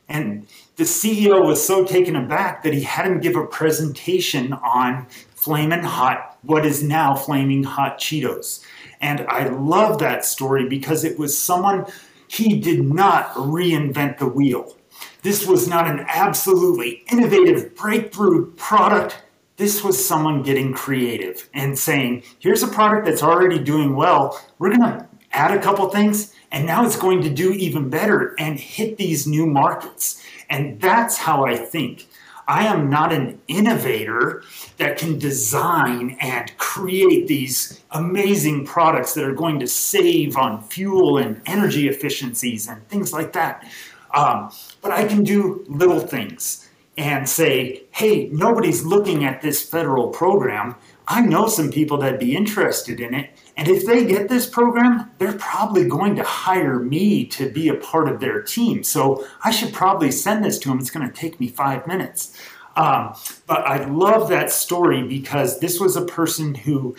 And 0.10 0.48
the 0.78 0.86
CEO 0.86 1.46
was 1.46 1.66
so 1.66 1.84
taken 1.84 2.16
aback 2.16 2.64
that 2.64 2.74
he 2.74 2.82
had 2.82 3.08
him 3.08 3.20
give 3.20 3.36
a 3.36 3.46
presentation 3.46 4.54
on 4.54 5.08
Flamin' 5.36 5.84
Hot, 5.84 6.38
what 6.44 6.66
is 6.66 6.82
now 6.82 7.16
Flaming 7.16 7.64
Hot 7.64 8.00
Cheetos. 8.00 8.64
And 9.02 9.22
I 9.28 9.48
love 9.50 10.00
that 10.00 10.24
story 10.24 10.70
because 10.70 11.04
it 11.04 11.20
was 11.20 11.38
someone, 11.38 11.86
he 12.28 12.60
did 12.60 12.84
not 12.84 13.34
reinvent 13.34 14.18
the 14.18 14.28
wheel. 14.28 14.77
This 15.28 15.46
was 15.46 15.68
not 15.68 15.90
an 15.90 16.06
absolutely 16.08 17.04
innovative 17.12 17.76
breakthrough 17.76 18.50
product. 18.52 19.24
This 19.58 19.84
was 19.84 20.08
someone 20.08 20.42
getting 20.42 20.72
creative 20.72 21.50
and 21.54 21.78
saying, 21.78 22.24
here's 22.40 22.64
a 22.64 22.68
product 22.70 23.06
that's 23.06 23.22
already 23.22 23.60
doing 23.60 23.94
well. 23.94 24.42
We're 24.58 24.70
going 24.70 24.90
to 24.90 25.06
add 25.34 25.52
a 25.52 25.62
couple 25.62 25.90
things, 25.90 26.34
and 26.50 26.66
now 26.66 26.86
it's 26.86 26.96
going 26.96 27.24
to 27.24 27.30
do 27.30 27.52
even 27.52 27.90
better 27.90 28.36
and 28.40 28.58
hit 28.58 28.96
these 28.96 29.28
new 29.28 29.46
markets. 29.46 30.24
And 30.50 30.80
that's 30.80 31.18
how 31.18 31.46
I 31.46 31.58
think. 31.58 32.08
I 32.48 32.66
am 32.66 32.90
not 32.90 33.12
an 33.12 33.42
innovator 33.50 34.44
that 34.78 34.98
can 34.98 35.20
design 35.20 36.16
and 36.22 36.58
create 36.58 37.28
these 37.28 37.84
amazing 37.92 38.66
products 38.66 39.14
that 39.16 39.26
are 39.26 39.36
going 39.36 39.60
to 39.60 39.68
save 39.68 40.38
on 40.38 40.64
fuel 40.64 41.18
and 41.18 41.42
energy 41.46 41.90
efficiencies 41.90 42.70
and 42.70 42.88
things 42.88 43.12
like 43.12 43.34
that. 43.34 43.70
Um, 44.14 44.52
but 44.88 44.98
I 44.98 45.06
can 45.06 45.26
do 45.26 45.66
little 45.68 46.00
things 46.00 46.70
and 46.98 47.28
say, 47.28 47.84
hey, 47.92 48.30
nobody's 48.32 48.86
looking 48.86 49.26
at 49.26 49.42
this 49.42 49.62
federal 49.62 50.08
program. 50.08 50.76
I 51.10 51.20
know 51.20 51.50
some 51.50 51.72
people 51.72 51.98
that'd 51.98 52.22
be 52.22 52.38
interested 52.38 53.02
in 53.02 53.14
it. 53.14 53.32
And 53.58 53.68
if 53.68 53.86
they 53.86 54.06
get 54.06 54.30
this 54.30 54.46
program, 54.46 55.12
they're 55.18 55.38
probably 55.38 55.90
going 55.90 56.16
to 56.16 56.24
hire 56.24 56.80
me 56.80 57.26
to 57.26 57.50
be 57.50 57.68
a 57.68 57.76
part 57.76 58.08
of 58.08 58.22
their 58.22 58.42
team. 58.42 58.82
So 58.82 59.28
I 59.44 59.52
should 59.52 59.74
probably 59.74 60.10
send 60.10 60.46
this 60.46 60.58
to 60.60 60.70
them. 60.70 60.80
It's 60.80 60.90
going 60.90 61.06
to 61.06 61.14
take 61.14 61.38
me 61.38 61.50
five 61.50 61.86
minutes. 61.86 62.40
Um, 62.78 63.14
but 63.46 63.68
I 63.68 63.84
love 63.90 64.30
that 64.30 64.52
story 64.52 65.06
because 65.06 65.60
this 65.60 65.82
was 65.82 65.98
a 65.98 66.06
person 66.06 66.56
who, 66.56 66.96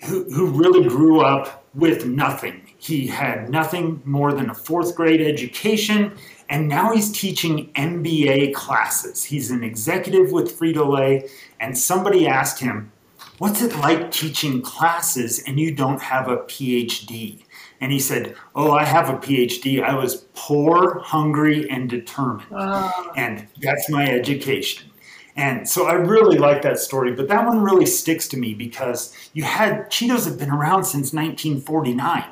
who, 0.00 0.24
who 0.32 0.46
really 0.46 0.88
grew 0.88 1.20
up 1.20 1.64
with 1.74 2.06
nothing. 2.06 2.62
He 2.78 3.06
had 3.06 3.50
nothing 3.50 4.02
more 4.04 4.32
than 4.32 4.50
a 4.50 4.54
fourth 4.54 4.94
grade 4.96 5.20
education, 5.20 6.16
and 6.50 6.68
now 6.68 6.92
he's 6.92 7.12
teaching 7.12 7.72
MBA 7.74 8.52
classes. 8.54 9.24
He's 9.24 9.52
an 9.52 9.62
executive 9.62 10.32
with 10.32 10.58
Frito 10.58 10.86
Lay, 10.92 11.28
and 11.60 11.78
somebody 11.78 12.26
asked 12.26 12.58
him, 12.58 12.90
What's 13.38 13.62
it 13.62 13.74
like 13.76 14.10
teaching 14.10 14.60
classes 14.60 15.42
and 15.46 15.58
you 15.58 15.74
don't 15.74 16.02
have 16.02 16.28
a 16.28 16.38
PhD? 16.38 17.44
And 17.80 17.92
he 17.92 18.00
said, 18.00 18.34
Oh, 18.54 18.72
I 18.72 18.84
have 18.84 19.08
a 19.08 19.14
PhD. 19.14 19.82
I 19.82 19.94
was 19.94 20.26
poor, 20.34 20.98
hungry, 20.98 21.70
and 21.70 21.88
determined. 21.88 22.48
Ah. 22.52 23.12
And 23.16 23.46
that's 23.62 23.88
my 23.88 24.06
education. 24.10 24.90
And 25.36 25.66
so 25.66 25.86
I 25.86 25.92
really 25.92 26.36
like 26.36 26.62
that 26.62 26.78
story, 26.78 27.12
but 27.12 27.28
that 27.28 27.46
one 27.46 27.62
really 27.62 27.86
sticks 27.86 28.26
to 28.28 28.36
me 28.36 28.52
because 28.52 29.16
you 29.32 29.44
had 29.44 29.88
Cheetos 29.88 30.26
have 30.26 30.38
been 30.38 30.50
around 30.50 30.84
since 30.84 31.14
1949. 31.14 32.24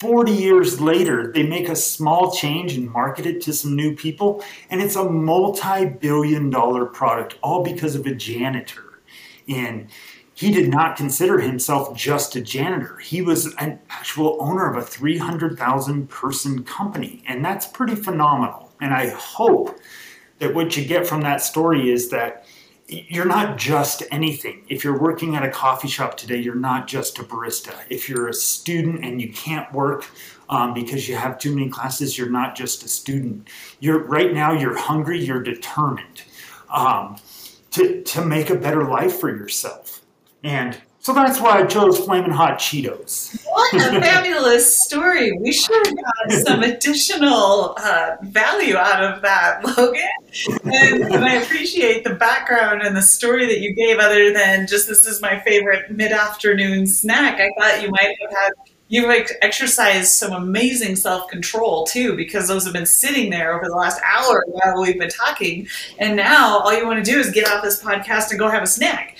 40 0.00 0.30
years 0.30 0.80
later, 0.80 1.32
they 1.32 1.42
make 1.42 1.68
a 1.68 1.74
small 1.74 2.30
change 2.30 2.76
and 2.76 2.90
market 2.90 3.26
it 3.26 3.40
to 3.42 3.52
some 3.52 3.74
new 3.74 3.96
people, 3.96 4.44
and 4.70 4.80
it's 4.80 4.94
a 4.94 5.04
multi 5.04 5.86
billion 5.86 6.50
dollar 6.50 6.86
product, 6.86 7.36
all 7.42 7.64
because 7.64 7.96
of 7.96 8.06
a 8.06 8.14
janitor. 8.14 9.00
And 9.48 9.88
he 10.34 10.52
did 10.52 10.68
not 10.70 10.96
consider 10.96 11.40
himself 11.40 11.96
just 11.96 12.36
a 12.36 12.40
janitor. 12.40 12.98
He 12.98 13.22
was 13.22 13.52
an 13.56 13.80
actual 13.90 14.36
owner 14.40 14.70
of 14.70 14.76
a 14.76 14.86
300,000 14.86 16.08
person 16.08 16.62
company, 16.62 17.24
and 17.26 17.44
that's 17.44 17.66
pretty 17.66 17.96
phenomenal. 17.96 18.70
And 18.80 18.94
I 18.94 19.08
hope 19.08 19.80
that 20.38 20.54
what 20.54 20.76
you 20.76 20.84
get 20.84 21.08
from 21.08 21.22
that 21.22 21.42
story 21.42 21.90
is 21.90 22.10
that 22.10 22.46
you're 22.88 23.26
not 23.26 23.58
just 23.58 24.02
anything. 24.10 24.64
If 24.68 24.82
you're 24.82 24.98
working 24.98 25.36
at 25.36 25.44
a 25.44 25.50
coffee 25.50 25.88
shop 25.88 26.16
today, 26.16 26.38
you're 26.38 26.54
not 26.54 26.88
just 26.88 27.18
a 27.18 27.22
barista. 27.22 27.74
If 27.90 28.08
you're 28.08 28.28
a 28.28 28.34
student 28.34 29.04
and 29.04 29.20
you 29.20 29.30
can't 29.30 29.70
work 29.72 30.06
um, 30.48 30.72
because 30.72 31.06
you 31.06 31.16
have 31.16 31.38
too 31.38 31.54
many 31.54 31.68
classes, 31.68 32.16
you're 32.16 32.30
not 32.30 32.56
just 32.56 32.82
a 32.84 32.88
student. 32.88 33.48
You're 33.80 34.04
right 34.04 34.32
now. 34.32 34.52
You're 34.52 34.76
hungry. 34.76 35.22
You're 35.22 35.42
determined 35.42 36.22
um, 36.70 37.16
to 37.72 38.02
to 38.02 38.24
make 38.24 38.48
a 38.48 38.54
better 38.54 38.84
life 38.88 39.20
for 39.20 39.28
yourself. 39.28 40.00
And 40.42 40.80
so 41.08 41.14
that's 41.14 41.40
why 41.40 41.62
I 41.62 41.64
chose 41.64 41.98
Flamin' 41.98 42.32
Hot 42.32 42.58
Cheetos. 42.58 43.34
What 43.46 43.74
a 43.76 43.98
fabulous 43.98 44.84
story. 44.84 45.32
We 45.40 45.52
should 45.52 45.86
have 45.86 45.96
got 45.96 46.32
some 46.46 46.62
additional 46.62 47.74
uh, 47.78 48.16
value 48.24 48.76
out 48.76 49.02
of 49.02 49.22
that, 49.22 49.64
Logan. 49.64 50.02
And, 50.64 51.04
and, 51.04 51.24
I 51.24 51.36
appreciate 51.36 52.04
the 52.04 52.14
background 52.14 52.82
and 52.82 52.94
the 52.94 53.00
story 53.00 53.46
that 53.46 53.60
you 53.60 53.74
gave, 53.74 53.98
other 53.98 54.34
than 54.34 54.66
just 54.66 54.86
this 54.86 55.06
is 55.06 55.22
my 55.22 55.40
favorite 55.40 55.90
mid 55.90 56.12
afternoon 56.12 56.86
snack. 56.86 57.40
I 57.40 57.48
thought 57.58 57.82
you 57.82 57.88
might 57.88 58.14
have 58.20 58.30
had. 58.30 58.52
You've 58.88 59.10
exercised 59.40 60.12
some 60.12 60.34
amazing 60.34 60.96
self 60.96 61.30
control 61.30 61.86
too, 61.86 62.16
because 62.16 62.48
those 62.48 62.64
have 62.64 62.74
been 62.74 62.84
sitting 62.84 63.30
there 63.30 63.56
over 63.56 63.66
the 63.66 63.76
last 63.76 63.98
hour 64.04 64.44
while 64.48 64.82
we've 64.82 64.98
been 64.98 65.08
talking. 65.08 65.68
And 65.98 66.16
now 66.16 66.58
all 66.58 66.78
you 66.78 66.86
want 66.86 67.02
to 67.02 67.10
do 67.10 67.18
is 67.18 67.30
get 67.30 67.48
off 67.48 67.64
this 67.64 67.82
podcast 67.82 68.28
and 68.28 68.38
go 68.38 68.50
have 68.50 68.62
a 68.62 68.66
snack. 68.66 69.16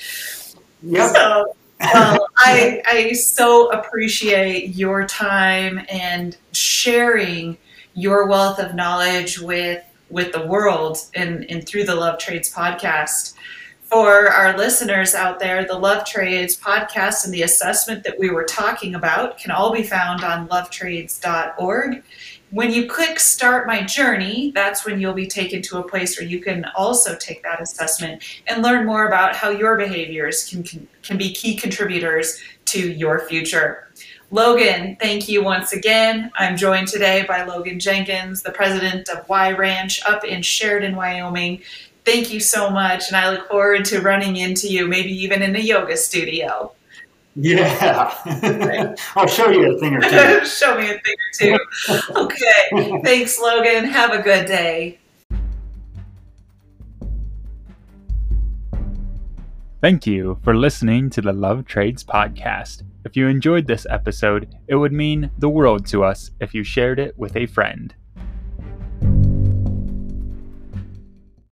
Yep. 0.82 1.14
So, 1.14 1.54
well, 1.80 2.28
I, 2.38 2.82
I 2.86 3.12
so 3.12 3.70
appreciate 3.70 4.74
your 4.74 5.06
time 5.06 5.80
and 5.88 6.36
sharing 6.52 7.58
your 7.94 8.28
wealth 8.28 8.58
of 8.58 8.74
knowledge 8.74 9.40
with 9.40 9.82
with 10.10 10.32
the 10.32 10.46
world 10.46 10.98
and, 11.14 11.44
and 11.50 11.66
through 11.66 11.84
the 11.84 11.94
Love 11.94 12.18
Trades 12.18 12.52
podcast. 12.52 13.34
For 13.82 14.28
our 14.28 14.56
listeners 14.56 15.14
out 15.14 15.38
there, 15.38 15.66
the 15.66 15.78
Love 15.78 16.04
Trades 16.04 16.58
podcast 16.58 17.24
and 17.24 17.32
the 17.32 17.42
assessment 17.42 18.04
that 18.04 18.18
we 18.18 18.30
were 18.30 18.44
talking 18.44 18.94
about 18.94 19.38
can 19.38 19.50
all 19.50 19.72
be 19.72 19.82
found 19.82 20.22
on 20.24 20.48
lovetrades.org. 20.48 22.02
When 22.50 22.72
you 22.72 22.88
click 22.88 23.20
Start 23.20 23.66
My 23.66 23.82
Journey, 23.82 24.52
that's 24.54 24.86
when 24.86 24.98
you'll 24.98 25.12
be 25.12 25.26
taken 25.26 25.60
to 25.62 25.78
a 25.78 25.82
place 25.82 26.18
where 26.18 26.26
you 26.26 26.40
can 26.40 26.64
also 26.74 27.14
take 27.14 27.42
that 27.42 27.60
assessment 27.60 28.22
and 28.46 28.62
learn 28.62 28.86
more 28.86 29.06
about 29.06 29.36
how 29.36 29.50
your 29.50 29.76
behaviors 29.76 30.48
can, 30.48 30.62
can, 30.62 30.88
can 31.02 31.18
be 31.18 31.34
key 31.34 31.56
contributors 31.56 32.40
to 32.66 32.90
your 32.92 33.20
future. 33.28 33.88
Logan, 34.30 34.96
thank 34.98 35.28
you 35.28 35.44
once 35.44 35.74
again. 35.74 36.30
I'm 36.38 36.56
joined 36.56 36.88
today 36.88 37.26
by 37.28 37.44
Logan 37.44 37.78
Jenkins, 37.78 38.42
the 38.42 38.52
president 38.52 39.10
of 39.10 39.28
Y 39.28 39.52
Ranch 39.52 40.02
up 40.06 40.24
in 40.24 40.40
Sheridan, 40.40 40.96
Wyoming. 40.96 41.60
Thank 42.06 42.32
you 42.32 42.40
so 42.40 42.70
much, 42.70 43.08
and 43.08 43.16
I 43.16 43.30
look 43.30 43.46
forward 43.48 43.84
to 43.86 44.00
running 44.00 44.36
into 44.36 44.68
you, 44.68 44.88
maybe 44.88 45.12
even 45.12 45.42
in 45.42 45.54
a 45.54 45.60
yoga 45.60 45.98
studio. 45.98 46.72
Yeah. 47.40 48.12
I'll 48.24 48.94
oh, 49.16 49.26
show 49.26 49.48
you 49.48 49.76
a 49.76 49.78
thing 49.78 49.94
or 49.94 50.00
two. 50.00 50.44
show 50.44 50.76
me 50.76 50.90
a 50.90 50.98
thing 50.98 51.14
or 51.14 51.56
two. 51.56 52.12
Okay. 52.16 53.00
Thanks, 53.04 53.38
Logan. 53.38 53.84
Have 53.84 54.12
a 54.12 54.20
good 54.20 54.46
day. 54.46 54.98
Thank 59.80 60.04
you 60.04 60.40
for 60.42 60.56
listening 60.56 61.10
to 61.10 61.20
the 61.20 61.32
Love 61.32 61.64
Trades 61.64 62.02
podcast. 62.02 62.82
If 63.04 63.16
you 63.16 63.28
enjoyed 63.28 63.68
this 63.68 63.86
episode, 63.88 64.52
it 64.66 64.74
would 64.74 64.92
mean 64.92 65.30
the 65.38 65.48
world 65.48 65.86
to 65.86 66.02
us 66.02 66.32
if 66.40 66.52
you 66.52 66.64
shared 66.64 66.98
it 66.98 67.16
with 67.16 67.36
a 67.36 67.46
friend. 67.46 67.94